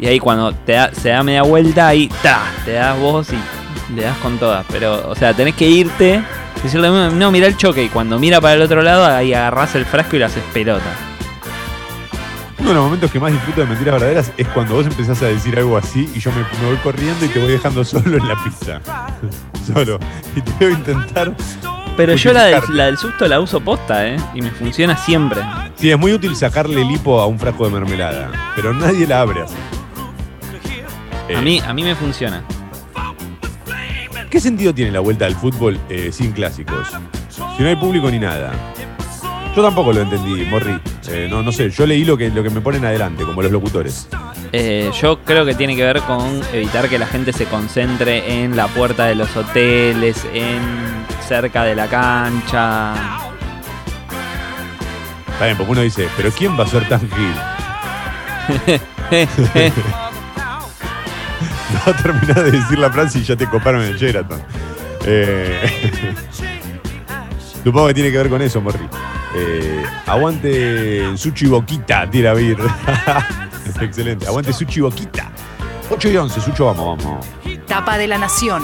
Y 0.00 0.06
ahí 0.06 0.18
cuando 0.18 0.52
te 0.52 0.72
da- 0.72 0.92
se 0.94 1.08
da 1.10 1.22
media 1.22 1.42
vuelta, 1.42 1.88
ahí 1.88 2.08
ta, 2.22 2.40
te 2.64 2.72
das 2.72 2.98
vos 2.98 3.28
y 3.32 3.94
le 3.94 4.02
das 4.02 4.16
con 4.18 4.38
todas. 4.38 4.64
Pero, 4.70 5.08
o 5.08 5.14
sea, 5.14 5.34
tenés 5.34 5.54
que 5.54 5.68
irte, 5.68 6.22
decirle, 6.62 6.88
no, 6.88 7.30
mira 7.30 7.46
el 7.46 7.56
choque. 7.56 7.82
Y 7.84 7.88
cuando 7.88 8.18
mira 8.18 8.40
para 8.40 8.54
el 8.54 8.62
otro 8.62 8.82
lado, 8.82 9.04
ahí 9.06 9.34
agarrás 9.34 9.74
el 9.74 9.84
frasco 9.86 10.16
y 10.16 10.18
lo 10.20 10.26
haces 10.26 10.42
pelota. 10.52 10.84
Uno 12.60 12.68
de 12.70 12.74
los 12.74 12.84
momentos 12.84 13.10
que 13.12 13.20
más 13.20 13.30
disfruto 13.32 13.60
de 13.60 13.66
mentiras 13.68 13.94
verdaderas 13.94 14.32
es 14.36 14.46
cuando 14.48 14.74
vos 14.74 14.84
empezás 14.86 15.22
a 15.22 15.26
decir 15.26 15.56
algo 15.56 15.76
así 15.76 16.10
y 16.12 16.18
yo 16.18 16.30
me, 16.32 16.38
me 16.60 16.66
voy 16.66 16.76
corriendo 16.82 17.24
y 17.24 17.28
te 17.28 17.38
voy 17.38 17.52
dejando 17.52 17.84
solo 17.84 18.16
en 18.16 18.28
la 18.28 18.34
pista. 18.44 18.80
solo. 19.72 19.98
Y 20.34 20.40
te 20.40 20.52
voy 20.64 20.74
a 20.74 20.76
intentar. 20.78 21.34
Pero 21.98 22.14
yo 22.14 22.32
la 22.32 22.44
del, 22.44 22.54
justificar. 22.54 22.76
la 22.76 22.86
del 22.86 22.96
susto 22.96 23.26
la 23.26 23.40
uso 23.40 23.60
posta, 23.60 24.06
¿eh? 24.06 24.16
Y 24.32 24.40
me 24.40 24.50
funciona 24.52 24.96
siempre. 24.96 25.40
Sí, 25.74 25.90
es 25.90 25.98
muy 25.98 26.12
útil 26.12 26.34
sacarle 26.36 26.80
el 26.80 26.90
hipo 26.92 27.20
a 27.20 27.26
un 27.26 27.38
frasco 27.38 27.64
de 27.66 27.72
mermelada, 27.72 28.30
pero 28.54 28.72
nadie 28.72 29.04
la 29.06 29.20
abre 29.20 29.42
así. 29.42 29.54
Eh, 31.28 31.36
A 31.36 31.40
mí, 31.40 31.60
a 31.66 31.72
mí 31.74 31.82
me 31.82 31.94
funciona. 31.96 32.44
¿Qué 34.30 34.40
sentido 34.40 34.72
tiene 34.72 34.92
la 34.92 35.00
vuelta 35.00 35.26
al 35.26 35.34
fútbol 35.34 35.78
eh, 35.88 36.10
sin 36.12 36.32
clásicos? 36.32 36.88
Si 37.56 37.62
no 37.62 37.68
hay 37.68 37.76
público 37.76 38.10
ni 38.10 38.18
nada. 38.20 38.52
Yo 39.56 39.62
tampoco 39.62 39.92
lo 39.92 40.02
entendí, 40.02 40.44
Morri. 40.44 40.78
Eh, 41.08 41.26
no, 41.28 41.42
no 41.42 41.50
sé, 41.50 41.68
yo 41.70 41.84
leí 41.84 42.04
lo 42.04 42.16
que, 42.16 42.28
lo 42.30 42.44
que 42.44 42.50
me 42.50 42.60
ponen 42.60 42.84
adelante, 42.84 43.24
como 43.24 43.42
los 43.42 43.50
locutores. 43.50 44.08
Eh, 44.52 44.90
yo 45.00 45.18
creo 45.24 45.44
que 45.44 45.54
tiene 45.54 45.74
que 45.74 45.82
ver 45.84 46.00
con 46.02 46.40
evitar 46.52 46.88
que 46.88 46.98
la 46.98 47.06
gente 47.06 47.32
se 47.32 47.46
concentre 47.46 48.44
en 48.44 48.56
la 48.56 48.68
puerta 48.68 49.06
de 49.06 49.14
los 49.16 49.34
hoteles, 49.36 50.24
en 50.32 50.60
cerca 51.28 51.62
de 51.64 51.74
la 51.74 51.86
cancha. 51.86 52.94
Está 55.30 55.44
bien, 55.44 55.56
porque 55.58 55.72
uno 55.72 55.82
dice, 55.82 56.08
pero 56.16 56.30
¿quién 56.30 56.58
va 56.58 56.64
a 56.64 56.66
ser 56.66 56.88
tan 56.88 57.00
gil? 57.00 57.34
No 61.86 61.92
terminar 61.94 62.44
de 62.44 62.50
decir 62.50 62.78
la 62.78 62.90
frase 62.90 63.18
y 63.18 63.22
ya 63.22 63.36
te 63.36 63.46
coparon 63.46 63.82
en 63.82 63.88
el 63.88 63.98
Sheraton. 63.98 64.42
Eh, 65.04 66.14
supongo 67.64 67.88
que 67.88 67.94
tiene 67.94 68.10
que 68.10 68.16
ver 68.16 68.30
con 68.30 68.40
eso, 68.40 68.60
Morri. 68.62 68.88
Eh, 69.36 69.84
aguante 70.06 71.16
Suchi 71.16 71.46
Boquita, 71.46 72.08
tira 72.10 72.32
Vir. 72.32 72.56
Excelente. 73.80 74.26
Aguante 74.26 74.54
Suchi 74.54 74.80
Boquita. 74.80 75.30
8 75.90 76.08
y 76.08 76.16
11, 76.16 76.40
Sucho, 76.40 76.64
vamos, 76.66 77.04
vamos. 77.04 77.26
Tapa 77.66 77.98
de 77.98 78.06
la 78.06 78.16
Nación. 78.16 78.62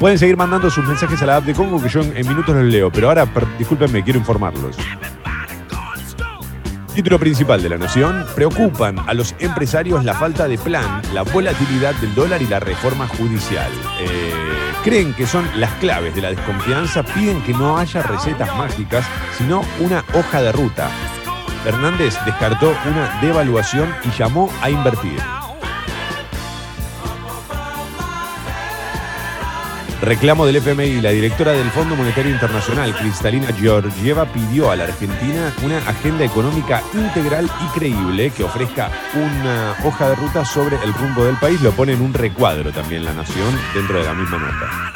Pueden 0.00 0.18
seguir 0.18 0.36
mandando 0.36 0.70
sus 0.70 0.84
mensajes 0.84 1.22
a 1.22 1.26
la 1.26 1.36
app 1.36 1.44
de 1.44 1.54
Congo 1.54 1.80
que 1.80 1.88
yo 1.88 2.00
en, 2.00 2.26
minutos 2.26 2.54
los 2.54 2.64
leo, 2.64 2.90
pero 2.90 3.08
ahora, 3.08 3.26
discúlpenme, 3.58 4.02
quiero 4.02 4.18
informarlos. 4.18 4.76
Título 6.94 7.20
principal 7.20 7.62
de 7.62 7.68
la 7.68 7.78
Nación. 7.78 8.26
Preocupan 8.34 8.98
a 8.98 9.14
los 9.14 9.36
empresarios 9.38 10.04
la 10.04 10.14
falta 10.14 10.48
de 10.48 10.58
plan, 10.58 11.00
la 11.14 11.22
volatilidad 11.22 11.94
del 11.96 12.12
dólar 12.12 12.42
y 12.42 12.46
la 12.46 12.58
reforma 12.58 13.06
judicial. 13.06 13.70
Eh, 14.00 14.32
creen 14.82 15.14
que 15.14 15.26
son 15.26 15.48
las 15.54 15.70
claves 15.74 16.12
de 16.16 16.22
la 16.22 16.30
desconfianza, 16.30 17.04
piden 17.04 17.40
que 17.42 17.52
no 17.52 17.78
haya 17.78 18.02
recetas 18.02 18.56
mágicas, 18.56 19.06
sino 19.36 19.62
una 19.78 20.04
hoja 20.12 20.42
de 20.42 20.50
ruta. 20.50 20.90
Fernández 21.62 22.16
descartó 22.26 22.74
una 22.90 23.20
devaluación 23.20 23.88
y 24.04 24.10
llamó 24.18 24.50
a 24.60 24.70
invertir. 24.70 25.20
Reclamo 30.00 30.46
del 30.46 30.56
FMI. 30.56 31.00
La 31.00 31.10
directora 31.10 31.52
del 31.52 31.70
Fondo 31.70 31.96
Monetario 31.96 32.30
Internacional, 32.30 32.94
Cristalina 32.94 33.48
Georgieva, 33.52 34.26
pidió 34.26 34.70
a 34.70 34.76
la 34.76 34.84
Argentina 34.84 35.52
una 35.62 35.78
agenda 35.78 36.24
económica 36.24 36.82
integral 36.94 37.50
y 37.64 37.78
creíble 37.78 38.30
que 38.30 38.44
ofrezca 38.44 38.90
una 39.14 39.74
hoja 39.84 40.10
de 40.10 40.14
ruta 40.14 40.44
sobre 40.44 40.76
el 40.84 40.94
rumbo 40.94 41.24
del 41.24 41.36
país. 41.36 41.60
Lo 41.62 41.72
pone 41.72 41.94
en 41.94 42.00
un 42.00 42.14
recuadro 42.14 42.70
también 42.70 43.04
la 43.04 43.12
Nación 43.12 43.58
dentro 43.74 43.98
de 43.98 44.04
la 44.04 44.14
misma 44.14 44.38
nota. 44.38 44.92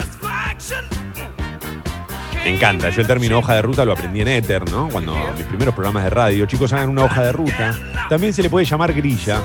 Me 2.44 2.54
encanta. 2.54 2.90
Yo 2.90 3.00
el 3.00 3.06
término 3.06 3.38
hoja 3.38 3.54
de 3.54 3.62
ruta 3.62 3.84
lo 3.84 3.92
aprendí 3.92 4.20
en 4.20 4.28
Ether, 4.28 4.70
¿no? 4.70 4.88
Cuando 4.88 5.16
mis 5.36 5.46
primeros 5.46 5.74
programas 5.74 6.04
de 6.04 6.10
radio, 6.10 6.46
chicos, 6.46 6.72
hagan 6.72 6.90
una 6.90 7.04
hoja 7.04 7.22
de 7.22 7.32
ruta. 7.32 7.74
También 8.08 8.32
se 8.32 8.42
le 8.42 8.50
puede 8.50 8.66
llamar 8.66 8.92
grilla, 8.92 9.40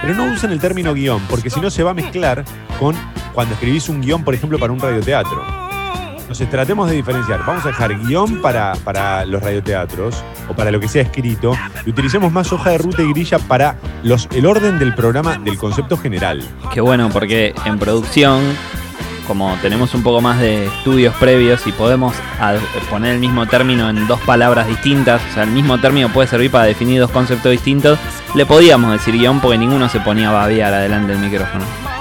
pero 0.00 0.14
no 0.14 0.24
usen 0.24 0.52
el 0.52 0.60
término 0.60 0.94
guion, 0.94 1.20
porque 1.28 1.50
si 1.50 1.60
no 1.60 1.70
se 1.70 1.82
va 1.82 1.90
a 1.90 1.94
mezclar 1.94 2.44
con 2.78 2.94
cuando 3.32 3.54
escribís 3.54 3.88
un 3.88 4.00
guion, 4.00 4.24
por 4.24 4.34
ejemplo, 4.34 4.58
para 4.58 4.72
un 4.72 4.80
radioteatro. 4.80 5.42
Entonces 6.32 6.48
tratemos 6.48 6.88
de 6.88 6.96
diferenciar. 6.96 7.44
Vamos 7.44 7.64
a 7.66 7.68
dejar 7.68 7.98
guion 8.06 8.40
para, 8.40 8.72
para 8.84 9.26
los 9.26 9.42
radioteatros 9.42 10.24
o 10.48 10.54
para 10.54 10.70
lo 10.70 10.80
que 10.80 10.88
sea 10.88 11.02
escrito 11.02 11.54
y 11.84 11.90
utilicemos 11.90 12.32
más 12.32 12.50
hoja 12.54 12.70
de 12.70 12.78
ruta 12.78 13.02
y 13.02 13.12
grilla 13.12 13.38
para 13.38 13.76
los, 14.02 14.28
el 14.32 14.46
orden 14.46 14.78
del 14.78 14.94
programa 14.94 15.36
del 15.36 15.58
concepto 15.58 15.98
general. 15.98 16.42
Qué 16.72 16.80
bueno, 16.80 17.10
porque 17.12 17.54
en 17.66 17.78
producción, 17.78 18.40
como 19.26 19.54
tenemos 19.60 19.92
un 19.94 20.02
poco 20.02 20.22
más 20.22 20.38
de 20.38 20.66
estudios 20.66 21.14
previos 21.16 21.66
y 21.66 21.72
podemos 21.72 22.14
poner 22.88 23.12
el 23.12 23.20
mismo 23.20 23.46
término 23.46 23.90
en 23.90 24.06
dos 24.06 24.20
palabras 24.20 24.68
distintas, 24.68 25.20
o 25.30 25.34
sea, 25.34 25.42
el 25.42 25.50
mismo 25.50 25.78
término 25.80 26.08
puede 26.08 26.28
servir 26.28 26.50
para 26.50 26.64
definir 26.64 26.98
dos 26.98 27.10
conceptos 27.10 27.52
distintos, 27.52 27.98
le 28.34 28.46
podíamos 28.46 28.90
decir 28.92 29.18
guion 29.18 29.38
porque 29.40 29.58
ninguno 29.58 29.86
se 29.90 30.00
ponía 30.00 30.30
a 30.30 30.32
babear 30.32 30.72
adelante 30.72 31.12
del 31.12 31.20
micrófono. 31.20 31.91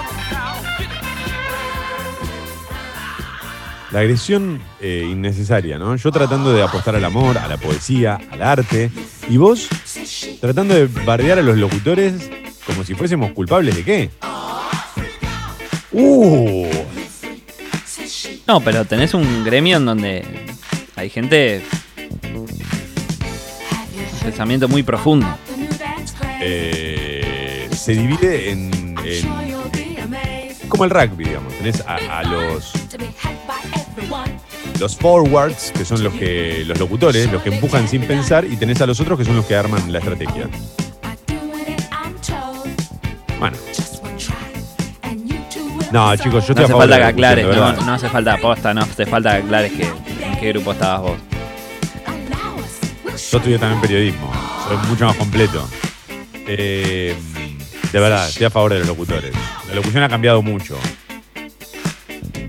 La 3.92 4.00
agresión 4.00 4.62
eh, 4.80 5.06
innecesaria, 5.10 5.78
¿no? 5.78 5.96
Yo 5.98 6.12
tratando 6.12 6.54
de 6.54 6.64
apostar 6.64 6.96
al 6.96 7.04
amor, 7.04 7.38
a 7.38 7.48
la 7.48 7.58
poesía, 7.58 8.18
al 8.32 8.42
arte, 8.42 8.89
y 9.30 9.36
vos 9.38 9.68
tratando 10.39 10.74
de 10.74 10.88
bardear 10.88 11.39
a 11.39 11.42
los 11.42 11.58
locutores 11.58 12.30
como 12.66 12.84
si 12.86 12.94
fuésemos 12.94 13.32
culpables 13.34 13.76
de 13.76 13.84
qué. 13.84 14.10
¡Uh! 15.92 16.68
No, 18.48 18.62
pero 18.62 18.86
tenés 18.86 19.14
un 19.14 19.44
gremio 19.44 19.76
en 19.78 19.86
donde 19.86 20.26
hay 20.96 21.10
gente 21.10 21.62
con 22.22 22.48
pensamiento 24.24 24.70
muy 24.70 24.84
profundo. 24.84 25.28
Eh, 26.42 27.68
se 27.76 27.92
divide 27.94 28.52
en, 28.52 28.96
en- 29.04 30.70
como 30.70 30.86
el 30.86 30.89
rugby, 30.89 31.26
digamos. 31.26 31.54
Tenés 31.56 31.82
a, 31.82 32.20
a 32.20 32.24
los 32.24 32.72
los 34.80 34.96
forwards, 34.96 35.72
que 35.72 35.86
son 35.86 36.04
los 36.04 36.14
que 36.14 36.64
los 36.66 36.80
locutores, 36.80 37.32
los 37.32 37.42
que 37.42 37.50
empujan 37.50 37.88
sin 37.88 38.02
pensar, 38.04 38.46
y 38.46 38.56
tenés 38.56 38.82
a 38.82 38.86
los 38.86 39.00
otros 39.00 39.18
que 39.18 39.26
son 39.26 39.36
los 39.36 39.46
que 39.46 39.56
arman 39.56 39.92
la 39.92 40.00
estrategia. 40.00 40.50
Bueno. 43.39 43.58
No, 45.92 46.16
chicos, 46.16 46.48
yo 46.48 46.54
estoy 46.54 46.56
No 46.56 46.62
a 46.62 46.66
hace 46.66 46.74
falta 46.74 46.96
que 46.96 47.02
la 47.02 47.08
aclares, 47.08 47.46
no, 47.46 47.74
no 47.74 47.94
hace 47.94 48.10
falta 48.10 48.34
aposta, 48.34 48.74
no 48.74 48.82
hace 48.82 49.06
falta 49.06 49.32
que 49.32 49.44
aclares 49.44 49.72
que, 49.74 49.84
en 49.84 50.39
qué 50.39 50.54
grupo 50.54 50.72
estabas 50.72 51.02
vos. 51.02 51.18
Yo 53.32 53.38
estudié 53.38 53.60
también 53.60 53.82
periodismo, 53.82 54.32
soy 54.68 54.78
mucho 54.89 55.06
más 55.06 55.16
completo. 55.16 55.68
Eh, 56.48 57.16
de 57.92 58.00
verdad, 58.00 58.30
estoy 58.30 58.46
a 58.46 58.50
favor 58.50 58.72
de 58.72 58.80
los 58.80 58.88
locutores. 58.88 59.34
La 59.68 59.76
locución 59.76 60.04
ha 60.04 60.10
cambiado 60.10 60.42
mucho. 60.42 60.78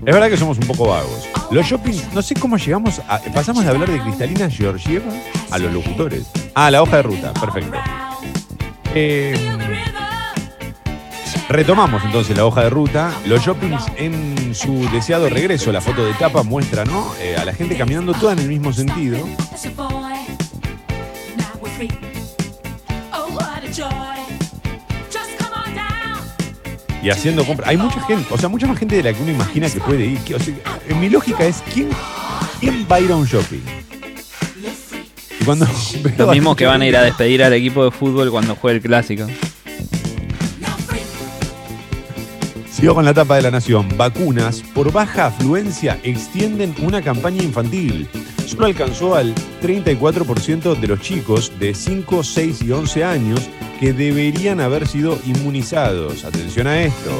Es 0.05 0.13
verdad 0.13 0.29
que 0.29 0.35
somos 0.35 0.57
un 0.57 0.67
poco 0.67 0.89
vagos. 0.89 1.29
Los 1.49 1.65
shoppings, 1.65 2.13
no 2.13 2.21
sé 2.21 2.35
cómo 2.35 2.57
llegamos 2.57 2.99
a. 3.07 3.19
Pasamos 3.33 3.63
de 3.63 3.69
hablar 3.69 3.89
de 3.89 4.01
Cristalina 4.01 4.49
Georgieva 4.49 5.11
a 5.49 5.57
los 5.57 5.71
locutores. 5.71 6.29
Ah, 6.55 6.69
la 6.69 6.83
hoja 6.83 6.97
de 6.97 7.03
ruta, 7.03 7.33
perfecto. 7.33 7.77
Eh, 8.93 9.33
retomamos 11.47 12.03
entonces 12.03 12.35
la 12.35 12.45
hoja 12.45 12.63
de 12.63 12.69
ruta. 12.69 13.13
Los 13.27 13.41
shoppings 13.45 13.85
en 13.95 14.53
su 14.53 14.89
deseado 14.91 15.29
regreso. 15.29 15.71
La 15.71 15.79
foto 15.79 16.05
de 16.05 16.13
tapa 16.15 16.43
muestra, 16.43 16.83
¿no? 16.83 17.13
Eh, 17.21 17.37
a 17.37 17.45
la 17.45 17.53
gente 17.53 17.77
caminando 17.77 18.13
toda 18.13 18.33
en 18.33 18.39
el 18.39 18.49
mismo 18.49 18.73
sentido. 18.73 19.19
Y 27.03 27.09
haciendo 27.09 27.45
compras. 27.45 27.69
Hay 27.69 27.75
mucha 27.75 27.99
gente, 28.01 28.33
o 28.33 28.37
sea, 28.37 28.47
mucha 28.47 28.65
más 28.65 28.79
gente 28.79 28.95
de 28.95 29.03
la 29.03 29.13
que 29.13 29.21
uno 29.21 29.31
imagina 29.31 29.69
que 29.69 29.79
puede 29.81 30.05
ir. 30.05 30.19
O 30.33 30.39
sea, 30.39 30.55
mi 30.99 31.09
lógica 31.09 31.45
es, 31.45 31.61
¿quién, 31.73 31.89
¿quién 32.61 32.87
va 32.89 32.95
a 32.95 32.99
ir 33.01 33.11
a 33.11 33.17
un 33.17 33.25
shopping? 33.25 33.61
Y 35.41 35.43
cuando 35.43 35.65
a 36.19 36.31
mismos 36.31 36.55
que 36.55 36.65
van 36.65 36.81
a 36.81 36.87
ir 36.87 36.95
a 36.95 37.03
despedir 37.03 37.43
al 37.43 37.51
equipo 37.51 37.83
de 37.83 37.91
fútbol 37.91 38.31
cuando 38.31 38.55
juegue 38.55 38.77
el 38.77 38.83
clásico. 38.83 39.27
Sigo 42.71 42.95
con 42.95 43.03
la 43.03 43.13
tapa 43.13 43.35
de 43.35 43.41
la 43.41 43.51
nación. 43.51 43.89
Vacunas 43.97 44.61
por 44.73 44.91
baja 44.91 45.27
afluencia 45.27 45.99
extienden 46.03 46.73
una 46.81 47.01
campaña 47.01 47.43
infantil. 47.43 48.07
Solo 48.45 48.65
alcanzó 48.65 49.15
al 49.15 49.33
34% 49.61 50.79
de 50.79 50.87
los 50.87 51.01
chicos 51.01 51.51
de 51.59 51.73
5, 51.73 52.23
6 52.23 52.61
y 52.61 52.71
11 52.71 53.03
años 53.03 53.41
que 53.83 53.91
deberían 53.91 54.61
haber 54.61 54.87
sido 54.87 55.19
inmunizados. 55.25 56.23
Atención 56.23 56.67
a 56.67 56.83
esto. 56.83 57.11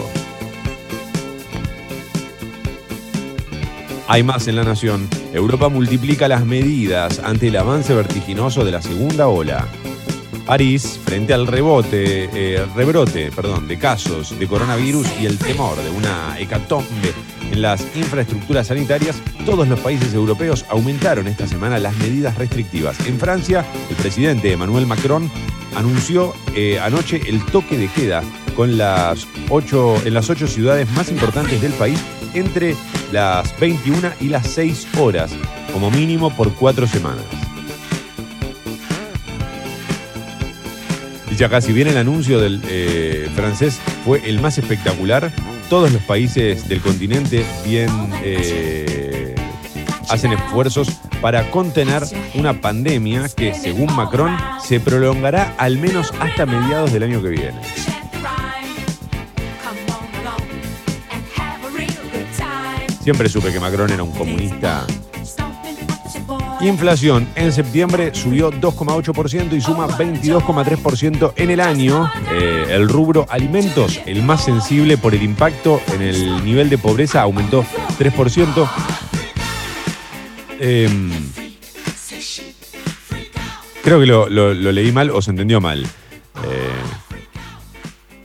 Hay 4.08 4.24
más 4.24 4.48
en 4.48 4.56
la 4.56 4.64
nación. 4.64 5.10
Europa 5.34 5.68
multiplica 5.68 6.30
las 6.30 6.46
medidas 6.46 7.20
ante 7.20 7.50
el 7.50 7.58
avance 7.58 7.94
vertiginoso 7.94 8.64
de 8.64 8.72
la 8.72 8.82
segunda 8.82 9.28
ola. 9.28 9.68
París, 10.46 10.98
frente 11.04 11.34
al 11.34 11.48
rebote, 11.48 12.30
eh, 12.34 12.66
rebrote 12.74 13.30
perdón, 13.34 13.68
de 13.68 13.78
casos 13.78 14.40
de 14.40 14.48
coronavirus 14.48 15.08
y 15.20 15.26
el 15.26 15.38
temor 15.38 15.76
de 15.84 15.90
una 15.90 16.40
hecatombe 16.40 17.12
en 17.54 17.62
las 17.62 17.86
infraestructuras 17.96 18.68
sanitarias, 18.68 19.22
todos 19.46 19.68
los 19.68 19.80
países 19.80 20.14
europeos 20.14 20.66
aumentaron 20.70 21.28
esta 21.28 21.48
semana 21.48 21.78
las 21.78 21.96
medidas 21.98 22.36
restrictivas. 22.36 23.00
En 23.08 23.20
Francia, 23.20 23.64
el 23.90 23.96
presidente 23.96 24.52
Emmanuel 24.52 24.88
Macron 24.88 25.30
anunció 25.76 26.34
eh, 26.56 26.80
anoche 26.80 27.22
el 27.28 27.46
toque 27.46 27.78
de 27.78 27.88
queda 27.90 28.24
con 28.56 28.78
las 28.78 29.28
ocho, 29.50 29.96
en 30.04 30.16
las 30.16 30.30
ocho 30.32 30.48
ciudades 30.48 30.90
más 30.92 31.12
importantes 31.12 31.62
del 31.62 31.74
país 31.74 32.00
entre 32.34 32.76
las 33.12 33.58
21 33.60 34.10
y 34.20 34.30
las 34.30 34.48
6 34.48 34.88
horas, 34.98 35.32
como 35.72 35.92
mínimo 35.92 36.36
por 36.36 36.54
cuatro 36.56 36.88
semanas. 36.88 37.26
Dice 41.30 41.46
acá, 41.46 41.62
si 41.62 41.72
bien 41.74 41.88
el 41.88 41.98
anuncio 41.98 42.40
del 42.40 42.62
eh, 42.68 43.30
francés 43.36 43.80
fue 44.06 44.28
el 44.28 44.40
más 44.40 44.58
espectacular, 44.58 45.32
todos 45.74 45.92
los 45.92 46.04
países 46.04 46.70
del 46.70 46.82
continente 46.82 47.44
bien 47.66 47.90
eh, 48.22 49.34
hacen 50.08 50.32
esfuerzos 50.34 50.88
para 51.20 51.50
contener 51.50 52.04
una 52.36 52.62
pandemia 52.62 53.28
que, 53.28 53.56
según 53.56 53.92
Macron, 53.96 54.38
se 54.64 54.80
prolongará 54.80 55.56
al 55.58 55.80
menos 55.80 56.14
hasta 56.20 56.46
mediados 56.46 56.94
del 56.94 57.02
año 57.02 57.24
que 57.24 57.30
viene. 57.30 57.60
Siempre 63.02 63.28
supe 63.28 63.52
que 63.52 63.60
Macron 63.60 63.92
era 63.92 64.04
un 64.04 64.12
comunista. 64.12 64.86
Inflación 66.62 67.28
en 67.36 67.52
septiembre 67.52 68.14
subió 68.14 68.52
2,8% 68.52 69.54
y 69.54 69.62
suma 69.62 69.88
22,3% 69.88 71.34
en 71.36 71.50
el 71.50 71.60
año. 71.60 72.10
Eh, 72.32 72.68
el 72.70 72.88
rubro 72.88 73.26
alimentos, 73.30 74.00
el 74.06 74.24
más 74.24 74.46
sensible 74.46 74.98
por 74.98 75.14
el 75.14 75.24
impacto 75.24 75.82
en 75.94 76.02
el 76.02 76.46
nivel 76.46 76.70
de 76.70 76.78
pobreza, 76.78 77.22
aumentó 77.22 77.66
3%. 78.00 78.70
Em, 80.60 81.12
creo 83.84 84.00
que 84.00 84.06
lo 84.06 84.72
leí 84.72 84.92
mal 84.92 85.10
o 85.10 85.22
se 85.22 85.32
entendió 85.32 85.60
mal. 85.60 85.84
Eh, 85.84 85.88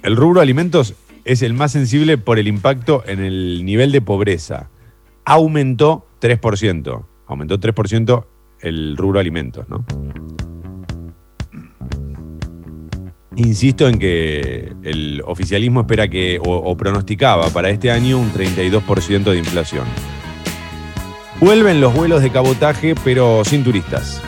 el 0.03 0.17
rubro 0.17 0.41
alimentos 0.41 0.95
es 1.25 1.43
el 1.43 1.55
más 1.55 1.73
sensible 1.73 2.19
por 2.19 2.39
el 2.39 2.47
impacto 2.47 3.03
en 3.07 3.21
el 3.21 3.65
nivel 3.65 3.91
de 3.91 4.01
pobreza. 4.01 4.71
Aumentó 5.25 6.07
3%. 6.21 7.08
Aumentó 7.29 7.61
3% 7.61 8.27
el 8.61 8.97
rubro 8.97 9.21
alimentos, 9.21 9.69
¿no? 9.69 9.85
Insisto 13.37 13.87
en 13.87 14.01
que 14.01 14.73
el 14.83 15.23
oficialismo 15.25 15.83
espera 15.83 16.09
que, 16.09 16.41
o, 16.45 16.57
o 16.57 16.77
pronosticaba 16.77 17.51
para 17.51 17.71
este 17.71 17.93
año 17.93 18.19
un 18.19 18.33
32% 18.33 19.23
de 19.31 19.39
inflación. 19.39 19.85
Vuelven 21.39 21.81
los 21.81 21.95
vuelos 21.95 22.21
de 22.21 22.31
cabotaje, 22.31 22.97
pero 23.05 23.45
sin 23.45 23.63
turistas. 23.63 24.21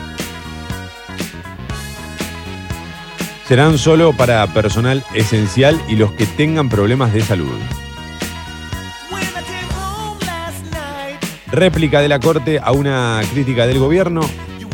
Serán 3.45 3.77
solo 3.77 4.13
para 4.13 4.47
personal 4.47 5.03
esencial 5.13 5.77
y 5.89 5.97
los 5.97 6.13
que 6.13 6.25
tengan 6.25 6.69
problemas 6.69 7.11
de 7.11 7.21
salud. 7.21 7.57
Réplica 11.51 12.01
de 12.01 12.07
la 12.07 12.19
Corte 12.19 12.59
a 12.63 12.71
una 12.71 13.21
crítica 13.31 13.67
del 13.67 13.79
gobierno. 13.79 14.21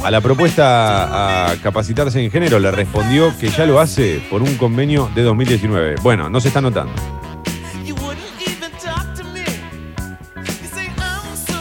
A 0.03 0.11
la 0.11 0.21
propuesta 0.21 1.49
a 1.49 1.55
capacitarse 1.57 2.23
en 2.23 2.29
género 2.29 2.59
le 2.59 2.69
respondió 2.71 3.35
que 3.39 3.49
ya 3.49 3.65
lo 3.65 3.79
hace 3.79 4.21
por 4.29 4.43
un 4.43 4.55
convenio 4.55 5.09
de 5.15 5.23
2019. 5.23 5.95
Bueno, 6.03 6.29
no 6.29 6.39
se 6.39 6.49
está 6.49 6.61
notando. 6.61 6.93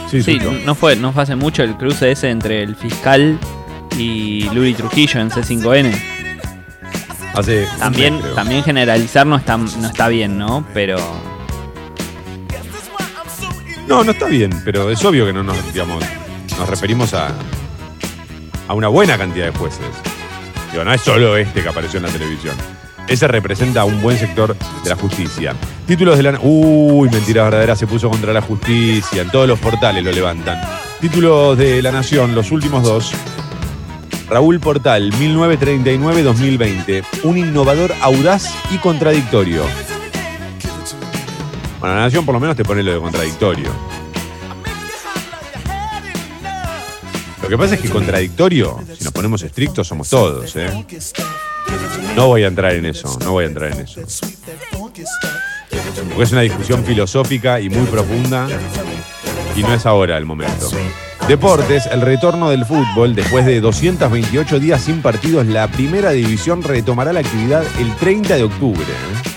Sí, 0.09 0.23
Sí, 0.23 0.39
no 0.65 0.73
fue, 0.73 0.95
no 0.95 1.11
fue 1.11 1.23
hace 1.23 1.35
mucho 1.35 1.63
el 1.63 1.75
cruce 1.75 2.11
ese 2.11 2.29
entre 2.29 2.63
el 2.63 2.75
fiscal 2.77 3.37
y 3.97 4.43
Luli 4.53 4.73
Trujillo 4.73 5.19
en 5.19 5.29
C5N. 5.29 5.93
Hace 7.33 7.65
un 7.73 7.79
También, 7.79 8.15
mes, 8.15 8.35
también 8.35 8.63
generalizar 8.63 9.27
no 9.27 9.35
está, 9.35 9.57
no 9.57 9.87
está 9.87 10.07
bien, 10.07 10.37
¿no? 10.37 10.65
Pero 10.73 10.97
No, 13.87 14.03
no 14.03 14.11
está 14.11 14.25
bien, 14.27 14.51
pero 14.65 14.89
es 14.91 15.03
obvio 15.05 15.25
que 15.25 15.33
no 15.33 15.43
nos, 15.43 15.73
digamos, 15.73 16.03
nos 16.57 16.69
referimos 16.69 17.13
a, 17.13 17.29
a 18.67 18.73
una 18.73 18.89
buena 18.89 19.17
cantidad 19.17 19.45
de 19.45 19.51
jueces. 19.57 19.85
Digo, 20.71 20.83
no 20.83 20.93
es 20.93 21.01
solo 21.01 21.37
este 21.37 21.63
que 21.63 21.69
apareció 21.69 21.97
en 21.97 22.05
la 22.05 22.11
televisión. 22.11 22.55
Ese 23.07 23.27
representa 23.29 23.81
a 23.81 23.85
un 23.85 24.01
buen 24.01 24.17
sector 24.17 24.57
de 24.83 24.89
la 24.89 24.97
justicia. 24.97 25.55
Títulos 25.85 26.17
de 26.17 26.23
la... 26.23 26.37
Uy, 26.41 27.09
mentira 27.09 27.43
verdadera, 27.45 27.77
se 27.77 27.87
puso 27.87 28.09
contra 28.09 28.33
la 28.33 28.41
justicia. 28.41 29.21
En 29.21 29.31
todos 29.31 29.47
los 29.47 29.57
portales 29.59 30.03
lo 30.03 30.11
levantan. 30.11 30.59
Títulos 30.99 31.57
de 31.57 31.81
La 31.81 31.93
Nación, 31.93 32.35
los 32.35 32.51
últimos 32.51 32.83
dos. 32.83 33.13
Raúl 34.29 34.59
Portal, 34.59 35.13
1939-2020. 35.13 37.05
Un 37.23 37.37
innovador 37.37 37.93
audaz 38.01 38.53
y 38.71 38.77
contradictorio. 38.79 39.63
La 41.87 42.01
Nación 42.01 42.25
por 42.25 42.33
lo 42.33 42.39
menos 42.39 42.55
te 42.55 42.65
pone 42.65 42.83
lo 42.83 42.93
de 42.93 42.99
contradictorio. 42.99 43.69
Lo 47.41 47.49
que 47.49 47.57
pasa 47.57 47.75
es 47.75 47.81
que 47.81 47.89
contradictorio, 47.89 48.79
si 48.97 49.05
nos 49.05 49.13
ponemos 49.13 49.41
estrictos, 49.41 49.87
somos 49.87 50.09
todos, 50.09 50.53
¿eh? 50.57 50.85
No 52.15 52.27
voy 52.27 52.43
a 52.43 52.47
entrar 52.47 52.73
en 52.73 52.85
eso, 52.85 53.17
no 53.23 53.31
voy 53.31 53.45
a 53.45 53.47
entrar 53.47 53.71
en 53.71 53.79
eso. 53.79 54.01
Porque 54.81 56.23
es 56.23 56.31
una 56.31 56.41
discusión 56.41 56.83
filosófica 56.83 57.61
y 57.61 57.69
muy 57.69 57.85
profunda 57.85 58.47
y 59.55 59.61
no 59.61 59.73
es 59.73 59.85
ahora 59.85 60.17
el 60.17 60.25
momento. 60.25 60.69
Deportes, 61.27 61.85
el 61.87 62.01
retorno 62.01 62.49
del 62.49 62.65
fútbol. 62.65 63.15
Después 63.15 63.45
de 63.45 63.61
228 63.61 64.59
días 64.59 64.81
sin 64.81 65.01
partidos, 65.01 65.45
la 65.47 65.67
primera 65.67 66.11
división 66.11 66.63
retomará 66.63 67.13
la 67.13 67.21
actividad 67.21 67.63
el 67.79 67.95
30 67.95 68.35
de 68.35 68.43
octubre. 68.43 68.81
¿eh? 68.81 69.36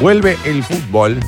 Vuelve 0.00 0.36
el 0.44 0.62
fútbol. 0.62 1.18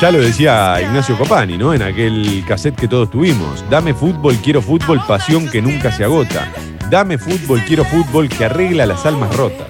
Ya 0.00 0.10
lo 0.10 0.20
decía 0.20 0.80
Ignacio 0.80 1.16
Copani, 1.16 1.56
¿no? 1.56 1.72
En 1.72 1.82
aquel 1.82 2.44
cassette 2.46 2.76
que 2.76 2.86
todos 2.86 3.10
tuvimos. 3.10 3.64
Dame 3.70 3.94
fútbol, 3.94 4.36
quiero 4.36 4.60
fútbol, 4.60 5.00
pasión 5.06 5.48
que 5.48 5.62
nunca 5.62 5.90
se 5.90 6.04
agota. 6.04 6.52
Dame 6.90 7.18
fútbol, 7.18 7.62
quiero 7.66 7.84
fútbol 7.84 8.28
que 8.28 8.44
arregla 8.44 8.86
las 8.86 9.06
almas 9.06 9.34
rotas. 9.34 9.66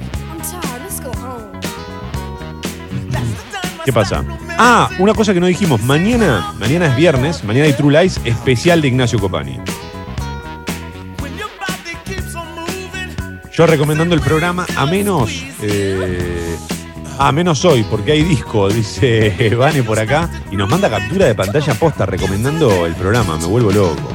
¿Qué 3.84 3.92
pasa? 3.92 4.24
Ah, 4.58 4.90
una 4.98 5.14
cosa 5.14 5.32
que 5.32 5.38
no 5.38 5.46
dijimos. 5.46 5.80
Mañana, 5.82 6.52
mañana 6.58 6.86
es 6.86 6.96
viernes, 6.96 7.44
mañana 7.44 7.66
hay 7.66 7.72
True 7.72 8.02
Lies 8.02 8.20
especial 8.24 8.82
de 8.82 8.88
Ignacio 8.88 9.18
Copani. 9.20 9.60
Yo 13.56 13.66
recomendando 13.66 14.14
el 14.14 14.20
programa 14.20 14.66
a 14.76 14.86
menos. 14.86 15.30
eh, 15.62 16.56
a 17.18 17.32
menos 17.32 17.64
hoy, 17.64 17.82
porque 17.90 18.12
hay 18.12 18.22
disco, 18.22 18.68
dice 18.72 19.54
Vane 19.56 19.82
por 19.82 19.98
acá. 19.98 20.28
Y 20.52 20.56
nos 20.56 20.68
manda 20.68 20.90
captura 20.90 21.26
de 21.26 21.34
pantalla 21.34 21.74
posta 21.74 22.04
recomendando 22.06 22.84
el 22.86 22.94
programa. 22.94 23.36
Me 23.38 23.46
vuelvo 23.46 23.70
loco. 23.72 24.08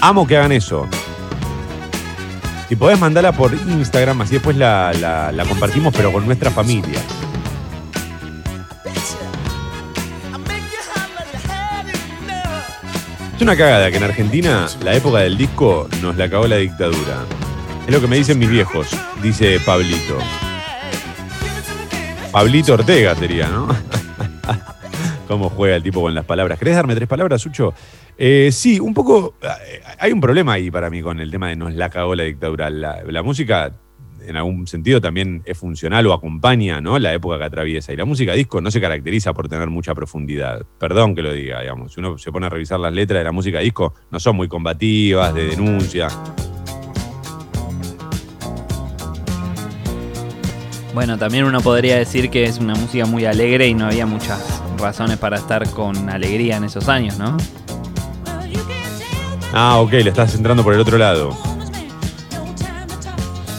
Amo 0.00 0.26
que 0.26 0.36
hagan 0.36 0.52
eso. 0.52 0.86
Si 2.68 2.76
podés 2.76 2.98
mandarla 2.98 3.32
por 3.32 3.54
Instagram, 3.54 4.20
así 4.22 4.34
después 4.34 4.56
la, 4.56 4.92
la- 5.00 5.32
la 5.32 5.44
compartimos, 5.44 5.94
pero 5.96 6.12
con 6.12 6.26
nuestra 6.26 6.50
familia. 6.50 7.00
Es 13.36 13.42
una 13.42 13.56
cagada 13.56 13.90
que 13.90 13.98
en 13.98 14.04
Argentina 14.04 14.66
la 14.82 14.94
época 14.94 15.18
del 15.18 15.36
disco 15.36 15.88
nos 16.00 16.16
la 16.16 16.28
cagó 16.30 16.46
la 16.46 16.56
dictadura. 16.56 17.24
Es 17.86 17.92
lo 17.92 18.00
que 18.00 18.06
me 18.08 18.16
dicen 18.16 18.38
mis 18.38 18.50
viejos, 18.50 18.88
dice 19.22 19.60
Pablito. 19.64 20.18
Pablito 22.32 22.74
Ortega 22.74 23.14
sería, 23.14 23.48
¿no? 23.48 23.68
¿Cómo 25.28 25.48
juega 25.50 25.76
el 25.76 25.82
tipo 25.82 26.00
con 26.02 26.14
las 26.14 26.24
palabras? 26.24 26.58
¿Querés 26.58 26.74
darme 26.74 26.94
tres 26.94 27.08
palabras, 27.08 27.40
Sucho? 27.42 27.74
Eh, 28.18 28.50
sí, 28.52 28.80
un 28.80 28.92
poco. 28.92 29.34
eh, 29.42 29.80
Hay 29.98 30.12
un 30.12 30.20
problema 30.20 30.54
ahí 30.54 30.70
para 30.70 30.90
mí 30.90 31.00
con 31.00 31.20
el 31.20 31.30
tema 31.30 31.48
de 31.48 31.56
nos 31.56 31.74
la 31.74 31.88
cagó 31.90 32.14
la 32.14 32.24
dictadura. 32.24 32.70
La, 32.70 33.02
la 33.04 33.22
música, 33.22 33.72
en 34.26 34.36
algún 34.36 34.66
sentido, 34.66 35.00
también 35.00 35.42
es 35.44 35.56
funcional 35.56 36.06
o 36.08 36.12
acompaña 36.12 36.80
¿no? 36.80 36.98
la 36.98 37.12
época 37.14 37.38
que 37.38 37.44
atraviesa. 37.44 37.92
Y 37.92 37.96
la 37.96 38.04
música 38.04 38.32
disco 38.34 38.60
no 38.60 38.70
se 38.70 38.80
caracteriza 38.80 39.32
por 39.32 39.48
tener 39.48 39.68
mucha 39.68 39.94
profundidad. 39.94 40.64
Perdón 40.78 41.14
que 41.14 41.22
lo 41.22 41.32
diga, 41.32 41.60
digamos. 41.60 41.92
Si 41.94 42.00
uno 42.00 42.18
se 42.18 42.30
pone 42.32 42.46
a 42.46 42.48
revisar 42.50 42.78
las 42.80 42.92
letras 42.92 43.20
de 43.20 43.24
la 43.24 43.32
música 43.32 43.60
disco, 43.60 43.94
no 44.10 44.18
son 44.20 44.36
muy 44.36 44.48
combativas, 44.48 45.32
de 45.34 45.46
denuncia. 45.48 46.08
Bueno, 50.96 51.18
también 51.18 51.44
uno 51.44 51.60
podría 51.60 51.98
decir 51.98 52.30
que 52.30 52.44
es 52.44 52.56
una 52.56 52.74
música 52.74 53.04
muy 53.04 53.26
alegre 53.26 53.68
y 53.68 53.74
no 53.74 53.84
había 53.84 54.06
muchas 54.06 54.62
razones 54.78 55.18
para 55.18 55.36
estar 55.36 55.68
con 55.68 56.08
alegría 56.08 56.56
en 56.56 56.64
esos 56.64 56.88
años, 56.88 57.18
¿no? 57.18 57.36
Ah, 59.52 59.76
ok, 59.76 59.92
le 59.92 60.08
estás 60.08 60.34
entrando 60.34 60.64
por 60.64 60.72
el 60.72 60.80
otro 60.80 60.96
lado. 60.96 61.36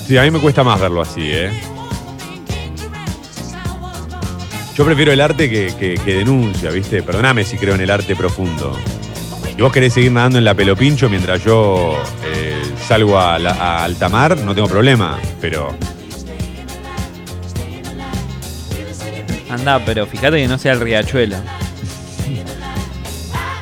Sí, 0.07 0.17
a 0.17 0.23
mí 0.23 0.31
me 0.31 0.39
cuesta 0.39 0.63
más 0.63 0.79
verlo 0.81 0.99
así, 0.99 1.21
¿eh? 1.25 1.51
Yo 4.75 4.83
prefiero 4.83 5.11
el 5.11 5.21
arte 5.21 5.47
que, 5.47 5.99
que- 6.03 6.15
denuncia, 6.15 6.71
¿viste? 6.71 7.03
Perdóname 7.03 7.43
si 7.43 7.57
creo 7.57 7.75
en 7.75 7.81
el 7.81 7.91
arte 7.91 8.15
profundo. 8.15 8.75
Si 9.55 9.61
vos 9.61 9.71
querés 9.71 9.93
seguir 9.93 10.11
nadando 10.11 10.39
en 10.39 10.43
la 10.45 10.55
pelopincho 10.55 11.07
mientras 11.07 11.43
yo 11.45 12.01
eh, 12.25 12.59
salgo 12.88 13.19
a, 13.19 13.38
la- 13.38 13.51
a 13.51 13.83
alta 13.83 14.09
mar, 14.09 14.35
no 14.39 14.55
tengo 14.55 14.67
problema. 14.67 15.19
Pero 15.39 15.75
Pero 19.86 20.05
fíjate 20.05 20.38
que 20.38 20.47
no 20.47 20.58
sea 20.58 20.74
el 20.74 20.80
riachuelo. 20.80 21.38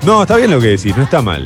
No, 0.06 0.22
está 0.22 0.38
bien 0.38 0.52
lo 0.52 0.60
que 0.60 0.68
decís, 0.68 0.96
no 0.96 1.04
está 1.04 1.22
mal. 1.22 1.46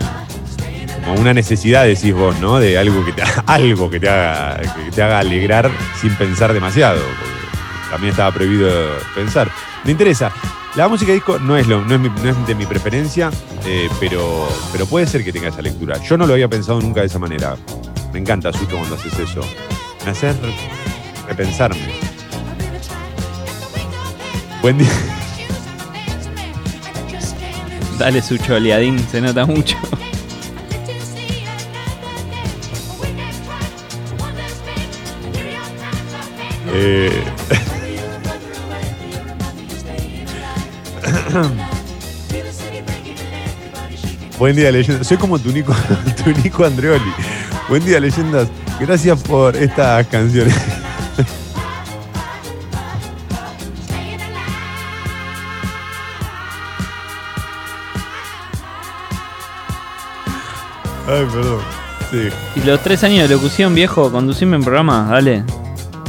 Como 1.06 1.22
una 1.22 1.34
necesidad, 1.34 1.86
decís 1.86 2.14
vos, 2.14 2.38
¿no? 2.40 2.60
De 2.60 2.78
algo 2.78 3.06
que 3.06 3.14
te, 3.14 3.24
algo 3.46 3.90
que 3.90 4.00
te 4.00 4.10
haga, 4.10 4.60
que 4.62 4.92
te 4.92 5.02
haga 5.02 5.20
alegrar 5.20 5.72
sin 6.00 6.14
pensar 6.16 6.54
demasiado. 6.54 7.02
También 7.90 8.12
estaba 8.12 8.32
prohibido 8.32 8.70
pensar. 9.16 9.50
Me 9.86 9.92
interesa. 9.92 10.32
La 10.76 10.88
música 10.88 11.12
disco 11.14 11.40
no 11.40 11.58
es, 11.58 11.68
lo, 11.68 11.84
no 11.84 11.96
es, 11.96 12.02
no 12.02 12.30
es 12.30 12.48
de 12.48 12.54
mi 12.54 12.66
preferencia, 12.66 13.32
eh, 13.66 13.90
pero, 14.00 14.48
pero 14.72 14.86
puede 14.86 15.08
ser 15.08 15.24
que 15.24 15.32
tenga 15.32 15.48
esa 15.48 15.62
lectura. 15.62 15.98
Yo 16.04 16.16
no 16.16 16.28
lo 16.28 16.34
había 16.34 16.48
pensado 16.48 16.80
nunca 16.80 17.02
de 17.02 17.08
esa 17.08 17.18
manera. 17.18 17.56
Me 18.14 18.20
encanta, 18.20 18.54
Suto, 18.54 18.78
cuando 18.78 18.96
haces 18.96 19.18
eso. 19.18 19.42
Me 20.06 20.12
haces 20.12 20.36
repensarme. 21.28 22.09
Buen 24.62 24.78
día. 24.78 24.90
Dale 27.98 28.22
su 28.22 28.38
choleadín, 28.38 29.00
se 29.10 29.22
nota 29.22 29.46
mucho. 29.46 29.78
Eh, 36.74 37.24
Buen 44.38 44.56
día, 44.56 44.72
leyendas. 44.72 45.06
Soy 45.08 45.18
como 45.18 45.38
tu 45.40 45.52
Nico, 45.52 45.76
tu 46.24 46.32
Nico 46.42 46.64
Andreoli. 46.64 47.12
Buen 47.68 47.84
día, 47.84 48.00
leyendas. 48.00 48.48
Gracias 48.80 49.22
por 49.24 49.56
estas 49.58 50.08
canciones. 50.08 50.56
Ay, 61.10 61.26
perdón. 61.32 61.60
Sí. 62.12 62.30
Y 62.56 62.64
los 62.66 62.80
tres 62.82 63.04
años 63.04 63.28
de 63.28 63.36
locución, 63.36 63.74
viejo, 63.76 64.12
conducime 64.12 64.56
en 64.56 64.64
programa, 64.64 65.08
dale. 65.10 65.44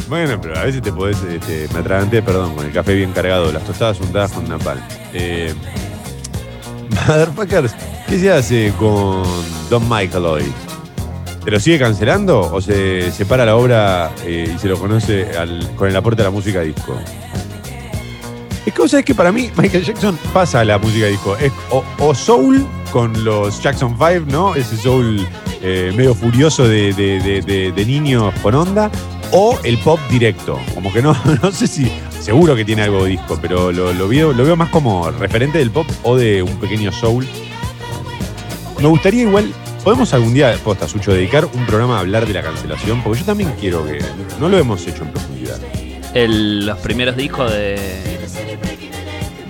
Bueno, 0.09 0.41
pero 0.41 0.59
a 0.59 0.65
veces 0.65 0.83
te 0.83 0.93
podés, 0.93 1.19
este, 1.23 1.69
me 1.73 1.81
atraganté, 1.81 2.23
perdón, 2.23 2.55
con 2.57 2.67
el 2.67 2.73
café 2.73 2.95
bien 2.95 3.13
cargado, 3.13 3.53
las 3.53 3.63
tostadas 3.65 4.01
untadas 4.01 4.33
con 4.33 4.49
napal. 4.49 4.83
Eh, 5.13 5.55
Motherfuckers, 7.07 7.75
¿qué 8.09 8.19
se 8.19 8.33
hace 8.33 8.73
con 8.79 9.23
Don 9.69 9.89
Michael 9.89 10.25
hoy? 10.27 10.53
¿Te 11.45 11.51
lo 11.51 11.61
sigue 11.61 11.79
cancelando 11.79 12.41
o 12.41 12.61
se 12.61 13.11
separa 13.13 13.47
la 13.47 13.57
obra 13.57 14.11
eh, 14.25 14.53
y 14.55 14.59
se 14.59 14.69
lo 14.69 14.79
conoce 14.79 15.27
al- 15.39 15.71
con 15.77 15.89
el 15.89 15.97
aporte 15.97 16.23
a 16.23 16.27
la 16.27 16.31
música 16.31 16.61
disco? 16.61 16.95
Es 18.67 18.75
cosa 18.75 18.99
es 18.99 19.05
que 19.05 19.15
para 19.15 19.33
mí 19.33 19.51
Michael 19.57 19.85
Jackson 19.85 20.19
pasa 20.35 20.61
a 20.61 20.65
la 20.65 20.77
música 20.79 21.07
disco. 21.07 21.37
Es 21.37 21.53
o, 21.71 21.83
o 21.99 22.15
soul 22.15 22.67
con 22.91 23.25
los 23.25 23.63
Jackson 23.63 23.97
5, 23.99 24.27
¿no? 24.31 24.55
Ese 24.55 24.77
soul 24.77 25.27
eh, 25.63 25.93
medio 25.97 26.15
furioso 26.15 26.67
de, 26.69 26.93
de- 26.93 27.21
de- 27.43 27.73
de- 27.73 27.87
niños 27.87 28.33
con 28.43 28.55
onda. 28.55 28.91
O 29.33 29.59
el 29.63 29.79
pop 29.79 30.01
directo. 30.11 30.59
Como 30.75 30.93
que 30.93 31.01
no, 31.03 31.17
no 31.43 31.53
sé 31.53 31.67
si. 31.67 31.91
Seguro 32.21 32.55
que 32.55 32.65
tiene 32.65 32.83
algo 32.83 33.05
de 33.05 33.11
disco, 33.11 33.39
pero 33.41 33.73
lo, 33.73 33.93
lo 33.95 34.07
veo, 34.09 34.33
lo 34.33 34.45
veo 34.45 34.55
más 34.57 34.69
como 34.71 35.11
referente 35.11 35.59
del 35.59 35.71
pop 35.71 35.87
o 36.03 36.17
de 36.17 36.43
un 36.43 36.57
pequeño 36.59 36.93
soul. 36.93 37.27
Me 38.81 38.87
gustaría 38.89 39.23
igual. 39.23 39.53
¿Podemos 39.85 40.13
algún 40.13 40.35
día, 40.35 40.55
posta, 40.63 40.87
Sucho, 40.87 41.13
dedicar 41.13 41.47
un 41.47 41.65
programa 41.65 41.97
a 41.97 42.01
hablar 42.01 42.27
de 42.27 42.35
la 42.35 42.43
cancelación? 42.43 43.03
Porque 43.03 43.21
yo 43.21 43.25
también 43.27 43.53
quiero 43.59 43.87
que. 43.87 43.99
No 44.39 44.49
lo 44.49 44.59
hemos 44.59 44.87
hecho 44.87 45.05
en 45.05 45.11
profundidad. 45.11 45.59
Los 46.15 46.79
primeros 46.81 47.17
discos 47.17 47.51
de, 47.53 47.79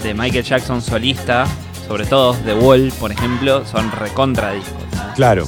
de 0.02 0.14
Michael 0.14 0.44
Jackson 0.44 0.80
solista, 0.82 1.46
sobre 1.90 2.06
todo 2.06 2.34
The 2.44 2.54
Wall, 2.54 2.92
por 3.00 3.10
ejemplo, 3.10 3.66
son 3.66 3.90
recontra 3.90 4.52
discos. 4.52 4.80
¿sabes? 4.94 5.14
Claro. 5.16 5.44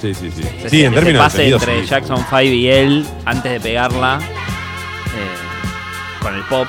Sí, 0.00 0.14
sí, 0.14 0.30
sí. 0.30 0.44
Sí, 0.68 0.84
en 0.84 0.94
términos 0.94 1.14
de 1.14 1.18
pase 1.18 1.36
sonido, 1.38 1.58
entre 1.58 1.80
sí. 1.80 1.86
Jackson 1.88 2.18
5 2.18 2.40
y 2.42 2.68
él, 2.68 3.04
antes 3.24 3.50
de 3.50 3.58
pegarla 3.58 4.20
eh, 4.22 6.22
con 6.22 6.36
el 6.36 6.44
pop, 6.44 6.68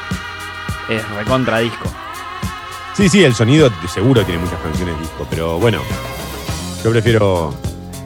es 0.89 1.07
recontra 1.11 1.59
disco. 1.59 1.93
Sí, 2.95 3.07
sí, 3.07 3.23
el 3.23 3.35
sonido 3.35 3.71
seguro 3.87 4.25
tiene 4.25 4.41
muchas 4.41 4.59
canciones 4.61 4.99
disco, 4.99 5.27
pero 5.29 5.59
bueno, 5.59 5.79
yo 6.83 6.89
prefiero 6.89 7.53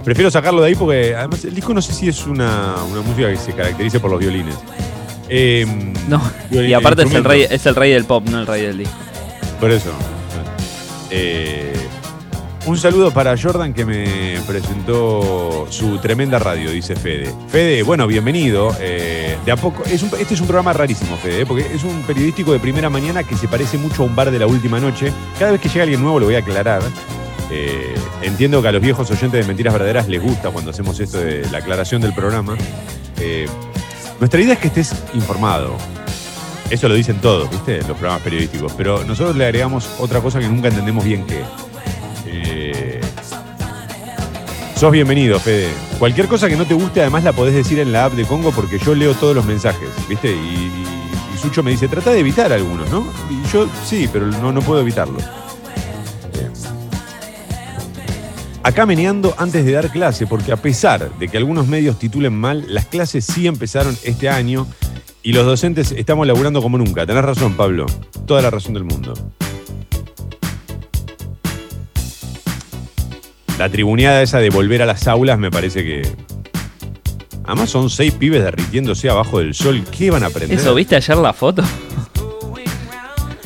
prefiero 0.03 0.29
sacarlo 0.29 0.61
de 0.61 0.67
ahí 0.67 0.75
porque 0.75 1.15
además 1.15 1.45
el 1.45 1.55
disco 1.55 1.73
no 1.73 1.81
sé 1.81 1.93
si 1.93 2.09
es 2.09 2.27
una, 2.27 2.75
una 2.91 3.01
música 3.01 3.29
que 3.29 3.37
se 3.37 3.53
caracterice 3.53 4.01
por 4.01 4.11
los 4.11 4.19
violines. 4.19 4.55
Eh, 5.29 5.65
No, 6.09 6.21
y 6.51 6.73
aparte 6.73 7.03
es 7.03 7.13
el, 7.13 7.23
rey, 7.23 7.47
es 7.49 7.65
el 7.65 7.75
rey 7.75 7.93
del 7.93 8.03
pop, 8.03 8.27
no 8.27 8.41
el 8.41 8.47
rey 8.47 8.63
del 8.63 8.79
disco. 8.79 8.95
Por 9.57 9.71
eso. 9.71 9.93
Eh, 11.11 11.73
un 12.67 12.77
saludo 12.77 13.11
para 13.11 13.35
Jordan 13.37 13.73
que 13.73 13.85
me 13.85 14.39
presentó 14.47 15.67
su 15.69 15.97
tremenda 15.97 16.39
radio, 16.39 16.69
dice 16.71 16.95
Fede. 16.95 17.33
Fede, 17.49 17.83
bueno, 17.83 18.05
bienvenido. 18.07 18.75
Eh, 18.79 19.35
de 19.43 19.51
a 19.51 19.55
poco, 19.57 19.83
es 19.85 20.03
un- 20.03 20.11
este 20.19 20.35
es 20.35 20.41
un 20.41 20.47
programa 20.47 20.71
rarísimo, 20.73 21.17
Fede, 21.17 21.41
eh, 21.41 21.45
porque 21.45 21.65
es 21.73 21.83
un 21.83 22.01
periodístico 22.03 22.53
de 22.53 22.59
primera 22.59 22.89
mañana 22.89 23.23
que 23.23 23.35
se 23.35 23.47
parece 23.47 23.77
mucho 23.77 24.03
a 24.03 24.05
un 24.05 24.15
bar 24.15 24.29
de 24.31 24.39
la 24.39 24.47
última 24.47 24.79
noche. 24.79 25.11
Cada 25.39 25.51
vez 25.51 25.61
que 25.61 25.69
llega 25.69 25.83
alguien 25.83 26.01
nuevo 26.01 26.19
lo 26.19 26.25
voy 26.27 26.35
a 26.35 26.39
aclarar. 26.39 26.81
Entiendo 28.21 28.61
que 28.61 28.67
a 28.69 28.71
los 28.71 28.81
viejos 28.81 29.09
oyentes 29.11 29.41
de 29.41 29.43
Mentiras 29.45 29.73
Verdaderas 29.73 30.07
les 30.07 30.21
gusta 30.21 30.51
cuando 30.51 30.71
hacemos 30.71 30.97
esto 31.01 31.17
de 31.17 31.45
la 31.51 31.57
aclaración 31.57 32.01
del 32.01 32.13
programa. 32.13 32.55
Nuestra 34.19 34.39
idea 34.39 34.53
es 34.53 34.59
que 34.59 34.67
estés 34.67 34.93
informado. 35.15 35.75
Eso 36.71 36.87
lo 36.87 36.95
dicen 36.95 37.19
todos, 37.19 37.49
¿viste? 37.49 37.79
Los 37.79 37.97
programas 37.97 38.21
periodísticos. 38.21 38.71
Pero 38.77 39.03
nosotros 39.03 39.35
le 39.35 39.43
agregamos 39.43 39.89
otra 39.99 40.21
cosa 40.21 40.39
que 40.39 40.47
nunca 40.47 40.69
entendemos 40.69 41.03
bien 41.03 41.25
qué. 41.25 41.41
Eh, 42.25 43.01
sos 44.77 44.89
bienvenido, 44.89 45.37
Fede. 45.37 45.67
Cualquier 45.99 46.29
cosa 46.29 46.47
que 46.47 46.55
no 46.55 46.65
te 46.65 46.73
guste, 46.73 47.01
además 47.01 47.25
la 47.25 47.33
podés 47.33 47.53
decir 47.53 47.77
en 47.79 47.91
la 47.91 48.05
app 48.05 48.13
de 48.13 48.23
Congo 48.23 48.51
porque 48.51 48.79
yo 48.79 48.95
leo 48.95 49.13
todos 49.15 49.35
los 49.35 49.43
mensajes, 49.43 49.89
¿viste? 50.07 50.31
Y, 50.31 50.71
Sucho 51.41 51.63
me 51.63 51.71
dice, 51.71 51.87
trata 51.87 52.11
de 52.11 52.19
evitar 52.19 52.53
algunos, 52.53 52.89
¿no? 52.89 53.03
Y 53.29 53.51
yo 53.51 53.67
sí, 53.83 54.07
pero 54.13 54.27
no, 54.27 54.51
no 54.51 54.61
puedo 54.61 54.79
evitarlo. 54.79 55.17
Acá 58.63 58.85
meneando 58.85 59.33
antes 59.39 59.65
de 59.65 59.71
dar 59.71 59.89
clase, 59.89 60.27
porque 60.27 60.51
a 60.51 60.57
pesar 60.57 61.11
de 61.17 61.27
que 61.27 61.37
algunos 61.37 61.67
medios 61.67 61.97
titulen 61.97 62.33
mal, 62.33 62.63
las 62.67 62.85
clases 62.85 63.25
sí 63.25 63.47
empezaron 63.47 63.97
este 64.03 64.29
año 64.29 64.67
y 65.23 65.33
los 65.33 65.45
docentes 65.45 65.91
estamos 65.91 66.25
laburando 66.25 66.61
como 66.61 66.77
nunca. 66.77 67.05
Tenés 67.05 67.23
razón, 67.23 67.55
Pablo. 67.55 67.85
Toda 68.25 68.41
la 68.41 68.49
razón 68.49 68.73
del 68.73 68.83
mundo. 68.83 69.13
La 73.57 73.69
tribuneada 73.69 74.21
esa 74.23 74.39
de 74.39 74.49
volver 74.49 74.81
a 74.81 74.85
las 74.85 75.07
aulas 75.07 75.37
me 75.37 75.51
parece 75.51 75.83
que. 75.83 76.01
Además 77.43 77.69
son 77.69 77.89
seis 77.89 78.13
pibes 78.13 78.43
derritiéndose 78.43 79.09
abajo 79.09 79.39
del 79.39 79.53
sol. 79.53 79.83
¿Qué 79.91 80.09
van 80.09 80.23
a 80.23 80.27
aprender? 80.27 80.57
¿Eso 80.57 80.73
viste 80.73 80.95
ayer 80.95 81.17
la 81.17 81.33
foto? 81.33 81.63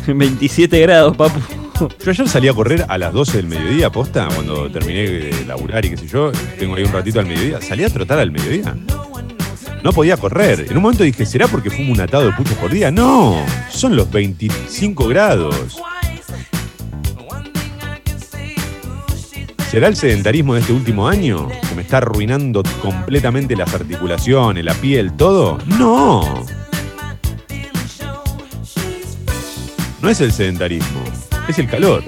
27 0.08 0.80
grados, 0.80 1.18
papu. 1.18 1.40
Yo 1.80 2.12
ayer 2.12 2.30
salí 2.30 2.48
a 2.48 2.54
correr 2.54 2.86
a 2.88 2.98
las 2.98 3.12
12 3.12 3.38
del 3.38 3.48
mediodía, 3.48 3.90
posta, 3.90 4.30
cuando 4.34 4.70
terminé 4.70 5.10
de 5.10 5.46
laburar 5.46 5.84
y 5.84 5.90
qué 5.90 5.98
sé 5.98 6.08
yo. 6.08 6.32
Tengo 6.58 6.76
ahí 6.76 6.84
un 6.84 6.94
ratito 6.94 7.20
al 7.20 7.26
mediodía. 7.26 7.60
Salí 7.62 7.84
a 7.84 7.90
trotar 7.90 8.20
al 8.20 8.32
mediodía. 8.32 8.76
No 9.86 9.94
podía 9.94 10.18
correr. 10.18 10.66
En 10.68 10.78
un 10.78 10.82
momento 10.82 11.04
dije, 11.04 11.28
¿será 11.28 11.48
porque 11.48 11.70
fumo 11.70 11.92
un 11.92 12.02
atado 12.02 12.26
de 12.26 12.32
puchos 12.32 12.58
por 12.58 12.72
día? 12.72 12.90
No, 12.90 13.36
son 13.70 13.96
los 13.96 14.10
25 14.10 15.08
grados. 15.08 15.80
¿Será 19.70 19.88
el 19.88 19.96
sedentarismo 19.96 20.56
de 20.56 20.62
este 20.62 20.74
último 20.74 21.08
año 21.08 21.50
que 21.70 21.76
me 21.76 21.84
está 21.84 21.98
arruinando 21.98 22.64
completamente 22.82 23.56
las 23.56 23.76
articulaciones, 23.76 24.66
la 24.66 24.74
piel, 24.74 25.14
todo? 25.14 25.60
No. 25.78 26.44
No 30.02 30.10
es 30.10 30.20
el 30.20 30.32
sedentarismo, 30.32 31.04
es 31.48 31.60
el 31.60 31.70
calor. 31.70 32.04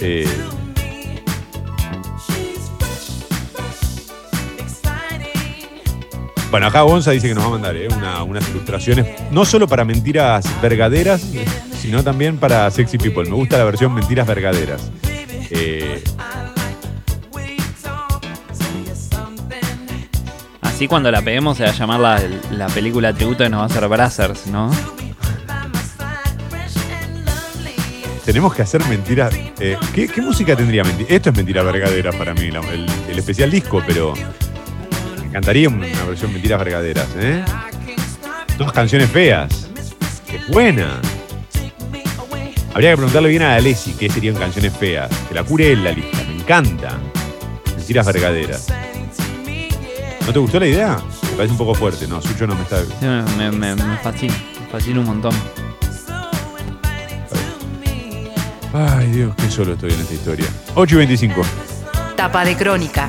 Eh, 0.00 0.26
Bueno, 6.52 6.66
acá 6.66 6.82
Gonza 6.82 7.10
dice 7.12 7.28
que 7.28 7.34
nos 7.34 7.44
va 7.44 7.48
a 7.48 7.52
mandar 7.52 7.74
eh, 7.74 7.88
una- 7.88 8.22
unas 8.22 8.46
ilustraciones, 8.50 9.06
no 9.30 9.44
solo 9.46 9.66
para 9.66 9.84
mentiras 9.86 10.44
vergaderas, 10.60 11.22
sino 11.80 12.04
también 12.04 12.36
para 12.38 12.70
sexy 12.70 12.98
people. 12.98 13.24
Me 13.28 13.34
gusta 13.34 13.56
la 13.58 13.64
versión 13.64 13.92
mentiras 13.94 14.26
vergaderas. 14.26 14.90
Eh, 15.50 16.02
Sí, 20.78 20.88
cuando 20.88 21.12
la 21.12 21.22
peguemos 21.22 21.56
se 21.58 21.62
va 21.62 21.70
a 21.70 21.72
llamar 21.72 22.00
la, 22.00 22.20
la 22.50 22.66
película 22.66 23.12
tributo 23.14 23.44
que 23.44 23.50
nos 23.50 23.60
va 23.60 23.64
a 23.64 23.66
hacer 23.66 23.86
Brazzers, 23.86 24.48
¿no? 24.48 24.68
Tenemos 28.24 28.52
que 28.52 28.62
hacer 28.62 28.84
mentiras. 28.86 29.32
eh, 29.60 29.76
¿qué, 29.94 30.08
qué 30.08 30.20
música 30.20 30.56
tendría 30.56 30.82
mentira? 30.82 31.08
Esto 31.14 31.30
es 31.30 31.36
mentira 31.36 31.62
vergadera 31.62 32.10
para 32.12 32.34
mí, 32.34 32.50
la- 32.50 32.60
el, 32.72 32.86
el 33.08 33.18
especial 33.18 33.50
disco, 33.52 33.80
pero 33.86 34.14
encantaría 35.32 35.68
una 35.68 35.86
versión 36.06 36.32
mentiras 36.32 36.58
vergaderas, 36.58 37.08
¿eh? 37.16 37.42
Todas 38.58 38.72
canciones 38.72 39.10
feas. 39.10 39.68
¡Qué 40.26 40.38
buena! 40.52 41.00
Habría 42.74 42.90
que 42.90 42.96
preguntarle 42.96 43.28
bien 43.30 43.42
a 43.42 43.54
Alessi 43.54 43.92
qué 43.94 44.08
serían 44.10 44.34
canciones 44.36 44.74
feas. 44.76 45.10
Que 45.28 45.34
la 45.34 45.42
cure 45.44 45.72
él 45.72 45.84
la 45.84 45.92
lista. 45.92 46.18
Me 46.28 46.34
encanta. 46.36 46.98
Mentiras 47.76 48.06
vergaderas. 48.06 48.66
¿No 50.26 50.32
te 50.32 50.38
gustó 50.38 50.60
la 50.60 50.66
idea? 50.66 50.98
Me 51.22 51.30
parece 51.36 51.52
un 51.52 51.58
poco 51.58 51.74
fuerte. 51.74 52.06
No, 52.06 52.20
Sucho 52.22 52.46
no 52.46 52.54
me 52.54 52.62
está. 52.62 52.82
Sí, 52.84 53.06
me, 53.36 53.50
me- 53.50 53.74
me 53.74 53.96
fascina, 53.98 54.34
me 54.60 54.66
fascina 54.70 55.00
un 55.00 55.06
montón. 55.06 55.34
Ay, 58.74 59.06
Dios, 59.10 59.34
qué 59.36 59.50
solo 59.50 59.72
estoy 59.74 59.92
en 59.92 60.00
esta 60.00 60.14
historia. 60.14 60.46
8 60.74 60.94
y 60.94 60.98
25. 60.98 61.42
Tapa 62.16 62.44
de 62.44 62.56
crónica. 62.56 63.08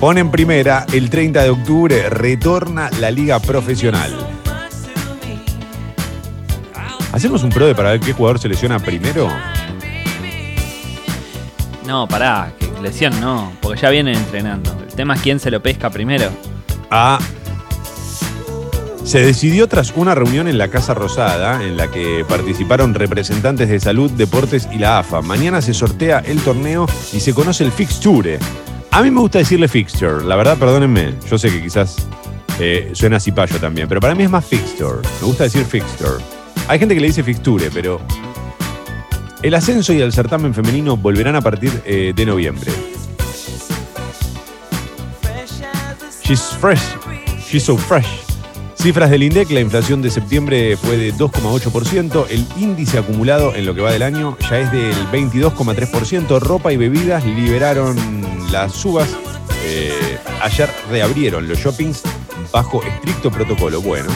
Pone 0.00 0.20
en 0.20 0.30
primera, 0.30 0.86
el 0.92 1.10
30 1.10 1.42
de 1.42 1.50
octubre 1.50 2.08
retorna 2.08 2.88
la 3.00 3.10
liga 3.10 3.40
profesional. 3.40 4.12
¿Hacemos 7.10 7.42
un 7.42 7.50
pro 7.50 7.66
de 7.66 7.74
para 7.74 7.90
ver 7.90 8.00
qué 8.00 8.12
jugador 8.12 8.38
se 8.38 8.48
lesiona 8.48 8.78
primero? 8.78 9.28
No, 11.84 12.06
pará, 12.06 12.52
que 12.60 12.70
lesión 12.80 13.18
no, 13.20 13.50
porque 13.60 13.80
ya 13.80 13.90
vienen 13.90 14.14
entrenando. 14.14 14.70
El 14.88 14.94
tema 14.94 15.14
es 15.14 15.20
quién 15.20 15.40
se 15.40 15.50
lo 15.50 15.60
pesca 15.60 15.90
primero. 15.90 16.30
Ah. 16.92 17.18
Se 19.02 19.20
decidió 19.20 19.66
tras 19.66 19.92
una 19.96 20.14
reunión 20.14 20.46
en 20.46 20.58
la 20.58 20.68
Casa 20.68 20.94
Rosada, 20.94 21.64
en 21.64 21.76
la 21.76 21.90
que 21.90 22.24
participaron 22.28 22.94
representantes 22.94 23.68
de 23.68 23.80
salud, 23.80 24.12
deportes 24.12 24.68
y 24.70 24.78
la 24.78 25.00
AFA. 25.00 25.22
Mañana 25.22 25.60
se 25.60 25.74
sortea 25.74 26.20
el 26.20 26.40
torneo 26.40 26.86
y 27.12 27.18
se 27.18 27.34
conoce 27.34 27.64
el 27.64 27.72
fixture. 27.72 28.38
A 28.98 29.02
mí 29.02 29.12
me 29.12 29.20
gusta 29.20 29.38
decirle 29.38 29.68
fixture, 29.68 30.24
la 30.24 30.34
verdad, 30.34 30.58
perdónenme. 30.58 31.14
Yo 31.30 31.38
sé 31.38 31.52
que 31.52 31.62
quizás 31.62 32.08
eh, 32.58 32.90
suena 32.94 33.20
cipayo 33.20 33.60
también, 33.60 33.86
pero 33.86 34.00
para 34.00 34.12
mí 34.16 34.24
es 34.24 34.30
más 34.30 34.44
fixture. 34.44 35.08
Me 35.20 35.26
gusta 35.28 35.44
decir 35.44 35.64
fixture. 35.64 36.16
Hay 36.66 36.80
gente 36.80 36.96
que 36.96 37.00
le 37.00 37.06
dice 37.06 37.22
fixture, 37.22 37.70
pero 37.72 38.00
el 39.40 39.54
ascenso 39.54 39.92
y 39.92 40.00
el 40.00 40.12
certamen 40.12 40.52
femenino 40.52 40.96
volverán 40.96 41.36
a 41.36 41.40
partir 41.40 41.80
eh, 41.86 42.12
de 42.12 42.26
noviembre. 42.26 42.72
She's 46.24 46.42
fresh. 46.60 46.82
She's 47.48 47.62
so 47.62 47.76
fresh. 47.76 48.24
Cifras 48.74 49.10
del 49.10 49.22
INDEC, 49.22 49.52
la 49.52 49.60
inflación 49.60 50.02
de 50.02 50.10
septiembre 50.10 50.76
fue 50.76 50.96
de 50.96 51.14
2,8%, 51.14 52.26
el 52.30 52.44
índice 52.60 52.98
acumulado 52.98 53.54
en 53.54 53.64
lo 53.64 53.76
que 53.76 53.80
va 53.80 53.92
del 53.92 54.02
año 54.02 54.36
ya 54.50 54.58
es 54.58 54.72
del 54.72 54.96
22,3%, 55.12 56.40
ropa 56.40 56.72
y 56.72 56.76
bebidas 56.76 57.24
liberaron 57.24 57.96
las 58.50 58.84
uvas, 58.84 59.08
eh, 59.64 60.18
ayer 60.42 60.70
reabrieron 60.90 61.48
los 61.48 61.58
shoppings 61.58 62.02
bajo 62.52 62.82
estricto 62.82 63.30
protocolo. 63.30 63.80
Bueno, 63.80 64.10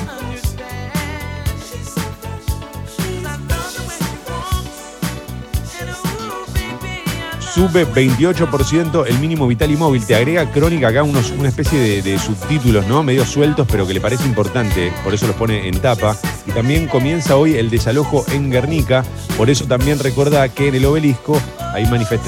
sube 7.52 7.86
28% 7.86 9.06
el 9.06 9.18
mínimo 9.18 9.46
vital 9.46 9.70
y 9.70 9.76
móvil. 9.76 10.04
Te 10.04 10.14
agrega 10.14 10.50
Crónica 10.50 10.88
acá 10.88 11.02
una 11.02 11.48
especie 11.48 12.02
de, 12.02 12.18
subtítulos, 12.18 12.86
¿no? 12.86 13.02
Medio 13.02 13.26
sueltos, 13.26 13.66
pero 13.70 13.86
que 13.86 13.92
le 13.92 14.00
parece 14.00 14.24
importante, 14.24 14.92
por 15.04 15.12
eso 15.12 15.26
los 15.26 15.36
pone 15.36 15.68
en 15.68 15.78
tapa. 15.80 16.16
Y 16.46 16.52
también 16.52 16.88
comienza 16.88 17.36
hoy 17.36 17.56
el 17.56 17.68
desalojo 17.68 18.24
en 18.32 18.50
Guernica, 18.50 19.04
por 19.36 19.50
eso 19.50 19.66
también 19.66 19.98
recuerda 19.98 20.48
que 20.48 20.68
en 20.68 20.76
el 20.76 20.86
obelisco 20.86 21.40
hay, 21.74 21.84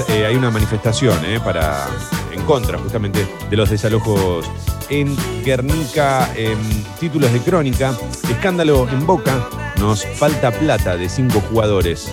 eh, 0.09 0.35
una 0.37 0.51
manifestación 0.51 1.17
¿eh? 1.25 1.39
para, 1.43 1.87
en 2.31 2.41
contra 2.43 2.77
justamente 2.77 3.27
de 3.49 3.57
los 3.57 3.69
desalojos 3.69 4.45
en 4.89 5.15
Guernica. 5.43 6.31
En 6.35 6.57
títulos 6.99 7.33
de 7.33 7.39
Crónica, 7.39 7.93
escándalo 8.29 8.87
en 8.89 9.05
Boca, 9.07 9.49
nos 9.79 10.05
falta 10.05 10.51
plata 10.51 10.95
de 10.95 11.09
cinco 11.09 11.41
jugadores. 11.49 12.11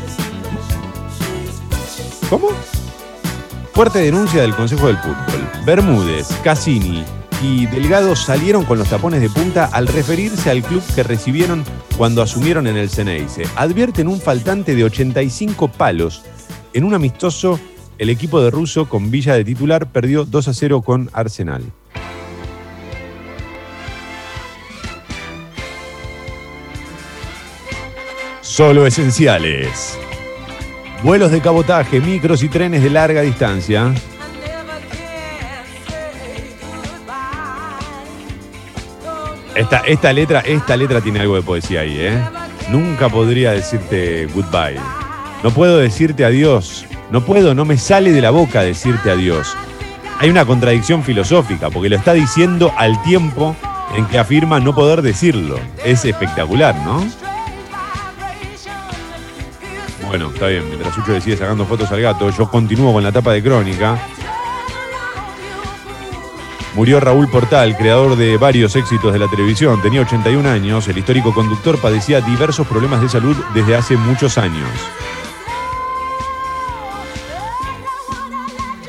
¿Cómo? 2.31 2.49
Fuerte 3.73 4.01
denuncia 4.01 4.43
del 4.43 4.55
Consejo 4.55 4.89
del 4.89 4.99
Fútbol. 4.99 5.49
Bermúdez, 5.65 6.29
Cassini 6.45 7.03
y 7.43 7.65
Delgado 7.67 8.15
salieron 8.15 8.67
con 8.67 8.79
los 8.79 8.91
tapones 8.91 9.23
de 9.23 9.31
punta 9.31 9.65
al 9.73 9.87
referirse 9.87 10.51
al 10.51 10.63
club 10.63 10.83
que 10.95 11.03
recibieron 11.03 11.65
cuando 11.97 12.21
asumieron 12.21 12.67
en 12.67 12.77
el 12.77 12.91
Ceneice. 12.91 13.45
Advierten 13.57 14.09
un 14.09 14.21
faltante 14.21 14.77
de 14.77 14.85
85 14.85 15.69
palos. 15.69 16.23
En 16.75 16.85
un 16.85 16.93
amistoso, 16.93 17.59
el 17.97 18.11
equipo 18.11 18.43
de 18.43 18.51
Russo 18.51 18.91
con 18.91 19.11
Villa 19.11 19.35
de 19.35 19.45
titular 19.45 19.91
perdió 19.91 20.27
2 20.27 20.49
a 20.49 20.53
0 20.53 20.83
con 20.83 21.09
Arsenal. 21.15 21.65
Solo 28.43 28.87
esenciales. 28.87 29.99
Vuelos 31.03 31.33
de 31.33 31.41
cabotaje, 31.41 32.01
micros 32.01 32.43
y 32.45 32.49
trenes 32.49 32.83
de 32.83 32.91
larga 32.91 33.23
distancia. 33.23 33.93
Esta, 39.55 40.13
letra, 40.13 40.41
esta 40.41 40.77
letra 40.77 41.01
tiene 41.01 41.21
algo 41.21 41.35
de 41.35 41.43
poesía 41.43 41.81
ahí, 41.81 41.97
¿eh? 41.99 42.19
Nunca 42.71 43.09
podría 43.09 43.51
decirte 43.51 44.27
goodbye. 44.27 44.81
No 45.43 45.51
puedo 45.51 45.79
decirte 45.79 46.25
adiós. 46.25 46.87
No 47.11 47.25
puedo, 47.25 47.55
no 47.55 47.65
me 47.65 47.77
sale 47.77 48.13
de 48.13 48.23
la 48.23 48.31
boca 48.31 48.63
decirte 48.63 49.11
adiós. 49.11 49.55
Hay 50.21 50.31
una 50.31 50.45
contradicción 50.45 51.03
filosófica, 51.03 51.69
porque 51.69 51.89
lo 51.91 51.97
está 51.97 52.13
diciendo 52.13 52.73
al 52.79 53.03
tiempo 53.03 53.57
en 53.97 54.07
que 54.07 54.19
afirma 54.19 54.61
no 54.61 54.75
poder 54.75 55.03
decirlo. 55.03 55.59
Es 55.85 56.05
espectacular, 56.05 56.77
¿no? 56.85 57.05
Bueno, 60.13 60.29
está 60.29 60.49
bien. 60.49 60.69
Mientras 60.69 60.95
Sucho 60.95 61.15
decide 61.15 61.39
sacando 61.39 61.65
fotos 61.65 61.91
al 61.91 62.03
gato, 62.03 62.29
yo 62.29 62.47
continúo 62.47 62.93
con 62.93 63.03
la 63.03 63.11
tapa 63.11 63.33
de 63.33 63.43
crónica. 63.43 63.99
Murió 66.75 67.01
Raúl 67.01 67.31
Portal, 67.31 67.75
creador 67.79 68.17
de 68.17 68.37
varios 68.37 68.77
éxitos 68.77 69.11
de 69.15 69.19
la 69.19 69.29
televisión. 69.29 69.81
Tenía 69.81 70.03
81 70.03 70.47
años. 70.47 70.87
El 70.87 70.99
histórico 70.99 71.33
conductor 71.33 71.81
padecía 71.81 72.21
diversos 72.21 72.67
problemas 72.67 73.01
de 73.01 73.09
salud 73.09 73.35
desde 73.55 73.75
hace 73.75 73.97
muchos 73.97 74.37
años. 74.37 74.69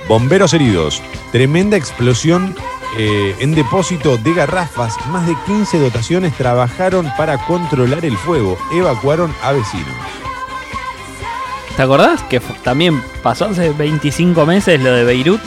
Bomberos 0.09 0.53
heridos. 0.53 1.01
Tremenda 1.31 1.77
explosión 1.77 2.53
eh, 2.97 3.33
en 3.39 3.55
depósito 3.55 4.17
de 4.17 4.33
garrafas. 4.33 4.97
Más 5.07 5.25
de 5.25 5.37
15 5.45 5.79
dotaciones 5.79 6.33
trabajaron 6.33 7.09
para 7.17 7.37
controlar 7.45 8.03
el 8.03 8.17
fuego. 8.17 8.57
Evacuaron 8.73 9.33
a 9.41 9.53
vecinos. 9.53 10.22
¿Te 11.75 11.81
acordás 11.81 12.21
que 12.23 12.39
también 12.63 13.01
pasó 13.23 13.45
hace 13.45 13.71
25 13.71 14.45
meses 14.45 14.79
lo 14.79 14.93
de 14.93 15.03
Beirut? 15.03 15.41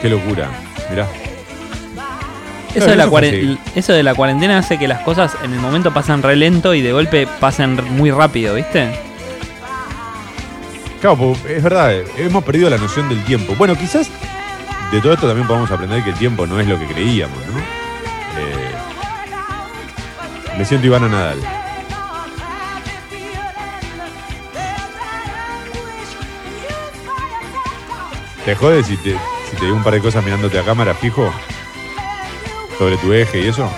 Qué 0.00 0.08
locura. 0.08 0.48
Mirá. 0.90 1.06
Eso, 2.74 2.86
de 2.86 2.96
la 2.96 3.04
eso 3.74 3.92
de 3.92 4.14
cuarentena 4.14 4.58
hace 4.58 4.78
que 4.78 4.86
las 4.86 5.00
cosas 5.00 5.36
en 5.42 5.52
el 5.52 5.58
momento 5.58 5.92
pasan 5.92 6.22
re 6.22 6.36
lento 6.36 6.74
y 6.74 6.82
de 6.82 6.92
golpe 6.92 7.26
pasan 7.40 7.78
muy 7.96 8.10
rápido, 8.10 8.54
¿viste? 8.54 8.88
Claro, 11.00 11.34
es 11.48 11.62
verdad, 11.62 11.94
eh, 11.94 12.04
hemos 12.18 12.44
perdido 12.44 12.68
la 12.70 12.76
noción 12.76 13.08
del 13.08 13.22
tiempo. 13.24 13.54
Bueno, 13.56 13.76
quizás 13.76 14.10
de 14.92 15.00
todo 15.00 15.12
esto 15.12 15.26
también 15.26 15.46
podemos 15.46 15.70
aprender 15.70 16.02
que 16.02 16.10
el 16.10 16.16
tiempo 16.16 16.46
no 16.46 16.60
es 16.60 16.66
lo 16.66 16.78
que 16.78 16.86
creíamos, 16.86 17.38
¿no? 17.46 17.58
Eh, 18.38 18.74
me 20.56 20.64
siento 20.64 20.86
Ivana 20.86 21.08
Nadal. 21.08 21.57
¿Te 28.48 28.56
jode 28.56 28.82
si 28.82 28.96
te, 28.96 29.14
si 29.50 29.56
te 29.56 29.66
digo 29.66 29.76
un 29.76 29.84
par 29.84 29.92
de 29.92 30.00
cosas 30.00 30.24
mirándote 30.24 30.58
a 30.58 30.64
cámara 30.64 30.94
fijo? 30.94 31.30
Sobre 32.78 32.96
tu 32.96 33.12
eje 33.12 33.42
y 33.42 33.48
eso. 33.48 33.70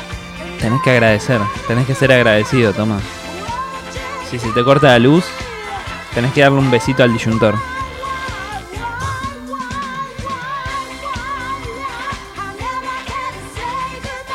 Tenés 0.60 0.80
que 0.82 0.90
agradecer, 0.92 1.40
tenés 1.66 1.88
que 1.88 1.94
ser 1.96 2.12
agradecido, 2.12 2.72
Tomás. 2.72 3.02
Si 4.30 4.38
se 4.38 4.48
te 4.52 4.62
corta 4.62 4.86
la 4.86 5.00
luz, 5.00 5.24
tenés 6.14 6.32
que 6.32 6.42
darle 6.42 6.60
un 6.60 6.70
besito 6.70 7.02
al 7.02 7.12
disyuntor. 7.12 7.56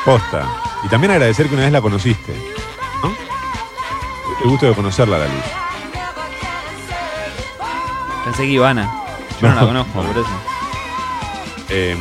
Posta. 0.03 0.49
Y 0.83 0.89
también 0.89 1.11
agradecer 1.11 1.47
que 1.47 1.53
una 1.53 1.63
vez 1.63 1.71
la 1.71 1.79
conociste. 1.79 2.33
¿No? 3.01 3.15
El 4.43 4.49
gusto 4.49 4.65
de 4.65 4.73
conocerla 4.73 5.15
a 5.15 5.19
la 5.19 5.27
luz. 5.27 5.43
Pensé 8.25 8.41
que 8.41 8.49
Ivana. 8.49 9.04
Yo 9.41 9.49
no, 9.49 9.55
la 9.55 9.61
conozco, 9.61 10.01
no. 10.03 10.07
por 10.11 10.17
eso. 10.17 10.29
Eh, 11.69 11.97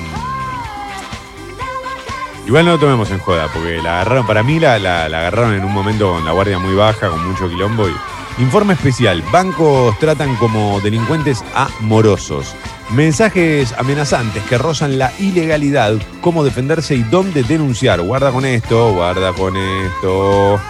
igual 2.47 2.65
no 2.67 2.73
lo 2.73 2.79
tomemos 2.79 3.11
en 3.11 3.19
joda, 3.19 3.49
porque 3.53 3.81
la 3.83 4.01
agarraron, 4.03 4.27
para 4.27 4.43
mí 4.43 4.61
la, 4.61 4.79
la- 4.79 5.09
la 5.09 5.19
agarraron 5.21 5.55
en 5.55 5.65
un 5.65 5.73
momento 5.73 6.13
con 6.13 6.25
la 6.25 6.33
guardia 6.33 6.59
muy 6.59 6.75
baja, 6.75 7.09
con 7.09 7.27
mucho 7.29 7.49
quilombo. 7.49 7.89
Y, 7.89 7.95
informe 8.43 8.75
especial, 8.75 9.23
bancos 9.33 9.99
tratan 9.99 10.35
como 10.37 10.81
delincuentes 10.81 11.43
a 11.55 11.69
morosos. 11.81 12.55
Mensajes 12.91 13.73
amenazantes 13.79 14.43
que 14.45 14.59
rozan 14.59 14.99
la 14.99 15.11
ilegalidad, 15.19 15.95
cómo 16.21 16.45
defenderse 16.45 16.95
y 16.95 17.03
dónde 17.05 17.43
denunciar. 17.43 18.03
Guarda 18.03 18.31
con 18.31 18.45
esto, 18.45 18.93
guarda 18.93 19.33
con 19.33 19.57
esto, 19.57 20.61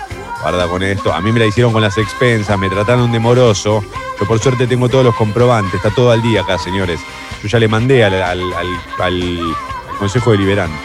guarda 0.45 0.68
con 0.68 0.82
esto. 0.82 1.12
A 1.12 1.20
mí 1.20 1.32
me 1.32 1.40
la 1.40 1.47
hicieron 1.47 1.72
con 1.72 1.80
las 1.82 1.97
expensas, 1.99 2.59
me 2.59 2.68
trataron 2.68 3.11
de 3.11 3.18
moroso. 3.18 3.82
Yo 4.20 4.26
por 4.26 4.38
suerte 4.38 4.66
tengo 4.66 4.88
todos 4.88 5.05
los 5.05 5.14
comprobantes, 5.16 5.74
está 5.74 5.90
todo 5.90 6.11
al 6.11 6.22
día 6.22 6.42
acá, 6.42 6.59
señores. 6.59 7.01
Yo 7.42 7.49
ya 7.49 7.59
le 7.59 7.66
mandé 7.68 8.05
al, 8.05 8.14
al- 8.22 8.53
al- 9.01 9.55
Consejo 9.99 10.32
Deliberante, 10.32 10.76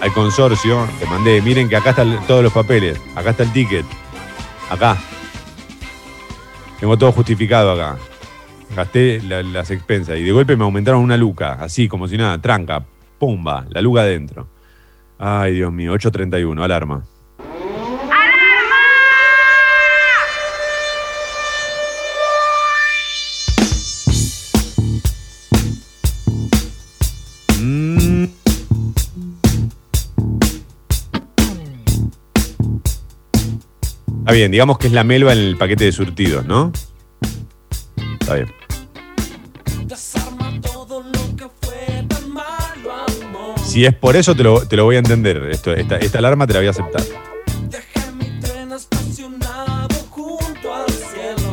al 0.00 0.12
consorcio, 0.12 0.86
le 1.00 1.06
mandé, 1.06 1.42
miren 1.42 1.68
que 1.68 1.76
acá 1.76 1.90
están 1.90 2.24
todos 2.26 2.42
los 2.42 2.52
papeles, 2.52 2.98
acá 3.16 3.30
está 3.30 3.42
el 3.42 3.52
ticket, 3.52 3.84
acá. 4.70 4.96
Tengo 6.80 6.96
todo 6.96 7.10
justificado 7.12 7.72
acá. 7.72 7.96
Gasté 8.76 9.20
la- 9.22 9.42
las 9.42 9.70
expensas 9.70 10.16
y 10.18 10.22
de 10.22 10.30
golpe 10.32 10.56
me 10.56 10.64
aumentaron 10.64 11.00
una 11.02 11.16
luca, 11.16 11.54
así 11.60 11.88
como 11.88 12.06
si 12.06 12.16
nada, 12.16 12.38
tranca, 12.40 12.82
pumba, 13.18 13.66
la 13.70 13.80
luca 13.82 14.02
adentro. 14.02 14.46
Ay, 15.18 15.54
Dios 15.54 15.72
mío, 15.72 15.92
8.31, 15.94 16.62
alarma. 16.62 17.02
Está 34.28 34.36
bien, 34.36 34.50
digamos 34.50 34.76
que 34.76 34.88
es 34.88 34.92
la 34.92 35.04
melva 35.04 35.32
en 35.32 35.38
el 35.38 35.56
paquete 35.56 35.84
de 35.84 35.92
surtidos, 35.92 36.44
¿no? 36.44 36.70
Está 38.20 38.34
bien. 38.34 38.52
Si 43.64 43.86
es 43.86 43.94
por 43.94 44.16
eso, 44.16 44.34
te 44.34 44.42
lo, 44.42 44.68
te 44.68 44.76
lo 44.76 44.84
voy 44.84 44.96
a 44.96 44.98
entender. 44.98 45.38
Esto, 45.50 45.72
esta, 45.72 45.96
esta 45.96 46.18
alarma 46.18 46.46
te 46.46 46.52
la 46.52 46.58
voy 46.58 46.66
a 46.66 46.70
aceptar. 46.72 47.02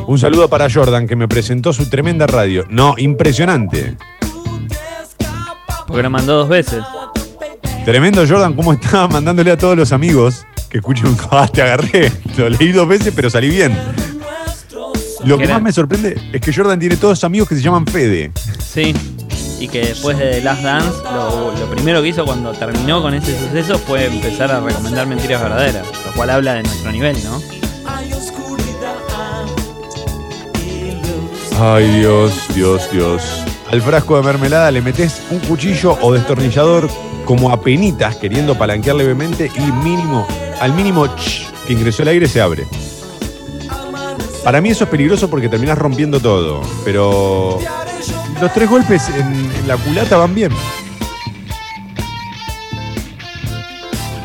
Un 0.06 0.18
saludo 0.18 0.50
para 0.50 0.68
Jordan, 0.70 1.08
que 1.08 1.16
me 1.16 1.28
presentó 1.28 1.72
su 1.72 1.88
tremenda 1.88 2.26
radio. 2.26 2.66
No, 2.68 2.94
impresionante. 2.98 3.96
Porque 5.86 6.02
lo 6.02 6.10
mandó 6.10 6.34
dos 6.40 6.50
veces. 6.50 6.84
Tremendo 7.86 8.26
Jordan, 8.28 8.52
cómo 8.52 8.74
estaba 8.74 9.08
mandándole 9.12 9.50
a 9.52 9.56
todos 9.56 9.78
los 9.78 9.92
amigos 9.92 10.44
que 10.68 10.78
escuchen 10.78 11.06
un 11.06 11.16
ah, 11.30 11.48
te 11.52 11.62
agarré. 11.62 12.12
Lo 12.36 12.48
leí 12.48 12.72
dos 12.72 12.88
veces, 12.88 13.12
pero 13.14 13.30
salí 13.30 13.48
bien. 13.48 13.76
Lo 15.24 15.38
que 15.38 15.48
más 15.48 15.62
me 15.62 15.72
sorprende 15.72 16.20
es 16.32 16.40
que 16.40 16.52
Jordan 16.52 16.78
tiene 16.78 16.96
todos 16.96 17.24
amigos 17.24 17.48
que 17.48 17.56
se 17.56 17.62
llaman 17.62 17.86
Fede. 17.86 18.30
Sí. 18.64 18.94
Y 19.58 19.68
que 19.68 19.86
después 19.86 20.18
de 20.18 20.32
The 20.32 20.42
Last 20.42 20.62
Dance, 20.62 21.02
lo, 21.04 21.52
lo 21.58 21.70
primero 21.70 22.02
que 22.02 22.08
hizo 22.08 22.24
cuando 22.24 22.52
terminó 22.52 23.00
con 23.00 23.14
ese 23.14 23.36
suceso 23.38 23.78
fue 23.78 24.06
empezar 24.06 24.52
a 24.52 24.60
recomendar 24.60 25.06
mentiras 25.06 25.42
verdaderas. 25.42 25.86
Lo 26.04 26.12
cual 26.12 26.30
habla 26.30 26.54
de 26.54 26.62
nuestro 26.62 26.92
nivel, 26.92 27.16
¿no? 27.24 27.40
Ay, 31.58 31.88
Dios, 32.00 32.48
Dios, 32.54 32.90
Dios. 32.92 33.22
Al 33.70 33.80
frasco 33.80 34.16
de 34.16 34.22
mermelada 34.22 34.70
le 34.70 34.82
metes 34.82 35.22
un 35.30 35.38
cuchillo 35.40 35.98
o 36.02 36.12
destornillador 36.12 36.88
como 37.24 37.50
a 37.50 37.60
penitas 37.60 38.16
queriendo 38.16 38.56
palanquear 38.56 38.94
levemente 38.94 39.50
y 39.56 39.72
mínimo, 39.82 40.26
al 40.60 40.72
mínimo 40.74 41.06
ch, 41.16 41.46
que 41.66 41.72
ingresó 41.72 42.02
el 42.02 42.08
aire 42.08 42.28
se 42.28 42.40
abre. 42.40 42.66
Para 44.44 44.60
mí 44.60 44.70
eso 44.70 44.84
es 44.84 44.90
peligroso 44.90 45.28
porque 45.28 45.48
terminás 45.48 45.76
rompiendo 45.76 46.20
todo, 46.20 46.62
pero 46.84 47.58
los 48.40 48.54
tres 48.54 48.70
golpes 48.70 49.08
en, 49.08 49.50
en 49.50 49.68
la 49.68 49.76
culata 49.76 50.16
van 50.16 50.34
bien. 50.34 50.52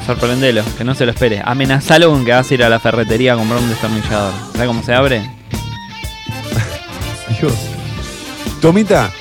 Sorprendelo, 0.06 0.64
que 0.78 0.84
no 0.84 0.96
se 0.96 1.06
lo 1.06 1.12
espere. 1.12 1.42
Amenazalo 1.44 2.10
con 2.10 2.26
que 2.26 2.32
vas 2.32 2.50
a 2.50 2.54
ir 2.54 2.64
a 2.64 2.70
la 2.70 2.80
ferretería 2.80 3.34
a 3.34 3.38
comprar 3.38 3.62
un 3.62 3.70
destornillador. 3.70 4.34
¿Sabes 4.52 4.68
cómo 4.68 4.84
se 4.84 4.94
abre? 4.94 5.22
Dios. 7.40 7.54
Tomita, 8.62 9.12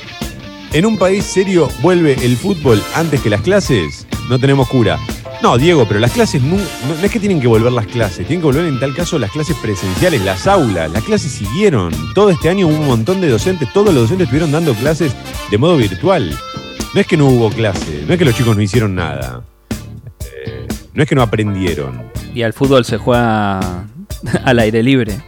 ¿en 0.73 0.87
un 0.87 0.99
país 0.99 1.25
serio 1.25 1.69
vuelve 1.81 2.15
el 2.25 2.37
fútbol 2.37 2.83
antes 2.95 3.21
que 3.21 3.31
las 3.31 3.41
clases? 3.41 4.07
No 4.29 4.39
tenemos 4.39 4.69
cura. 4.69 4.99
No, 5.43 5.57
Diego, 5.57 5.87
pero 5.89 6.01
las 6.01 6.13
clases 6.13 6.43
no, 6.43 6.59
es 7.03 7.11
que 7.11 7.19
tienen 7.19 7.41
que 7.41 7.47
volver 7.47 7.73
las 7.73 7.87
clases, 7.87 8.27
tienen 8.27 8.41
que 8.41 8.47
volver 8.47 8.67
en 8.67 8.79
tal 8.79 8.95
caso 8.95 9.19
las 9.19 9.31
clases 9.31 9.57
presenciales, 9.57 10.23
las 10.23 10.47
aulas, 10.47 10.91
las 10.91 11.03
clases 11.03 11.33
siguieron. 11.33 11.95
Todo 12.15 12.29
este 12.29 12.51
año 12.51 12.67
hubo 12.67 12.77
un 12.77 12.87
montón 12.87 13.23
de 13.23 13.29
docentes, 13.29 13.73
todos 13.73 13.87
los 13.87 14.03
docentes 14.03 14.27
estuvieron 14.27 14.53
dando 14.53 14.75
clases 14.75 15.15
de 15.51 15.57
modo 15.57 15.79
virtual. 15.79 16.31
No 16.95 17.01
es 17.01 17.07
que 17.07 17.17
no 17.17 17.27
hubo 17.27 17.49
clase, 17.49 18.05
no 18.07 18.13
es 18.13 18.19
que 18.19 18.25
los 18.27 18.35
chicos 18.35 18.55
no 18.55 18.61
hicieron 18.61 18.95
nada. 18.95 19.43
Eh, 20.45 20.69
no 20.93 21.03
es 21.03 21.09
que 21.09 21.15
no 21.15 21.23
aprendieron. 21.23 22.03
Y 22.35 22.43
al 22.43 22.53
fútbol 22.53 22.85
se 22.85 22.99
juega 22.99 23.87
al 24.45 24.59
aire 24.59 24.83
libre. 24.83 25.23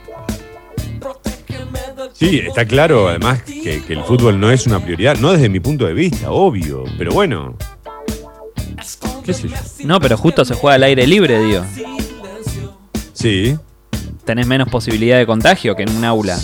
Sí, 2.13 2.41
está 2.41 2.67
claro, 2.67 3.09
además, 3.09 3.43
que, 3.43 3.83
que 3.83 3.95
el 3.95 4.05
fútbol 4.05 4.39
no 4.39 4.51
es 4.51 4.67
una 4.67 4.79
prioridad, 4.79 5.17
no 5.17 5.33
desde 5.33 5.49
mi 5.49 5.59
punto 5.59 5.87
de 5.87 5.95
vista, 5.95 6.31
obvio, 6.31 6.85
pero 6.99 7.13
bueno. 7.13 7.57
¿Qué 9.25 9.33
sé 9.35 9.49
yo? 9.49 9.57
No, 9.85 10.01
pero 10.01 10.17
justo 10.17 10.45
se 10.45 10.55
juega 10.55 10.75
al 10.77 10.83
aire 10.85 11.07
libre, 11.07 11.39
digo. 11.45 11.65
Sí, 13.13 13.57
Tenés 14.25 14.47
menos 14.47 14.69
posibilidad 14.69 15.19
de 15.19 15.27
contagio 15.27 15.75
que 15.75 15.83
en 15.83 15.91
un 15.97 16.05
aula. 16.05 16.39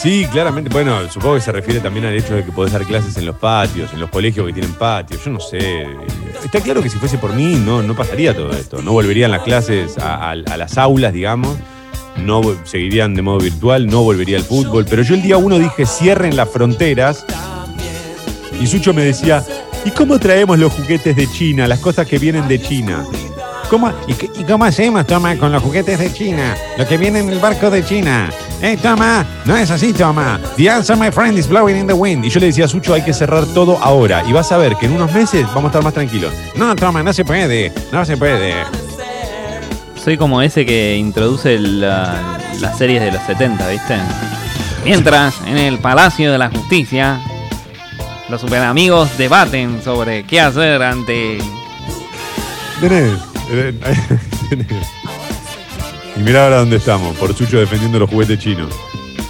sí, 0.00 0.26
claramente. 0.30 0.70
Bueno, 0.70 1.08
supongo 1.10 1.34
que 1.36 1.40
se 1.40 1.50
refiere 1.52 1.80
también 1.80 2.04
al 2.06 2.14
hecho 2.14 2.34
de 2.34 2.44
que 2.44 2.52
podés 2.52 2.72
dar 2.72 2.84
clases 2.84 3.16
en 3.16 3.26
los 3.26 3.36
patios, 3.36 3.92
en 3.92 4.00
los 4.00 4.10
colegios 4.10 4.46
que 4.46 4.52
tienen 4.52 4.72
patios. 4.74 5.24
Yo 5.24 5.30
no 5.30 5.40
sé. 5.40 5.86
Está 6.44 6.60
claro 6.60 6.82
que 6.82 6.90
si 6.90 6.98
fuese 6.98 7.18
por 7.18 7.32
mí, 7.32 7.56
no, 7.56 7.82
no 7.82 7.96
pasaría 7.96 8.34
todo 8.34 8.52
esto. 8.52 8.80
No 8.82 8.92
volverían 8.92 9.30
las 9.30 9.42
clases 9.42 9.98
a, 9.98 10.16
a- 10.16 10.30
a 10.32 10.56
las 10.56 10.78
aulas, 10.78 11.12
digamos. 11.12 11.56
No 12.16 12.42
seguirían 12.64 13.14
de 13.14 13.22
modo 13.22 13.38
virtual, 13.38 13.86
no 13.88 14.02
volvería 14.02 14.36
al 14.36 14.44
fútbol. 14.44 14.86
Pero 14.88 15.02
yo 15.02 15.14
el 15.14 15.22
día 15.22 15.36
uno 15.36 15.58
dije 15.58 15.84
cierren 15.86 16.36
las 16.36 16.48
fronteras. 16.48 17.24
Y 18.60 18.66
Sucho 18.68 18.94
me 18.94 19.02
decía, 19.02 19.44
¿y 19.84 19.90
cómo 19.90 20.18
traemos 20.18 20.58
los 20.58 20.72
juguetes 20.72 21.14
de 21.16 21.26
China, 21.30 21.66
las 21.66 21.78
cosas 21.78 22.06
que 22.06 22.18
vienen 22.18 22.46
de 22.48 22.60
China? 22.60 23.04
¿Cómo, 23.70 23.90
y, 24.06 24.44
cómo 24.44 24.64
hacemos, 24.64 25.06
Toma, 25.06 25.36
con 25.36 25.50
los 25.50 25.62
juguetes 25.62 25.98
de 25.98 26.12
China? 26.12 26.54
Lo 26.78 26.86
que 26.86 26.96
viene 26.98 27.20
en 27.20 27.30
el 27.30 27.38
barco 27.38 27.70
de 27.70 27.84
China. 27.84 28.30
¡Eh, 28.62 28.76
Toma! 28.80 29.26
No 29.46 29.56
es 29.56 29.70
así, 29.70 29.92
Toma. 29.92 30.38
The 30.56 30.70
answer, 30.70 30.96
my 30.96 31.10
friend, 31.10 31.38
is 31.38 31.48
blowing 31.48 31.76
in 31.76 31.86
the 31.86 31.92
wind. 31.94 32.24
Y 32.24 32.28
yo 32.30 32.40
le 32.40 32.46
decía 32.46 32.66
a 32.66 32.68
Sucho, 32.68 32.94
hay 32.94 33.02
que 33.02 33.12
cerrar 33.12 33.46
todo 33.46 33.78
ahora. 33.82 34.22
Y 34.28 34.32
vas 34.32 34.52
a 34.52 34.58
ver 34.58 34.76
que 34.76 34.86
en 34.86 34.92
unos 34.92 35.12
meses 35.12 35.46
vamos 35.48 35.64
a 35.64 35.66
estar 35.68 35.82
más 35.82 35.94
tranquilos. 35.94 36.32
No, 36.54 36.76
Toma, 36.76 37.02
no 37.02 37.12
se 37.12 37.24
puede. 37.24 37.72
No 37.90 38.04
se 38.04 38.16
puede. 38.16 38.54
Soy 40.02 40.18
como 40.18 40.42
ese 40.42 40.66
que 40.66 40.96
introduce 40.96 41.58
la- 41.58 42.38
las 42.60 42.76
series 42.78 43.00
de 43.02 43.12
los 43.12 43.22
70, 43.22 43.66
¿viste? 43.68 43.96
Mientras, 44.84 45.34
en 45.46 45.56
el 45.56 45.78
Palacio 45.78 46.30
de 46.30 46.36
la 46.38 46.50
Justicia, 46.50 47.18
los 48.28 48.40
superamigos 48.40 49.16
debaten 49.18 49.82
sobre 49.82 50.24
qué 50.24 50.40
hacer 50.40 50.82
ante... 50.82 51.38
Tenés. 52.80 53.18
eh, 53.50 53.74
tenés. 54.48 54.86
Y 56.16 56.20
mirá 56.20 56.44
ahora 56.44 56.58
dónde 56.58 56.76
estamos, 56.76 57.16
por 57.16 57.34
Sucho 57.34 57.58
defendiendo 57.58 57.98
los 57.98 58.08
juguetes 58.08 58.38
chinos. 58.38 58.72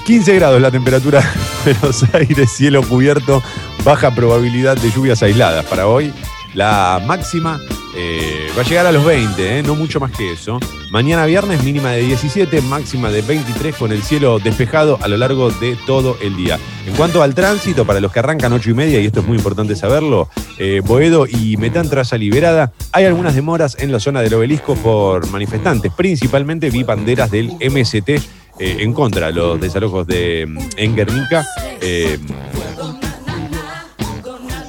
15 0.06 0.34
grados 0.34 0.60
la 0.60 0.70
temperatura 0.70 1.20
de 1.64 1.72
Buenos 1.72 2.04
Aires, 2.12 2.50
cielo 2.50 2.82
cubierto, 2.82 3.42
baja 3.84 4.14
probabilidad 4.14 4.76
de 4.76 4.90
lluvias 4.90 5.22
aisladas 5.22 5.64
para 5.64 5.86
hoy. 5.86 6.12
La 6.52 7.02
máxima 7.06 7.58
eh, 7.96 8.48
va 8.56 8.62
a 8.62 8.64
llegar 8.64 8.86
a 8.86 8.92
los 8.92 9.04
20, 9.04 9.58
eh, 9.58 9.62
no 9.62 9.74
mucho 9.74 10.00
más 10.00 10.10
que 10.12 10.32
eso. 10.32 10.58
Mañana 10.90 11.26
viernes 11.26 11.62
mínima 11.62 11.92
de 11.92 12.02
17, 12.02 12.60
máxima 12.62 13.10
de 13.10 13.22
23 13.22 13.76
con 13.76 13.92
el 13.92 14.02
cielo 14.02 14.38
despejado 14.38 14.98
a 15.00 15.08
lo 15.08 15.16
largo 15.16 15.50
de 15.50 15.76
todo 15.86 16.16
el 16.20 16.36
día. 16.36 16.58
En 16.86 16.94
cuanto 16.94 17.22
al 17.22 17.34
tránsito, 17.34 17.84
para 17.84 18.00
los 18.00 18.12
que 18.12 18.18
arrancan 18.18 18.52
8 18.52 18.70
y 18.70 18.74
media, 18.74 19.00
y 19.00 19.06
esto 19.06 19.20
es 19.20 19.26
muy 19.26 19.36
importante 19.36 19.76
saberlo, 19.76 20.28
eh, 20.58 20.82
Boedo 20.84 21.26
y 21.26 21.56
Metán 21.56 21.88
Traza 21.88 22.18
Liberada, 22.18 22.72
hay 22.92 23.04
algunas 23.04 23.34
demoras 23.34 23.76
en 23.78 23.92
la 23.92 24.00
zona 24.00 24.22
del 24.22 24.34
obelisco 24.34 24.74
por 24.74 25.28
manifestantes, 25.30 25.92
principalmente 25.92 26.70
vi 26.70 26.82
banderas 26.82 27.30
del 27.30 27.52
MST 27.60 28.10
en 28.58 28.92
contra 28.92 29.32
los 29.32 29.60
desalojos 29.60 30.06
de 30.06 30.46
mm, 30.46 30.58
en 30.76 30.94
Guernica. 30.96 31.44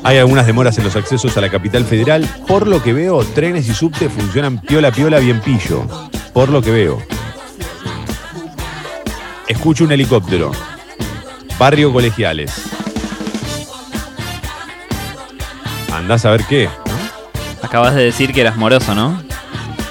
Hay 0.06 0.20
algunas 0.20 0.46
demoras 0.46 0.78
en 0.78 0.84
los 0.84 0.96
accesos 0.96 1.36
a 1.36 1.42
la 1.42 1.50
capital 1.50 1.84
federal. 1.84 2.30
Por 2.48 2.68
lo 2.68 2.84
que 2.84 2.94
veo, 2.94 3.24
trenes 3.26 3.68
y 3.68 3.74
subte 3.74 4.08
funcionan 4.08 4.62
piola 4.62 4.92
piola 4.92 5.18
bien 5.18 5.42
pillo. 5.42 5.84
Por 6.32 6.50
lo 6.50 6.62
que 6.62 6.70
veo. 6.70 7.02
Escucho 9.48 9.84
un 9.84 9.92
helicóptero. 9.92 10.52
Barrio 11.58 11.92
Colegiales. 11.92 12.54
andás 15.92 16.24
a 16.26 16.30
ver 16.30 16.44
qué. 16.48 16.70
Acabas 17.64 17.96
de 17.96 18.04
decir 18.04 18.32
que 18.32 18.42
eras 18.42 18.58
moroso, 18.58 18.94
¿no? 18.94 19.24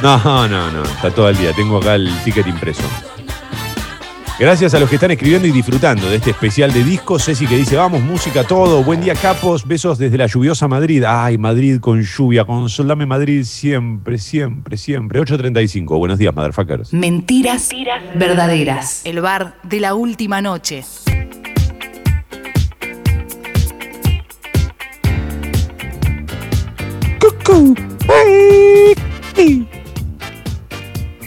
No, 0.00 0.46
no, 0.46 0.70
no, 0.70 0.84
está 0.84 1.10
todo 1.10 1.28
el 1.28 1.36
día. 1.36 1.52
Tengo 1.54 1.78
acá 1.78 1.96
el 1.96 2.08
ticket 2.22 2.46
impreso. 2.46 2.84
Gracias 4.36 4.74
a 4.74 4.80
los 4.80 4.88
que 4.88 4.96
están 4.96 5.12
escribiendo 5.12 5.46
y 5.46 5.52
disfrutando 5.52 6.10
de 6.10 6.16
este 6.16 6.30
especial 6.30 6.72
de 6.72 6.82
discos. 6.82 7.24
Ceci 7.24 7.46
que 7.46 7.56
dice, 7.56 7.76
vamos, 7.76 8.02
música, 8.02 8.42
todo. 8.42 8.82
Buen 8.82 9.00
día, 9.00 9.14
capos. 9.14 9.64
Besos 9.64 9.96
desde 9.96 10.18
la 10.18 10.26
lluviosa 10.26 10.66
Madrid. 10.66 11.04
Ay, 11.06 11.38
Madrid 11.38 11.78
con 11.78 12.02
lluvia. 12.02 12.44
Consolame 12.44 13.06
Madrid 13.06 13.44
siempre, 13.44 14.18
siempre, 14.18 14.76
siempre. 14.76 15.20
8.35. 15.20 15.98
Buenos 15.98 16.18
días, 16.18 16.34
motherfuckers. 16.34 16.92
Mentiras 16.92 17.68
verdaderas. 18.16 19.02
El 19.04 19.20
bar 19.20 19.54
de 19.62 19.78
la 19.78 19.94
última 19.94 20.42
noche. 20.42 20.82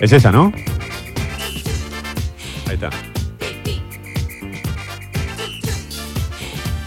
Es 0.02 0.12
esa, 0.12 0.32
¿no? 0.34 0.52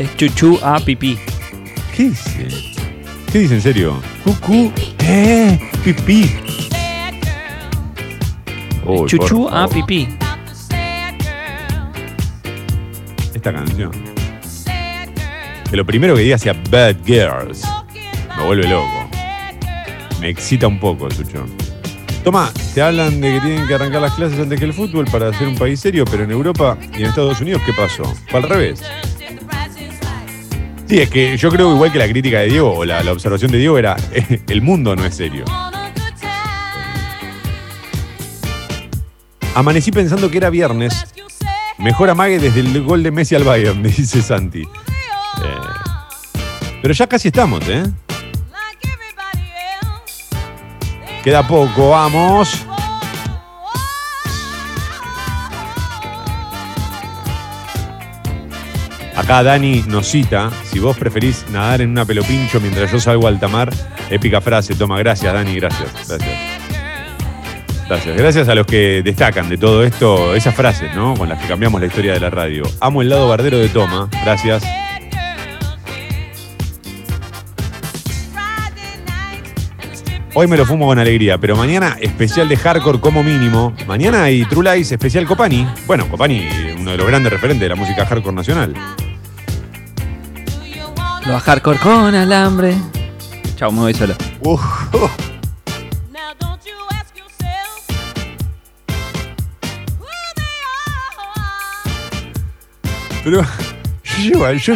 Es 0.01 0.17
chuchu 0.17 0.59
a 0.63 0.81
pipí. 0.81 1.19
¿Qué 1.95 2.05
dice? 2.05 2.49
¿Qué 3.31 3.41
dice 3.41 3.57
en 3.57 3.61
serio? 3.61 4.01
Cucú. 4.25 4.73
Eh, 5.01 5.61
pipí. 5.85 6.39
Uy, 8.87 9.07
chuchu 9.07 9.43
por 9.43 9.53
a 9.53 9.69
favor. 9.69 9.75
pipí. 9.75 10.09
Esta 13.35 13.53
canción. 13.53 13.91
Que 15.69 15.77
lo 15.77 15.85
primero 15.85 16.15
que 16.17 16.23
diga 16.23 16.39
sea 16.39 16.55
Bad 16.71 16.97
Girls. 17.05 17.63
Me 18.39 18.47
vuelve 18.47 18.67
loco. 18.69 19.07
Me 20.19 20.31
excita 20.31 20.67
un 20.67 20.81
poco, 20.81 21.11
Sucho. 21.11 21.45
Toma, 22.25 22.51
te 22.75 22.81
hablan 22.81 23.21
de 23.21 23.35
que 23.35 23.41
tienen 23.41 23.69
que 23.69 23.75
arrancar 23.75 24.01
las 24.01 24.15
clases 24.15 24.39
antes 24.41 24.59
que 24.59 24.65
el 24.65 24.73
fútbol 24.73 25.05
para 25.13 25.31
ser 25.35 25.47
un 25.47 25.57
país 25.57 25.79
serio, 25.79 26.07
pero 26.11 26.25
en 26.25 26.31
Europa 26.31 26.79
y 26.95 27.03
en 27.03 27.11
Estados 27.11 27.39
Unidos, 27.43 27.61
¿qué 27.67 27.75
pasó? 27.75 28.05
Fue 28.31 28.41
al 28.41 28.49
revés. 28.49 28.83
Sí, 30.91 30.99
es 30.99 31.09
que 31.09 31.37
yo 31.37 31.51
creo 31.51 31.73
igual 31.73 31.93
que 31.93 32.01
la 32.01 32.09
crítica 32.09 32.41
de 32.41 32.47
Diego, 32.47 32.79
o 32.79 32.85
la, 32.85 33.01
observación 33.13 33.53
de 33.53 33.59
Diego 33.59 33.79
era, 33.79 33.97
el 34.49 34.61
mundo 34.61 34.97
no 34.97 35.05
es 35.05 35.15
serio. 35.15 35.45
Amanecí 39.55 39.93
pensando 39.93 40.29
que 40.29 40.39
era 40.39 40.51
viernes. 40.51 41.07
Mejor 41.79 42.11
amague 42.11 42.41
desde 42.41 42.59
el 42.59 42.83
gol 42.83 43.05
de 43.05 43.13
Messi 43.13 43.37
al 43.37 43.45
Bayern, 43.45 43.81
me 43.81 43.89
dice 43.97 44.21
Santi. 44.21 44.63
Eh, 44.63 44.67
pero 46.83 46.93
ya 46.93 47.07
casi 47.07 47.29
estamos, 47.29 47.63
¿eh? 47.69 47.85
Queda 51.23 51.47
poco, 51.47 51.91
vamos. 51.91 52.67
Acá 59.17 59.43
Dani 59.43 59.85
nos 59.87 60.07
cita, 60.07 60.51
si 60.65 60.79
vos 60.79 60.97
preferís 60.97 61.45
nadar 61.51 61.81
en 61.81 61.91
una 61.91 62.05
pelopincho 62.05 62.61
mientras 62.61 62.91
yo 62.91 63.01
salgo 63.01 63.27
al 63.27 63.39
tamar, 63.39 63.71
épica 64.09 64.41
frase, 64.41 64.75
toma, 64.75 64.99
gracias 64.99 65.33
Dani, 65.33 65.55
gracias, 65.57 65.91
gracias. 66.09 66.61
Gracias, 67.89 68.17
gracias 68.17 68.49
a 68.49 68.55
los 68.55 68.67
que 68.67 69.03
destacan 69.03 69.49
de 69.49 69.59
todo 69.59 69.83
esto, 69.83 70.35
esas 70.37 70.55
frases, 70.55 70.95
¿no? 70.95 71.15
Con 71.15 71.29
las 71.29 71.41
que 71.41 71.49
cambiamos 71.49 71.81
la 71.81 71.89
historia 71.89 72.13
de 72.13 72.21
la 72.21 72.31
radio. 72.31 72.63
Amo 72.79 73.03
el 73.03 73.09
lado 73.09 73.29
bardero 73.29 73.59
de 73.59 73.69
Toma, 73.69 74.09
gracias. 74.23 74.63
Hoy 80.33 80.47
me 80.47 80.57
lo 80.57 80.65
fumo 80.65 80.87
con 80.87 80.99
alegría, 80.99 81.39
pero 81.39 81.57
mañana 81.57 81.97
especial 82.01 82.49
de 82.49 82.57
hardcore 82.57 83.01
como 83.01 83.23
mínimo. 83.25 83.75
Mañana 83.89 84.25
hay 84.25 84.45
True 84.45 84.77
Lies 84.77 84.93
especial 84.93 85.27
Copani. 85.27 85.67
Bueno, 85.87 86.09
Copani, 86.09 86.47
uno 86.79 86.93
de 86.93 86.97
los 86.97 87.07
grandes 87.07 87.33
referentes 87.33 87.63
de 87.63 87.69
la 87.69 87.75
música 87.75 88.07
hardcore 88.07 88.37
nacional. 88.37 88.75
Lo 91.27 91.37
a 91.37 91.41
hardcore 91.41 91.79
con 91.79 92.15
alambre. 92.15 92.75
Chao, 93.57 93.73
me 93.73 93.81
voy 93.81 93.95
solo. 93.95 94.15
Pero 103.25 103.45
yo, 104.19 104.57
yo, 104.57 104.75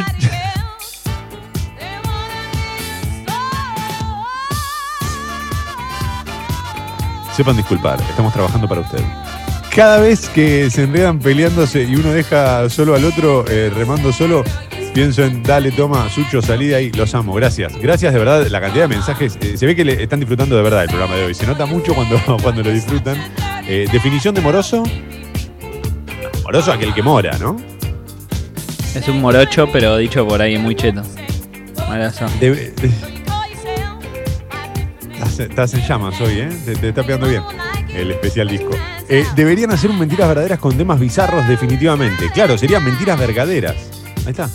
Sepan 7.37 7.57
disculpar, 7.57 8.01
estamos 8.09 8.33
trabajando 8.33 8.69
para 8.69 8.81
ustedes. 8.83 9.05
Cada 9.75 9.99
vez 9.99 10.29
que 10.29 10.71
se 10.71 10.85
enredan 10.85 11.19
peleándose 11.19 11.83
y 11.83 11.97
uno 11.97 12.13
deja 12.13 12.69
solo 12.71 12.95
al 12.95 13.05
otro 13.05 13.45
eh, 13.49 13.71
remando 13.75 14.13
solo, 14.13 14.45
pienso 14.95 15.25
en 15.25 15.43
dale, 15.43 15.73
toma, 15.73 16.09
Sucho, 16.11 16.41
salí 16.41 16.69
de 16.69 16.77
ahí, 16.77 16.93
los 16.93 17.13
amo, 17.15 17.35
gracias. 17.35 17.77
Gracias 17.81 18.13
de 18.13 18.19
verdad, 18.21 18.47
la 18.47 18.61
cantidad 18.61 18.85
de 18.85 18.95
mensajes. 18.95 19.37
eh, 19.41 19.57
se 19.57 19.67
ve 19.67 19.75
que 19.75 19.85
le 19.85 20.01
están 20.01 20.21
disfrutando 20.21 20.55
de 20.57 20.63
verdad 20.63 20.85
el 20.85 20.89
programa 20.91 21.17
de 21.17 21.25
hoy. 21.25 21.35
Se 21.35 21.45
nota 21.45 21.67
mucho 21.67 21.93
cuando, 21.93 22.21
cuando 22.43 22.63
lo 22.63 22.71
disfrutan. 22.71 23.17
Eh, 23.67 23.89
definición 23.91 24.33
de 24.35 24.41
moroso. 24.41 24.85
Moroso 26.45 26.73
aquel 26.73 26.95
que 26.95 27.03
mora, 27.03 27.37
¿no? 27.39 27.57
Es 28.95 29.09
un 29.09 29.21
morocho, 29.21 29.67
pero 29.73 29.97
dicho 29.97 30.25
por 30.29 30.41
ahí 30.41 30.57
muy 30.57 30.77
cheto. 30.77 31.03
Malazo. 31.89 32.27
De- 32.39 32.73
Estás, 35.35 35.51
estás 35.51 35.75
en 35.75 35.81
llamas 35.81 36.21
hoy, 36.21 36.39
¿eh? 36.39 36.49
Te, 36.65 36.77
te 36.77 36.91
está 36.91 37.03
pegando 37.03 37.27
bien 37.27 37.43
el 37.89 38.13
especial 38.13 38.47
disco. 38.47 38.71
Eh, 39.09 39.25
deberían 39.35 39.73
hacer 39.73 39.91
un 39.91 39.99
mentiras 39.99 40.29
verdaderas 40.29 40.61
con 40.61 40.77
temas 40.77 41.01
bizarros, 41.01 41.49
definitivamente. 41.49 42.31
Claro, 42.31 42.57
serían 42.57 42.85
mentiras 42.85 43.19
verdaderas. 43.19 43.75
Ahí 44.25 44.31
está. 44.31 44.49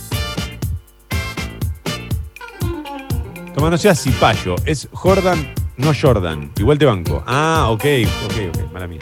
Toma, 3.53 3.69
no 3.69 3.77
seas 3.77 4.01
cipayo. 4.01 4.55
Es 4.63 4.88
Jordan, 4.93 5.53
no 5.75 5.91
Jordan. 5.93 6.49
Igual 6.57 6.77
te 6.77 6.86
banco. 6.86 7.25
Ah, 7.27 7.67
ok, 7.71 7.86
ok, 8.27 8.34
ok. 8.55 8.71
Mala 8.71 8.88
mía. 8.88 9.01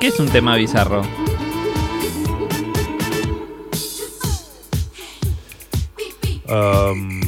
¿Qué 0.00 0.08
es 0.08 0.18
un 0.18 0.28
tema 0.30 0.56
bizarro? 0.56 1.02
Um, 6.48 7.25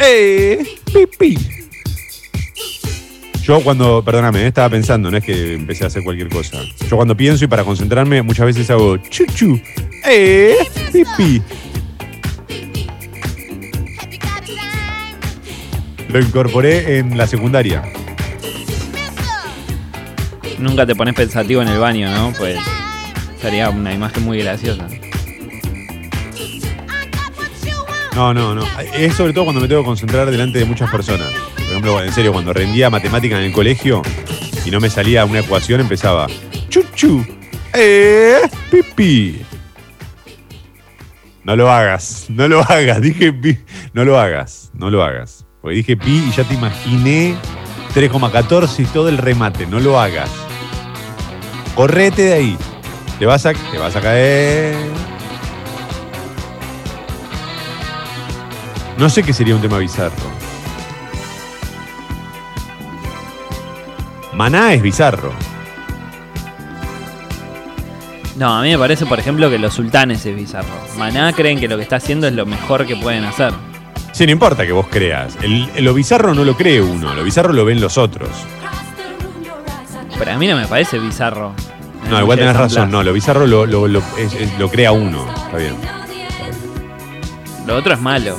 ¡Eh! 0.00 0.64
¡Pipi! 0.92 1.38
Yo 3.42 3.60
cuando, 3.60 4.02
perdóname, 4.02 4.42
eh, 4.42 4.46
estaba 4.46 4.70
pensando, 4.70 5.10
no 5.10 5.18
es 5.18 5.24
que 5.24 5.54
empecé 5.54 5.84
a 5.84 5.88
hacer 5.88 6.02
cualquier 6.02 6.30
cosa. 6.30 6.62
Yo 6.88 6.96
cuando 6.96 7.16
pienso 7.16 7.44
y 7.44 7.48
para 7.48 7.62
concentrarme 7.62 8.22
muchas 8.22 8.46
veces 8.46 8.70
hago 8.70 8.96
chuchu. 8.96 9.60
¡Eh! 10.06 10.56
¡Pipi! 10.92 11.42
Lo 16.08 16.20
incorporé 16.20 16.98
en 16.98 17.18
la 17.18 17.26
secundaria. 17.26 17.82
Nunca 20.58 20.86
te 20.86 20.94
pones 20.94 21.14
pensativo 21.14 21.60
en 21.60 21.68
el 21.68 21.78
baño, 21.78 22.10
¿no? 22.10 22.32
Pues 22.38 22.56
sería 23.42 23.68
una 23.68 23.92
imagen 23.92 24.24
muy 24.24 24.38
graciosa. 24.38 24.88
No, 28.14 28.32
no, 28.32 28.54
no. 28.54 28.64
Es 28.94 29.14
sobre 29.14 29.32
todo 29.32 29.44
cuando 29.44 29.60
me 29.60 29.66
tengo 29.66 29.82
que 29.82 29.86
concentrar 29.86 30.30
delante 30.30 30.60
de 30.60 30.64
muchas 30.64 30.88
personas. 30.90 31.28
Por 31.56 31.64
ejemplo, 31.64 32.02
en 32.02 32.12
serio, 32.12 32.32
cuando 32.32 32.52
rendía 32.52 32.88
matemática 32.88 33.36
en 33.36 33.44
el 33.44 33.52
colegio 33.52 34.02
y 34.64 34.70
no 34.70 34.78
me 34.80 34.88
salía 34.88 35.24
una 35.24 35.40
ecuación, 35.40 35.80
empezaba 35.80 36.28
chuchu, 36.68 37.24
eh, 37.72 38.40
pipi. 38.70 39.42
No 41.42 41.56
lo 41.56 41.70
hagas, 41.70 42.26
no 42.28 42.46
lo 42.46 42.60
hagas, 42.62 43.00
dije 43.02 43.32
pi, 43.32 43.58
no 43.92 44.04
lo 44.04 44.18
hagas, 44.18 44.70
no 44.74 44.90
lo 44.90 45.02
hagas. 45.02 45.44
Porque 45.60 45.76
dije 45.76 45.96
pi 45.96 46.24
y 46.28 46.30
ya 46.30 46.44
te 46.44 46.54
imaginé 46.54 47.34
3,14 47.94 48.84
y 48.84 48.86
todo 48.86 49.08
el 49.08 49.18
remate, 49.18 49.66
no 49.66 49.80
lo 49.80 49.98
hagas. 50.00 50.30
Correte 51.74 52.22
de 52.22 52.32
ahí. 52.32 52.56
Te 53.18 53.26
vas 53.26 53.44
a, 53.44 53.52
te 53.52 53.78
vas 53.78 53.94
a 53.96 54.00
caer. 54.00 54.76
No 58.98 59.08
sé 59.10 59.22
qué 59.22 59.32
sería 59.32 59.54
un 59.54 59.60
tema 59.60 59.78
bizarro. 59.78 60.12
Maná 64.32 64.72
es 64.74 64.82
bizarro. 64.82 65.32
No, 68.36 68.56
a 68.56 68.62
mí 68.62 68.70
me 68.70 68.78
parece, 68.78 69.06
por 69.06 69.18
ejemplo, 69.20 69.48
que 69.48 69.58
los 69.58 69.74
sultanes 69.74 70.26
es 70.26 70.34
bizarro. 70.34 70.68
Maná 70.98 71.32
creen 71.32 71.60
que 71.60 71.68
lo 71.68 71.76
que 71.76 71.82
está 71.84 71.96
haciendo 71.96 72.26
es 72.26 72.32
lo 72.34 72.46
mejor 72.46 72.84
que 72.86 72.96
pueden 72.96 73.24
hacer. 73.24 73.52
Sí, 74.12 74.26
no 74.26 74.32
importa 74.32 74.64
que 74.66 74.72
vos 74.72 74.86
creas. 74.90 75.36
El- 75.42 75.70
lo 75.84 75.94
bizarro 75.94 76.34
no 76.34 76.44
lo 76.44 76.56
cree 76.56 76.80
uno, 76.80 77.14
lo 77.14 77.22
bizarro 77.24 77.52
lo 77.52 77.64
ven 77.64 77.80
los 77.80 77.96
otros. 77.98 78.30
Pero 80.18 80.32
a 80.32 80.36
mí 80.38 80.46
no 80.48 80.56
me 80.56 80.66
parece 80.66 80.98
bizarro. 80.98 81.52
No, 82.08 82.20
igual 82.20 82.38
tenés 82.38 82.56
razón, 82.56 82.90
no, 82.90 83.02
lo 83.02 83.12
bizarro 83.12 83.46
lo, 83.46 83.66
lo- 83.66 83.88
lo- 83.88 84.02
es- 84.18 84.34
es- 84.34 84.58
lo 84.58 84.68
crea 84.68 84.92
uno. 84.92 85.26
Está 85.46 85.56
bien. 85.56 85.74
Lo 87.66 87.76
otro 87.76 87.94
es 87.94 88.00
malo. 88.00 88.36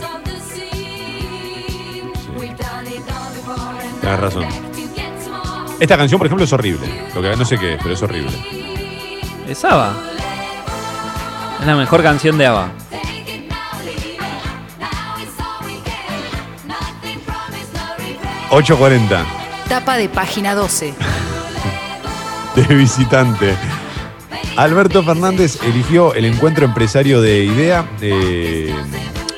Tienes 4.06 4.20
razón. 4.20 4.46
Esta 5.80 5.98
canción, 5.98 6.20
por 6.20 6.28
ejemplo, 6.28 6.46
es 6.46 6.54
horrible. 6.54 6.88
Lo 7.16 7.24
que 7.24 7.36
no 7.36 7.44
sé 7.44 7.58
qué 7.58 7.74
es, 7.74 7.80
pero 7.82 7.96
es 7.96 8.04
horrible. 8.04 8.32
Es 9.48 9.66
ABBA. 9.66 9.94
Es 11.60 11.66
la 11.66 11.76
mejor 11.76 12.04
canción 12.04 12.38
de 12.38 12.46
ABBA. 12.46 12.70
$8.40 18.52 19.24
Tapa 19.68 19.98
de 19.98 20.08
página 20.08 20.54
12. 20.54 20.94
de 22.56 22.76
visitante. 22.76 23.56
Alberto 24.56 25.02
Fernández 25.02 25.60
eligió 25.64 26.14
el 26.14 26.26
encuentro 26.26 26.64
empresario 26.64 27.22
de 27.22 27.46
IDEA, 27.46 27.90
eh, 28.02 28.72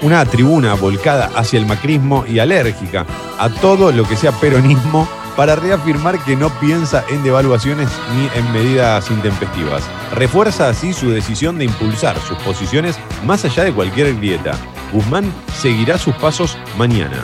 una 0.01 0.25
tribuna 0.25 0.73
volcada 0.75 1.31
hacia 1.35 1.59
el 1.59 1.65
macrismo 1.65 2.25
y 2.27 2.39
alérgica 2.39 3.05
a 3.39 3.49
todo 3.49 3.91
lo 3.91 4.07
que 4.07 4.15
sea 4.15 4.31
peronismo 4.31 5.07
para 5.35 5.55
reafirmar 5.55 6.17
que 6.25 6.35
no 6.35 6.49
piensa 6.59 7.05
en 7.09 7.23
devaluaciones 7.23 7.87
ni 8.15 8.27
en 8.39 8.51
medidas 8.51 9.09
intempestivas. 9.11 9.83
Refuerza 10.13 10.67
así 10.67 10.93
su 10.93 11.11
decisión 11.11 11.59
de 11.59 11.65
impulsar 11.65 12.19
sus 12.21 12.37
posiciones 12.39 12.97
más 13.23 13.45
allá 13.45 13.63
de 13.63 13.73
cualquier 13.73 14.15
grieta. 14.15 14.53
Guzmán 14.91 15.31
seguirá 15.59 15.99
sus 15.99 16.15
pasos 16.15 16.57
mañana. 16.75 17.23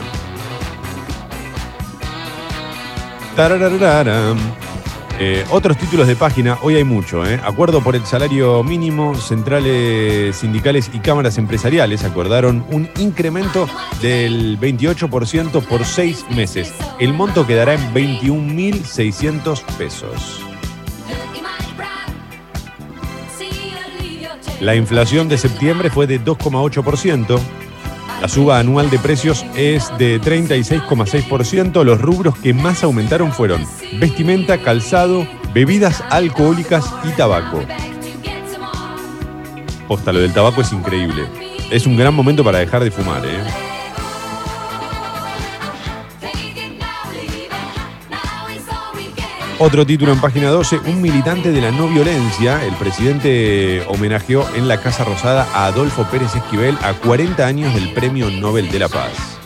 Eh, 5.20 5.46
otros 5.52 5.78
títulos 5.78 6.08
de 6.08 6.16
página, 6.16 6.58
hoy 6.62 6.76
hay 6.76 6.84
mucho. 6.84 7.26
¿eh? 7.26 7.40
Acuerdo 7.44 7.82
por 7.82 7.96
el 7.96 8.06
salario 8.06 8.64
mínimo, 8.64 9.16
centrales 9.16 10.36
sindicales 10.36 10.90
y 10.92 11.00
cámaras 11.00 11.38
empresariales 11.38 12.04
acordaron 12.04 12.66
un 12.70 12.90
incremento 12.98 13.68
del 14.02 14.60
28% 14.60 15.64
por 15.66 15.86
seis 15.86 16.26
meses. 16.32 16.74
El 17.00 17.14
monto 17.14 17.46
quedará 17.46 17.76
en 17.76 17.94
21.600 17.94 19.64
pesos. 19.78 20.42
La 24.60 24.76
inflación 24.76 25.28
de 25.28 25.38
septiembre 25.38 25.90
fue 25.90 26.08
de 26.08 26.22
2,8%. 26.22 27.63
La 28.24 28.30
suba 28.30 28.58
anual 28.58 28.90
de 28.90 29.00
precios 29.00 29.46
es 29.54 29.92
de 29.98 30.22
36,6%. 30.22 31.84
Los 31.84 32.00
rubros 32.00 32.38
que 32.38 32.54
más 32.54 32.82
aumentaron 32.82 33.34
fueron 33.34 33.68
vestimenta, 34.00 34.60
calzado, 34.60 35.28
bebidas 35.54 36.02
alcohólicas 36.10 36.90
y 37.04 37.10
tabaco. 37.18 37.60
Posta, 39.90 40.14
lo 40.14 40.20
del 40.20 40.32
tabaco 40.32 40.62
es 40.62 40.72
increíble. 40.72 41.26
Es 41.70 41.86
un 41.86 41.98
gran 41.98 42.14
momento 42.14 42.46
para 42.46 42.60
dejar 42.60 42.86
de 42.86 42.92
fumar, 42.92 43.26
¿eh? 43.26 43.73
Otro 49.66 49.86
título 49.86 50.12
en 50.12 50.20
página 50.20 50.50
12, 50.50 50.80
un 50.88 51.02
militante 51.02 51.54
de 51.54 51.62
la 51.62 51.72
no 51.72 51.88
violencia. 51.88 52.62
El 52.66 52.74
presidente 52.74 53.82
homenajeó 53.88 54.46
en 54.58 54.68
la 54.68 54.82
Casa 54.82 55.06
Rosada 55.06 55.48
a 55.54 55.68
Adolfo 55.68 56.06
Pérez 56.12 56.36
Esquivel 56.36 56.78
a 56.82 56.92
40 56.94 57.48
años 57.48 57.74
del 57.74 57.94
Premio 57.94 58.30
Nobel 58.30 58.70
de 58.70 58.80
la 58.80 58.90
Paz. 58.90 59.40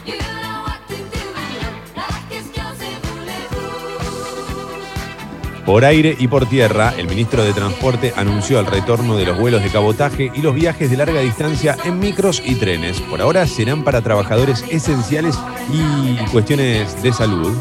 Por 5.68 5.86
aire 5.86 6.16
y 6.18 6.28
por 6.28 6.50
tierra, 6.50 6.96
el 6.98 7.08
ministro 7.08 7.44
de 7.44 7.54
Transporte 7.54 8.12
anunció 8.18 8.60
el 8.60 8.66
retorno 8.66 9.18
de 9.18 9.26
los 9.28 9.38
vuelos 9.38 9.62
de 9.62 9.70
cabotaje 9.70 10.32
y 10.34 10.42
los 10.42 10.56
viajes 10.56 10.90
de 10.90 10.98
larga 10.98 11.20
distancia 11.20 11.78
en 11.86 12.00
micros 12.00 12.42
y 12.44 12.56
trenes. 12.56 13.00
Por 13.02 13.22
ahora 13.22 13.46
serán 13.46 13.84
para 13.84 14.02
trabajadores 14.02 14.66
esenciales 14.72 15.38
y 15.72 16.16
cuestiones 16.32 17.04
de 17.04 17.14
salud. 17.14 17.56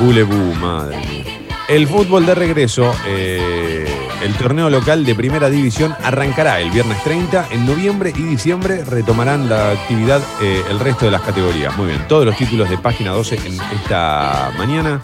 Bulebu, 0.00 0.54
madre 0.54 0.96
mía. 0.96 1.24
El 1.68 1.86
fútbol 1.86 2.24
de 2.24 2.34
regreso, 2.34 2.92
eh, 3.06 3.86
el 4.22 4.34
torneo 4.34 4.70
local 4.70 5.04
de 5.04 5.14
primera 5.14 5.50
división 5.50 5.94
arrancará 6.02 6.58
el 6.60 6.70
viernes 6.70 7.00
30. 7.04 7.48
En 7.50 7.66
noviembre 7.66 8.10
y 8.16 8.22
diciembre 8.22 8.82
retomarán 8.82 9.48
la 9.48 9.72
actividad 9.72 10.22
eh, 10.40 10.64
el 10.70 10.80
resto 10.80 11.04
de 11.04 11.10
las 11.10 11.20
categorías. 11.20 11.76
Muy 11.76 11.88
bien, 11.88 12.08
todos 12.08 12.24
los 12.24 12.36
títulos 12.36 12.70
de 12.70 12.78
página 12.78 13.12
12 13.12 13.36
en 13.46 13.60
esta 13.74 14.52
mañana. 14.56 15.00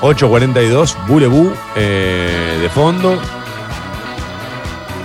...8.42, 0.00 0.94
Bulebu 1.08 1.52
eh, 1.74 2.58
de 2.62 2.68
fondo. 2.68 3.18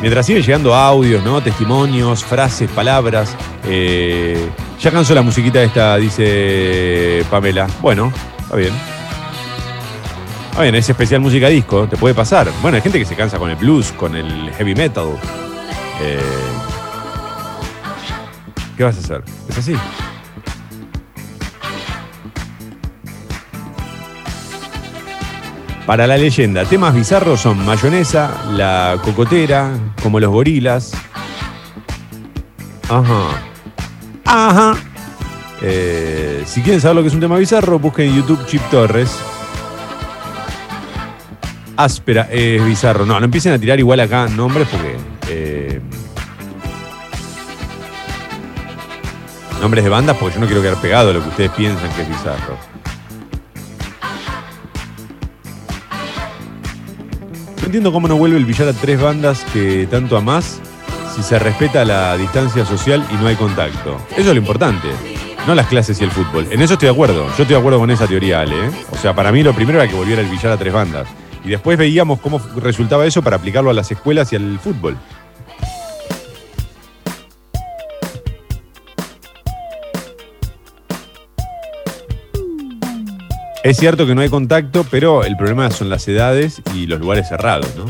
Mientras 0.04 0.26
siguen 0.26 0.44
llegando 0.44 0.76
audios, 0.76 1.24
¿no? 1.24 1.42
Testimonios, 1.42 2.26
frases, 2.26 2.70
palabras. 2.70 3.38
eh, 3.64 4.50
ya 4.78 4.92
cansó 4.92 5.16
la 5.16 5.22
musiquita 5.22 5.64
esta, 5.64 5.96
dice 5.96 7.24
Pamela. 7.32 7.68
Bueno, 7.82 8.12
está 8.38 8.58
bien. 8.58 8.74
Está 10.50 10.62
bien, 10.62 10.76
es 10.76 10.90
especial 10.90 11.22
música 11.22 11.48
disco, 11.48 11.88
te 11.88 11.96
puede 11.96 12.14
pasar. 12.14 12.52
Bueno, 12.62 12.76
hay 12.76 12.82
gente 12.82 13.00
que 13.00 13.06
se 13.06 13.16
cansa 13.16 13.40
con 13.40 13.50
el 13.50 13.56
blues, 13.56 13.94
con 13.94 14.14
el 14.14 14.52
heavy 14.58 14.76
metal. 14.76 15.08
Eh, 16.02 16.20
¿Qué 18.76 18.84
vas 18.84 18.98
a 18.98 19.00
hacer? 19.00 19.24
Es 19.48 19.58
así. 19.58 19.74
Para 25.86 26.08
la 26.08 26.18
leyenda, 26.18 26.64
temas 26.64 26.96
bizarros 26.96 27.42
son 27.42 27.66
mayonesa, 27.66 28.46
la 28.52 28.98
cocotera, 29.04 29.72
como 30.02 30.20
los 30.20 30.32
gorilas. 30.32 30.94
Ajá. 32.90 33.24
Ajá. 34.26 34.78
Eh, 35.62 36.44
si 36.46 36.62
quieren 36.62 36.80
saber 36.80 36.96
lo 36.98 37.02
que 37.02 37.10
es 37.10 37.14
un 37.14 37.20
tema 37.20 37.38
bizarro, 37.38 37.80
busquen 37.80 38.10
en 38.10 38.16
YouTube 38.16 38.46
Chip 38.46 38.62
Torres. 38.72 39.14
Áspera 41.76 42.30
es 42.32 42.64
bizarro. 42.66 43.06
No, 43.06 43.20
no 43.20 43.26
empiecen 43.26 43.52
a 43.54 43.60
tirar 43.60 43.78
igual 43.80 44.00
acá 44.00 44.28
nombres 44.30 44.68
porque. 44.70 44.96
eh, 45.30 45.82
nombres 49.60 49.84
de 49.84 49.90
bandas 49.90 50.16
porque 50.18 50.36
yo 50.36 50.42
no 50.42 50.46
quiero 50.46 50.62
quedar 50.62 50.76
pegado 50.82 51.10
a 51.10 51.14
lo 51.14 51.22
que 51.24 51.30
ustedes 51.30 51.52
piensan 51.52 51.90
que 51.94 52.02
es 52.04 52.10
bizarro. 52.10 52.73
Entiendo 57.74 57.92
cómo 57.92 58.08
no 58.08 58.18
vuelve 58.18 58.38
el 58.38 58.46
billar 58.46 58.68
a 58.68 58.74
tres 58.74 59.02
bandas 59.02 59.44
que 59.52 59.88
tanto 59.90 60.16
amás 60.16 60.62
si 61.16 61.24
se 61.24 61.40
respeta 61.40 61.84
la 61.84 62.16
distancia 62.18 62.68
social 62.68 63.04
y 63.12 63.16
no 63.16 63.26
hay 63.26 63.36
contacto. 63.36 64.00
Eso 64.12 64.20
es 64.20 64.28
lo 64.28 64.36
importante, 64.36 64.90
no 65.48 65.56
las 65.56 65.66
clases 65.66 66.00
y 66.00 66.04
el 66.04 66.12
fútbol. 66.12 66.46
En 66.52 66.62
eso 66.62 66.74
estoy 66.74 66.86
de 66.86 66.94
acuerdo. 66.94 67.26
Yo 67.26 67.32
estoy 67.32 67.48
de 67.48 67.56
acuerdo 67.56 67.80
con 67.80 67.90
esa 67.90 68.06
teoría, 68.06 68.42
Ale. 68.42 68.68
¿eh? 68.68 68.72
O 68.92 68.96
sea, 68.96 69.16
para 69.16 69.32
mí 69.32 69.42
lo 69.42 69.56
primero 69.56 69.82
era 69.82 69.90
que 69.90 69.96
volviera 69.96 70.22
el 70.22 70.30
billar 70.30 70.52
a 70.52 70.58
tres 70.58 70.72
bandas. 70.72 71.08
Y 71.44 71.50
después 71.50 71.76
veíamos 71.76 72.20
cómo 72.20 72.40
resultaba 72.58 73.08
eso 73.08 73.24
para 73.24 73.38
aplicarlo 73.38 73.72
a 73.72 73.74
las 73.74 73.90
escuelas 73.90 74.32
y 74.34 74.36
al 74.36 74.60
fútbol. 74.60 74.96
Es 83.64 83.78
cierto 83.78 84.06
que 84.06 84.14
no 84.14 84.20
hay 84.20 84.28
contacto, 84.28 84.86
pero 84.92 85.24
el 85.24 85.38
problema 85.38 85.72
son 85.72 85.90
las 85.90 86.06
edades 86.10 86.62
y 86.76 86.86
los 86.86 87.00
lugares 87.00 87.30
cerrados, 87.30 87.74
¿no? 87.78 87.86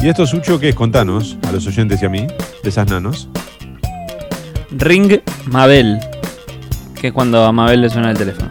¿Y 0.00 0.08
esto, 0.08 0.26
Sucho, 0.26 0.58
qué 0.58 0.70
es? 0.70 0.74
Contanos 0.74 1.36
a 1.46 1.52
los 1.52 1.66
oyentes 1.66 2.00
y 2.00 2.06
a 2.06 2.08
mí, 2.08 2.26
de 2.62 2.68
esas 2.70 2.88
nanos. 2.88 3.28
Ring 4.70 5.20
Mabel. 5.44 5.98
Que 6.98 7.08
es 7.08 7.12
cuando 7.12 7.44
a 7.44 7.52
Mabel 7.52 7.82
le 7.82 7.90
suena 7.90 8.12
el 8.12 8.16
teléfono. 8.16 8.48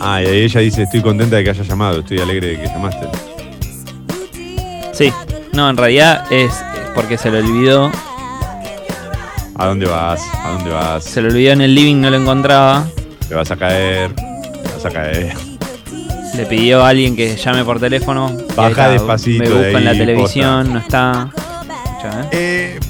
Ah, 0.00 0.22
y 0.22 0.26
ahí 0.26 0.42
ella 0.42 0.60
dice, 0.60 0.82
estoy 0.82 1.00
contenta 1.02 1.36
de 1.36 1.44
que 1.44 1.50
hayas 1.50 1.66
llamado, 1.66 2.00
estoy 2.00 2.18
alegre 2.20 2.48
de 2.48 2.60
que 2.60 2.66
llamaste. 2.68 3.06
Sí. 4.92 5.12
No, 5.52 5.70
en 5.70 5.76
realidad 5.76 6.24
es 6.30 6.52
porque 6.94 7.16
se 7.18 7.30
lo 7.30 7.38
olvidó. 7.38 7.90
¿A 9.58 9.66
dónde 9.66 9.86
vas? 9.86 10.20
¿A 10.44 10.50
dónde 10.50 10.70
vas? 10.70 11.04
Se 11.04 11.22
lo 11.22 11.28
olvidó 11.28 11.52
en 11.52 11.62
el 11.62 11.74
living, 11.74 11.96
no 12.00 12.10
lo 12.10 12.16
encontraba. 12.16 12.84
Te 13.28 13.34
vas 13.34 13.50
a 13.50 13.56
caer. 13.56 14.12
Te 14.14 14.68
vas 14.74 14.84
a 14.84 14.90
caer. 14.90 15.34
Le 16.34 16.44
pidió 16.44 16.84
a 16.84 16.90
alguien 16.90 17.16
que 17.16 17.34
llame 17.36 17.64
por 17.64 17.80
teléfono. 17.80 18.36
Baja 18.54 18.90
despacito 18.90 19.42
Me 19.44 19.48
de 19.48 19.54
busca 19.54 19.78
en 19.78 19.84
la 19.86 19.92
televisión, 19.92 20.72
no 20.74 20.78
está. 20.80 21.30
Escucha, 21.32 22.20
¿eh? 22.24 22.28
Eh, 22.32 22.80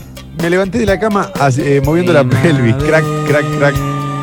me 0.42 0.50
levanté 0.50 0.78
de 0.78 0.86
la 0.86 0.98
cama 0.98 1.30
así, 1.38 1.62
eh, 1.64 1.80
moviendo 1.84 2.12
la 2.12 2.24
pelvis. 2.42 2.74
Crack, 2.74 3.04
crack, 3.28 3.44
crack. 3.58 3.76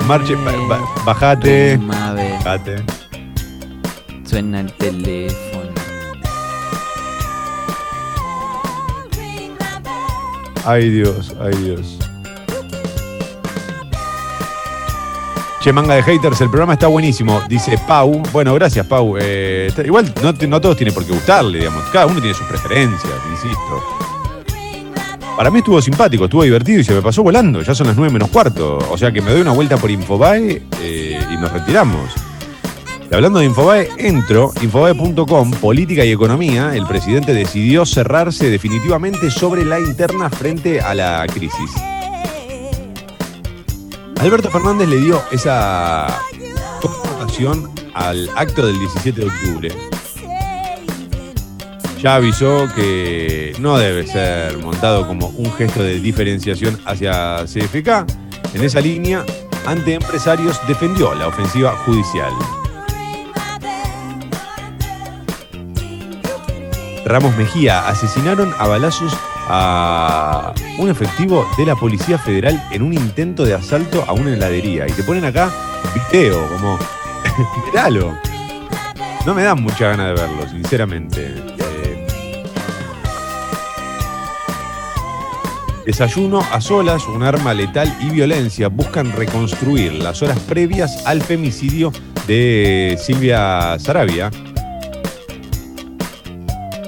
Marche, 0.05 0.35
ba- 0.35 0.51
ba- 0.67 1.03
bajate. 1.05 1.77
Mabel. 1.77 2.32
Suena 4.25 4.61
el 4.61 4.71
teléfono. 4.73 5.71
Ay 10.65 10.89
Dios, 10.89 11.33
ay 11.41 11.53
Dios. 11.57 11.97
Che, 15.61 15.71
manga 15.71 15.95
de 15.95 16.03
haters, 16.03 16.41
el 16.41 16.49
programa 16.49 16.73
está 16.73 16.87
buenísimo. 16.87 17.41
Dice 17.47 17.77
Pau. 17.87 18.21
Bueno, 18.33 18.53
gracias, 18.53 18.85
Pau. 18.85 19.15
Eh, 19.17 19.67
está- 19.69 19.83
igual 19.83 20.13
no, 20.21 20.33
te- 20.33 20.45
no 20.47 20.59
todos 20.59 20.75
tienen 20.75 20.93
por 20.93 21.05
qué 21.05 21.13
gustarle, 21.13 21.59
digamos. 21.59 21.83
Cada 21.85 22.05
uno 22.05 22.19
tiene 22.19 22.35
sus 22.35 22.45
preferencias, 22.47 23.13
insisto. 23.31 23.83
Para 25.37 25.49
mí 25.49 25.59
estuvo 25.59 25.81
simpático, 25.81 26.25
estuvo 26.25 26.43
divertido 26.43 26.79
y 26.81 26.83
se 26.83 26.93
me 26.93 27.01
pasó 27.01 27.23
volando. 27.23 27.61
Ya 27.61 27.73
son 27.73 27.87
las 27.87 27.95
9 27.95 28.11
menos 28.11 28.29
cuarto. 28.29 28.77
O 28.89 28.97
sea 28.97 29.11
que 29.11 29.21
me 29.21 29.31
doy 29.31 29.41
una 29.41 29.51
vuelta 29.51 29.77
por 29.77 29.89
Infobae 29.89 30.61
eh, 30.81 31.19
y 31.31 31.37
nos 31.37 31.51
retiramos. 31.51 32.11
Hablando 33.13 33.39
de 33.39 33.45
Infobae, 33.45 33.89
entro, 33.99 34.51
infobae.com, 34.59 35.51
política 35.51 36.03
y 36.03 36.11
economía. 36.11 36.75
El 36.75 36.87
presidente 36.87 37.31
decidió 37.31 37.85
cerrarse 37.85 38.49
definitivamente 38.49 39.29
sobre 39.29 39.63
la 39.63 39.79
interna 39.79 40.31
frente 40.31 40.81
a 40.81 40.95
la 40.95 41.23
crisis. 41.31 41.71
Alberto 44.19 44.49
Fernández 44.49 44.89
le 44.89 44.97
dio 44.97 45.21
esa 45.31 46.07
connotación 46.81 47.69
al 47.93 48.29
acto 48.35 48.65
del 48.65 48.79
17 48.79 49.21
de 49.21 49.27
octubre. 49.27 49.71
Ya 52.01 52.15
avisó 52.15 52.67
que 52.73 53.55
no 53.59 53.77
debe 53.77 54.07
ser 54.07 54.57
montado 54.57 55.05
como 55.05 55.27
un 55.27 55.53
gesto 55.53 55.83
de 55.83 55.99
diferenciación 55.99 56.79
hacia 56.85 57.45
CFK. 57.45 58.07
En 58.55 58.63
esa 58.63 58.81
línea, 58.81 59.23
ante 59.67 59.93
empresarios 59.93 60.59
defendió 60.67 61.13
la 61.13 61.27
ofensiva 61.27 61.75
judicial. 61.85 62.33
Ramos 67.13 67.37
Mejía 67.37 67.87
asesinaron 67.87 68.55
a 68.57 68.65
balazos 68.65 69.15
a 69.47 70.51
un 70.79 70.89
efectivo 70.89 71.47
de 71.59 71.67
la 71.67 71.75
Policía 71.75 72.17
Federal 72.17 72.67
en 72.71 72.81
un 72.81 72.91
intento 72.91 73.45
de 73.45 73.53
asalto 73.53 74.03
a 74.07 74.13
una 74.13 74.33
heladería. 74.33 74.87
Y 74.87 74.93
te 74.93 75.03
ponen 75.03 75.23
acá 75.23 75.51
video, 76.11 76.47
como, 76.47 76.79
miralo. 77.67 78.17
No 79.27 79.35
me 79.35 79.43
dan 79.43 79.61
mucha 79.61 79.89
gana 79.89 80.07
de 80.07 80.13
verlo, 80.13 80.49
sinceramente. 80.49 81.35
Eh, 81.59 82.07
Desayuno 85.85 86.39
a 86.51 86.59
solas, 86.61 87.05
un 87.05 87.21
arma 87.21 87.53
letal 87.53 87.95
y 88.01 88.09
violencia 88.09 88.69
buscan 88.69 89.11
reconstruir 89.11 89.93
las 89.93 90.23
horas 90.23 90.39
previas 90.39 91.05
al 91.05 91.21
femicidio 91.21 91.93
de 92.25 92.97
Silvia 92.99 93.77
Sarabia. 93.77 94.31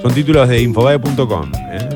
Son 0.02 0.12
títulos 0.14 0.48
de 0.48 0.60
infobae.com. 0.62 1.52
¿eh? 1.72 1.88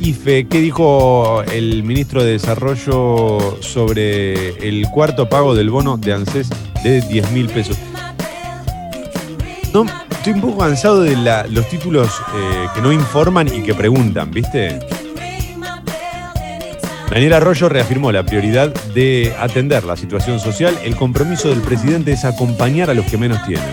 IFE, 0.00 0.46
¿qué 0.48 0.60
dijo 0.60 1.42
el 1.42 1.82
ministro 1.82 2.24
de 2.24 2.32
Desarrollo 2.32 3.58
sobre 3.60 4.50
el 4.66 4.88
cuarto 4.90 5.28
pago 5.28 5.54
del 5.54 5.68
bono 5.68 5.98
de 5.98 6.12
ANSES 6.14 6.48
de 6.82 7.02
10 7.02 7.32
mil 7.32 7.48
pesos? 7.48 7.76
No, 9.74 9.84
estoy 10.10 10.32
un 10.32 10.40
poco 10.40 10.58
cansado 10.58 11.02
de 11.02 11.16
los 11.50 11.68
títulos 11.68 12.08
eh, 12.34 12.66
que 12.74 12.80
no 12.80 12.92
informan 12.92 13.48
y 13.48 13.62
que 13.62 13.74
preguntan, 13.74 14.30
¿viste? 14.30 14.80
Daniel 17.10 17.32
Arroyo 17.34 17.68
reafirmó 17.68 18.12
la 18.12 18.22
prioridad 18.22 18.72
de 18.94 19.34
atender 19.38 19.84
la 19.84 19.96
situación 19.96 20.38
social. 20.38 20.78
El 20.84 20.94
compromiso 20.94 21.48
del 21.48 21.60
presidente 21.60 22.12
es 22.12 22.24
acompañar 22.24 22.88
a 22.88 22.94
los 22.94 23.04
que 23.06 23.18
menos 23.18 23.44
tienen. 23.44 23.68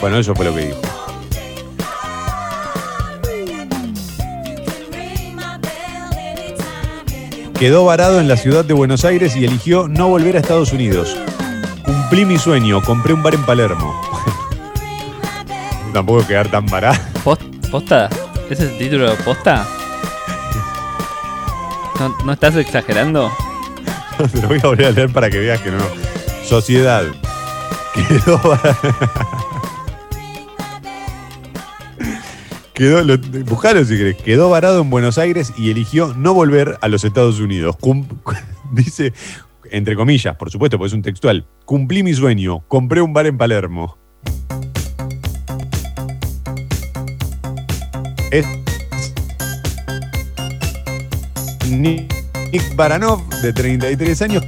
Bueno, 0.00 0.18
eso 0.18 0.34
fue 0.34 0.44
lo 0.46 0.54
que 0.54 0.66
dijo. 0.66 0.99
Quedó 7.60 7.84
varado 7.84 8.20
en 8.20 8.26
la 8.28 8.36
ciudad 8.36 8.64
de 8.64 8.72
Buenos 8.74 9.04
Aires 9.04 9.36
y 9.36 9.44
eligió 9.44 9.86
no 9.86 10.08
volver 10.08 10.36
a 10.36 10.40
Estados 10.40 10.72
Unidos. 10.72 11.14
Cumplí 11.84 12.24
mi 12.24 12.38
sueño, 12.38 12.82
compré 12.82 13.12
un 13.12 13.22
bar 13.22 13.34
en 13.34 13.44
Palermo. 13.44 14.00
Tampoco 15.92 16.26
quedar 16.26 16.48
tan 16.50 16.64
varado. 16.66 16.98
¿Post- 17.22 17.42
¿Posta? 17.70 18.08
¿Ese 18.48 18.64
es 18.64 18.70
el 18.72 18.78
título 18.78 19.10
de 19.10 19.16
posta? 19.22 19.66
¿No, 21.98 22.16
no 22.24 22.32
estás 22.32 22.56
exagerando? 22.56 23.30
Te 24.32 24.40
lo 24.40 24.48
voy 24.48 24.58
a 24.62 24.66
volver 24.66 24.86
a 24.86 24.90
leer 24.92 25.12
para 25.12 25.28
que 25.30 25.38
veas 25.38 25.60
que 25.60 25.70
no. 25.70 25.84
Sociedad. 26.48 27.04
Quedó 27.94 28.38
varado. 28.38 28.76
Quedó. 32.80 33.04
Quedó 34.24 34.48
varado 34.48 34.80
en 34.80 34.88
Buenos 34.88 35.18
Aires 35.18 35.52
y 35.58 35.70
eligió 35.70 36.14
no 36.14 36.32
volver 36.32 36.78
a 36.80 36.88
los 36.88 37.04
Estados 37.04 37.38
Unidos. 37.38 37.76
Dice, 38.72 39.12
entre 39.70 39.94
comillas, 39.94 40.34
por 40.36 40.50
supuesto, 40.50 40.78
porque 40.78 40.86
es 40.86 40.94
un 40.94 41.02
textual. 41.02 41.46
Cumplí 41.66 42.02
mi 42.02 42.14
sueño, 42.14 42.60
compré 42.68 43.02
un 43.02 43.12
bar 43.12 43.26
en 43.26 43.36
Palermo. 43.36 43.98
Nick 51.68 52.74
Baranov, 52.76 53.28
de 53.42 53.52
33 53.52 54.22
años, 54.22 54.42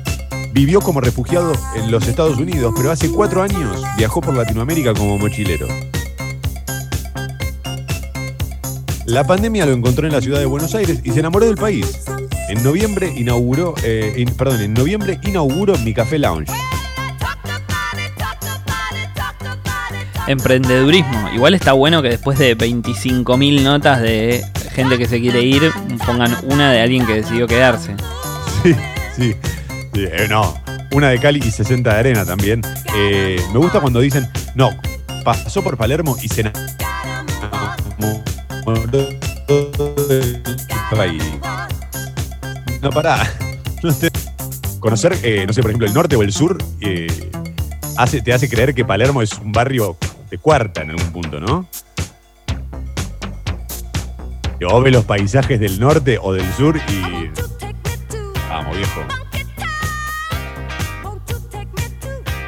vivió 0.54 0.80
como 0.80 1.02
refugiado 1.02 1.52
en 1.76 1.90
los 1.90 2.08
Estados 2.08 2.38
Unidos, 2.38 2.72
pero 2.74 2.90
hace 2.90 3.10
cuatro 3.10 3.42
años 3.42 3.82
viajó 3.98 4.22
por 4.22 4.34
Latinoamérica 4.34 4.94
como 4.94 5.18
mochilero. 5.18 5.66
La 9.12 9.24
pandemia 9.26 9.66
lo 9.66 9.72
encontró 9.72 10.06
en 10.06 10.12
la 10.14 10.22
ciudad 10.22 10.38
de 10.38 10.46
Buenos 10.46 10.74
Aires 10.74 11.00
y 11.04 11.10
se 11.10 11.20
enamoró 11.20 11.44
del 11.44 11.56
país. 11.56 12.00
En 12.48 12.62
noviembre 12.62 13.12
inauguró, 13.14 13.74
eh, 13.82 14.14
in- 14.16 14.34
perdón, 14.34 14.62
en 14.62 14.72
noviembre 14.72 15.18
inauguró 15.22 15.76
mi 15.80 15.92
café 15.92 16.18
lounge. 16.18 16.50
Emprendedurismo. 20.26 21.28
Igual 21.34 21.52
está 21.52 21.74
bueno 21.74 22.00
que 22.00 22.08
después 22.08 22.38
de 22.38 22.56
25.000 22.56 23.62
notas 23.62 24.00
de 24.00 24.42
gente 24.72 24.96
que 24.96 25.06
se 25.06 25.20
quiere 25.20 25.42
ir, 25.42 25.70
pongan 26.06 26.34
una 26.44 26.72
de 26.72 26.80
alguien 26.80 27.04
que 27.06 27.16
decidió 27.16 27.46
quedarse. 27.46 27.94
Sí, 28.62 28.74
sí. 29.14 29.36
Sí, 29.92 30.04
eh, 30.10 30.26
no, 30.30 30.56
una 30.92 31.10
de 31.10 31.18
Cali 31.18 31.38
y 31.44 31.50
60 31.50 31.92
de 31.92 31.98
arena 32.00 32.24
también. 32.24 32.62
Eh, 32.96 33.38
me 33.52 33.58
gusta 33.58 33.78
cuando 33.80 34.00
dicen, 34.00 34.26
no, 34.54 34.70
pasó 35.22 35.62
por 35.62 35.76
Palermo 35.76 36.16
y 36.22 36.28
se 36.28 36.40
enamoró 36.40 36.62
No, 42.80 42.90
pará. 42.90 43.32
Conocer, 44.80 45.16
eh, 45.22 45.44
no 45.46 45.52
sé, 45.52 45.62
por 45.62 45.70
ejemplo, 45.70 45.86
el 45.86 45.94
norte 45.94 46.16
o 46.16 46.22
el 46.22 46.32
sur 46.32 46.58
eh, 46.80 47.30
te 48.24 48.32
hace 48.32 48.48
creer 48.48 48.74
que 48.74 48.84
Palermo 48.84 49.22
es 49.22 49.32
un 49.38 49.52
barrio 49.52 49.96
de 50.30 50.38
cuarta 50.38 50.82
en 50.82 50.90
algún 50.90 51.12
punto, 51.12 51.40
¿no? 51.40 51.68
O 54.68 54.80
ves 54.80 54.92
los 54.92 55.04
paisajes 55.04 55.58
del 55.58 55.80
norte 55.80 56.18
o 56.20 56.32
del 56.32 56.50
sur 56.54 56.76
y. 56.76 57.30
Vamos, 58.48 58.76
viejo. 58.76 59.00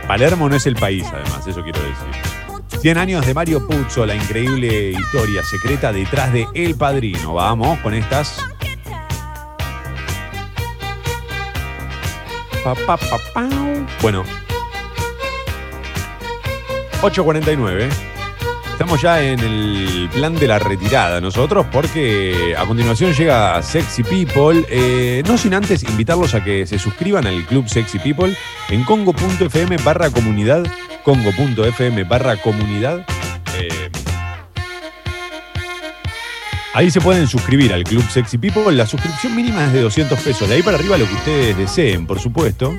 Palermo 0.06 0.48
no 0.48 0.56
es 0.56 0.66
el 0.66 0.76
país, 0.76 1.06
además, 1.12 1.46
eso 1.46 1.62
quiero 1.62 1.80
decir. 1.80 2.23
100 2.84 2.98
años 2.98 3.24
de 3.24 3.32
Mario 3.32 3.66
Puzo, 3.66 4.04
la 4.04 4.14
increíble 4.14 4.90
historia 4.90 5.42
secreta 5.42 5.90
detrás 5.90 6.30
de 6.34 6.46
El 6.52 6.74
Padrino. 6.74 7.32
Vamos 7.32 7.78
con 7.78 7.94
estas. 7.94 8.36
Pa, 12.62 12.74
pa, 12.74 12.98
pa. 12.98 13.48
Bueno. 14.02 14.22
8.49. 17.00 17.88
Estamos 18.72 19.00
ya 19.00 19.22
en 19.22 19.40
el 19.40 20.10
plan 20.12 20.34
de 20.34 20.46
la 20.46 20.58
retirada 20.58 21.22
nosotros 21.22 21.64
porque 21.72 22.54
a 22.54 22.66
continuación 22.66 23.14
llega 23.14 23.62
Sexy 23.62 24.02
People. 24.02 24.62
Eh, 24.68 25.22
no 25.26 25.38
sin 25.38 25.54
antes 25.54 25.84
invitarlos 25.84 26.34
a 26.34 26.44
que 26.44 26.66
se 26.66 26.78
suscriban 26.78 27.26
al 27.26 27.46
Club 27.46 27.66
Sexy 27.66 27.98
People 27.98 28.36
en 28.68 28.84
congo.fm 28.84 29.74
barra 29.78 30.10
comunidad. 30.10 30.66
Congo.fm 31.04 32.04
barra 32.04 32.36
comunidad. 32.38 33.06
Eh, 33.56 33.90
ahí 36.72 36.90
se 36.90 37.00
pueden 37.00 37.28
suscribir 37.28 37.72
al 37.74 37.84
Club 37.84 38.02
Sexy 38.10 38.38
People. 38.38 38.72
La 38.72 38.86
suscripción 38.86 39.36
mínima 39.36 39.66
es 39.66 39.72
de 39.72 39.82
200 39.82 40.18
pesos. 40.20 40.48
De 40.48 40.56
ahí 40.56 40.62
para 40.62 40.78
arriba 40.78 40.96
lo 40.96 41.06
que 41.06 41.14
ustedes 41.14 41.56
deseen, 41.58 42.06
por 42.06 42.18
supuesto. 42.18 42.74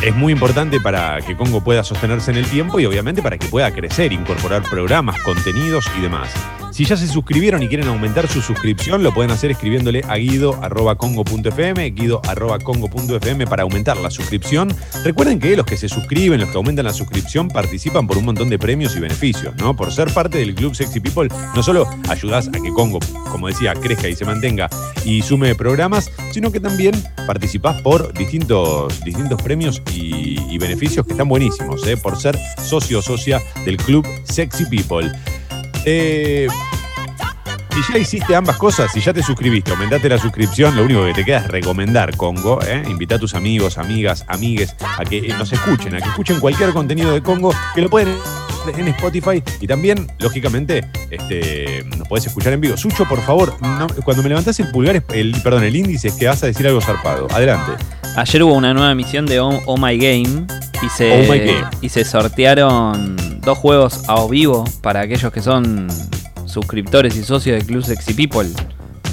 Es 0.00 0.14
muy 0.14 0.32
importante 0.32 0.80
para 0.80 1.20
que 1.20 1.36
Congo 1.36 1.62
pueda 1.62 1.84
sostenerse 1.84 2.30
en 2.30 2.38
el 2.38 2.46
tiempo 2.46 2.80
y 2.80 2.86
obviamente 2.86 3.22
para 3.22 3.38
que 3.38 3.46
pueda 3.46 3.72
crecer, 3.72 4.12
incorporar 4.12 4.62
programas, 4.62 5.20
contenidos 5.22 5.84
y 5.96 6.00
demás. 6.00 6.32
Si 6.72 6.86
ya 6.86 6.96
se 6.96 7.06
suscribieron 7.06 7.62
y 7.62 7.68
quieren 7.68 7.86
aumentar 7.88 8.26
su 8.28 8.40
suscripción, 8.40 9.02
lo 9.02 9.12
pueden 9.12 9.30
hacer 9.30 9.50
escribiéndole 9.50 10.02
a 10.08 10.16
guido.congo.fm, 10.16 11.90
guido.congo.fm 11.90 13.46
para 13.46 13.64
aumentar 13.64 13.98
la 13.98 14.10
suscripción. 14.10 14.74
Recuerden 15.04 15.38
que 15.38 15.54
los 15.54 15.66
que 15.66 15.76
se 15.76 15.90
suscriben, 15.90 16.40
los 16.40 16.48
que 16.48 16.56
aumentan 16.56 16.86
la 16.86 16.94
suscripción, 16.94 17.48
participan 17.48 18.06
por 18.06 18.16
un 18.16 18.24
montón 18.24 18.48
de 18.48 18.58
premios 18.58 18.96
y 18.96 19.00
beneficios, 19.00 19.54
¿no? 19.56 19.76
Por 19.76 19.92
ser 19.92 20.10
parte 20.14 20.38
del 20.38 20.54
Club 20.54 20.74
Sexy 20.74 21.00
People, 21.00 21.28
no 21.54 21.62
solo 21.62 21.86
ayudas 22.08 22.48
a 22.48 22.52
que 22.52 22.72
Congo, 22.72 23.00
como 23.30 23.48
decía, 23.48 23.74
crezca 23.74 24.08
y 24.08 24.16
se 24.16 24.24
mantenga 24.24 24.70
y 25.04 25.20
sume 25.20 25.54
programas, 25.54 26.10
sino 26.30 26.50
que 26.50 26.60
también 26.60 26.94
participás 27.26 27.82
por 27.82 28.14
distintos, 28.14 29.04
distintos 29.04 29.42
premios 29.42 29.82
y, 29.92 30.56
beneficios 30.62 31.04
que 31.04 31.12
están 31.12 31.28
buenísimos, 31.28 31.84
¿eh? 31.88 31.96
por 31.96 32.16
ser 32.16 32.38
socio 32.62 33.00
o 33.00 33.02
socia 33.02 33.42
del 33.64 33.78
Club 33.78 34.06
Sexy 34.22 34.64
People. 34.66 35.10
Eh, 35.84 36.46
si 37.74 37.92
ya 37.92 37.98
hiciste 37.98 38.34
ambas 38.36 38.56
cosas, 38.56 38.90
si 38.92 39.00
ya 39.00 39.12
te 39.12 39.22
suscribiste, 39.22 39.70
aumentaste 39.70 40.08
la 40.08 40.18
suscripción, 40.18 40.76
lo 40.76 40.84
único 40.84 41.04
que 41.06 41.14
te 41.14 41.24
queda 41.24 41.38
es 41.38 41.48
recomendar 41.48 42.16
Congo. 42.16 42.58
¿eh? 42.66 42.82
Invita 42.88 43.14
a 43.16 43.18
tus 43.18 43.34
amigos, 43.34 43.78
amigas, 43.78 44.24
amigues 44.28 44.74
a 44.80 45.04
que 45.04 45.20
nos 45.38 45.52
escuchen, 45.52 45.94
a 45.94 46.00
que 46.00 46.08
escuchen 46.08 46.38
cualquier 46.40 46.70
contenido 46.72 47.12
de 47.12 47.22
Congo, 47.22 47.54
que 47.74 47.80
lo 47.80 47.88
pueden 47.90 48.14
en 48.78 48.86
Spotify 48.88 49.42
y 49.60 49.66
también, 49.66 50.06
lógicamente, 50.20 50.84
este, 51.10 51.84
nos 51.96 52.06
podés 52.06 52.26
escuchar 52.26 52.52
en 52.52 52.60
vivo. 52.60 52.76
Sucho, 52.76 53.04
por 53.08 53.20
favor, 53.22 53.56
no- 53.60 53.88
cuando 54.04 54.22
me 54.22 54.28
levantás 54.28 54.60
el 54.60 54.70
pulgar, 54.70 55.02
el, 55.12 55.34
perdón, 55.42 55.64
el 55.64 55.74
índice 55.74 56.08
es 56.08 56.14
que 56.14 56.28
vas 56.28 56.42
a 56.44 56.46
decir 56.46 56.66
algo 56.68 56.80
zarpado. 56.80 57.26
Adelante. 57.32 57.72
Ayer 58.16 58.42
hubo 58.44 58.52
una 58.54 58.72
nueva 58.72 58.92
emisión 58.92 59.26
de 59.26 59.40
Oh, 59.40 59.60
Oh 59.66 59.76
My 59.78 59.96
Game 59.98 60.46
y 60.82 60.88
se, 60.96 61.12
Oh 61.28 61.32
My 61.32 61.38
Game. 61.40 61.64
y 61.80 61.88
se 61.88 62.04
sortearon 62.04 63.16
dos 63.40 63.58
juegos 63.58 64.02
a 64.08 64.24
vivo 64.28 64.62
para 64.82 65.00
aquellos 65.00 65.32
que 65.32 65.40
son 65.42 65.88
suscriptores 66.52 67.16
y 67.16 67.24
socios 67.24 67.56
del 67.56 67.66
Club 67.66 67.84
Sexy 67.84 68.14
People. 68.14 68.48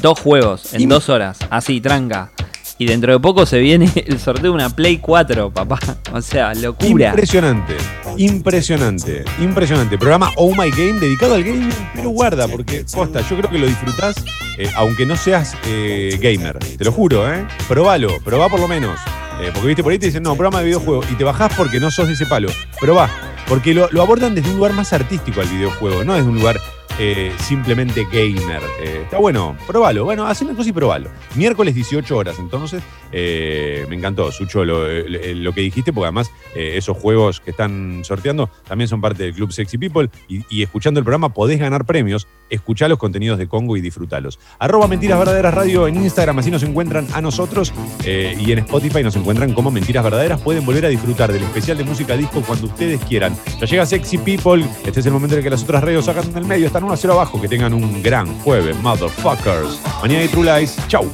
Dos 0.02 0.20
juegos 0.20 0.74
en 0.74 0.88
dos 0.88 1.10
horas, 1.10 1.40
así, 1.50 1.82
tranca. 1.82 2.32
Y 2.78 2.86
dentro 2.86 3.12
de 3.12 3.20
poco 3.20 3.46
se 3.46 3.60
viene 3.60 3.92
el 4.08 4.20
sorteo 4.20 4.44
de 4.44 4.50
una 4.52 4.70
Play 4.70 4.98
4, 4.98 5.52
papá. 5.52 5.80
O 6.14 6.22
sea, 6.22 6.56
locura. 6.56 7.10
Impresionante, 7.10 7.76
impresionante, 8.18 9.24
impresionante. 9.40 9.98
Programa 9.98 10.32
Oh 10.38 10.50
My 10.56 10.72
Game 10.72 11.00
dedicado 11.00 11.36
al 11.36 11.44
gaming, 11.44 11.70
pero 11.94 12.10
guarda, 12.10 12.48
porque 12.48 12.84
posta, 12.92 13.22
yo 13.22 13.38
creo 13.38 13.50
que 13.50 13.60
lo 13.60 13.68
disfrutás, 13.68 14.16
eh, 14.58 14.68
aunque 14.76 15.06
no 15.06 15.16
seas 15.16 15.56
eh, 15.68 16.18
gamer. 16.20 16.58
Te 16.58 16.84
lo 16.84 16.92
juro, 16.92 17.32
¿eh? 17.32 17.46
Probalo, 17.68 18.18
probá 18.24 18.50
por 18.50 18.60
lo 18.60 18.68
menos. 18.68 19.00
Eh, 19.40 19.52
porque 19.54 19.68
viste 19.68 19.84
por 19.84 19.92
ahí 19.92 20.00
te 20.00 20.08
dicen, 20.08 20.24
no, 20.24 20.36
programa 20.36 20.60
de 20.60 20.66
videojuego, 20.66 21.04
y 21.12 21.16
te 21.16 21.24
bajás 21.24 21.54
porque 21.56 21.80
no 21.80 21.92
sos 21.92 22.08
de 22.08 22.14
ese 22.14 22.26
palo. 22.26 22.50
Probá, 22.80 23.10
porque 23.48 23.74
lo, 23.76 23.88
lo 23.92 24.02
abordan 24.02 24.34
desde 24.34 24.50
un 24.50 24.58
lugar 24.58 24.74
más 24.74 24.94
artístico 24.94 25.42
al 25.42 25.48
videojuego, 25.48 26.04
no 26.04 26.16
desde 26.16 26.28
un 26.28 26.40
lugar 26.40 26.60
eh, 27.02 27.32
simplemente 27.40 28.04
gamer. 28.12 28.62
Eh, 28.82 29.02
está 29.04 29.20
bueno, 29.20 29.56
probalo. 29.66 30.04
Bueno, 30.04 30.28
haz 30.28 30.42
una 30.42 30.54
cosa 30.54 30.70
y 30.70 30.74
probalo. 30.74 31.10
Miércoles 31.36 31.74
18 31.74 32.18
horas, 32.18 32.38
entonces, 32.40 32.84
eh, 33.14 33.86
me 33.88 33.96
encantó, 33.96 34.32
Sucho, 34.34 34.66
lo, 34.66 34.86
lo 34.86 35.54
que 35.54 35.62
dijiste, 35.62 35.94
porque 35.94 36.08
además 36.08 36.30
esos 36.54 36.98
juegos 36.98 37.40
que 37.40 37.52
están 37.52 38.02
sorteando 38.04 38.50
también 38.68 38.88
son 38.88 39.00
parte 39.00 39.24
del 39.24 39.34
Club 39.34 39.52
Sexy 39.52 39.78
People 39.78 40.10
y, 40.28 40.62
escuchando 40.62 41.00
el 41.00 41.06
programa 41.06 41.34
podés 41.34 41.60
ganar 41.60 41.86
premios. 41.86 42.28
Escuchá 42.50 42.88
los 42.88 42.98
contenidos 42.98 43.38
de 43.38 43.48
Congo 43.48 43.78
y 43.78 43.82
disfrutalos. 43.82 44.40
Arroba 44.58 44.88
Mentiras 44.88 45.20
Verdaderas 45.20 45.54
Radio 45.54 45.88
en 45.88 45.96
Instagram, 45.96 46.40
así 46.40 46.52
nos 46.52 46.64
encuentran 46.64 47.08
a 47.14 47.22
nosotros 47.22 47.72
y 48.04 48.52
en 48.52 48.60
Spotify 48.60 49.04
nos 49.04 49.16
encuentran 49.16 49.54
como 49.54 49.72
Mentiras 49.72 50.04
Verdaderas. 50.04 50.42
Pueden 50.42 50.66
volver 50.66 50.86
a 50.86 50.90
disfrutar 50.90 51.32
del 51.32 51.44
especial 51.44 51.78
de 51.78 51.84
música 51.86 52.18
disco 52.18 52.42
cuando 52.42 52.68
ustedes 52.68 53.00
quieran. 53.06 53.38
Ya 53.60 53.68
llega 53.68 53.86
Sexy 53.86 54.18
People. 54.18 54.66
Este 54.86 55.00
es 55.00 55.06
el 55.06 55.14
momento 55.14 55.36
en 55.36 55.40
el 55.40 55.44
que 55.44 55.50
las 55.50 55.64
otras 55.64 55.84
radios 55.84 56.06
sacan 56.06 56.34
del 56.34 56.46
medio. 56.46 56.68
Están 56.68 56.89
1 56.90 56.94
a 56.94 56.98
0 56.98 57.14
abajo. 57.14 57.40
Que 57.40 57.48
tengan 57.48 57.74
un 57.74 58.02
gran 58.02 58.28
jueves, 58.40 58.76
motherfuckers. 58.78 59.80
Mañana 60.02 60.22
hay 60.22 60.28
True 60.28 60.60
Lies. 60.60 60.76
Chau. 60.88 61.06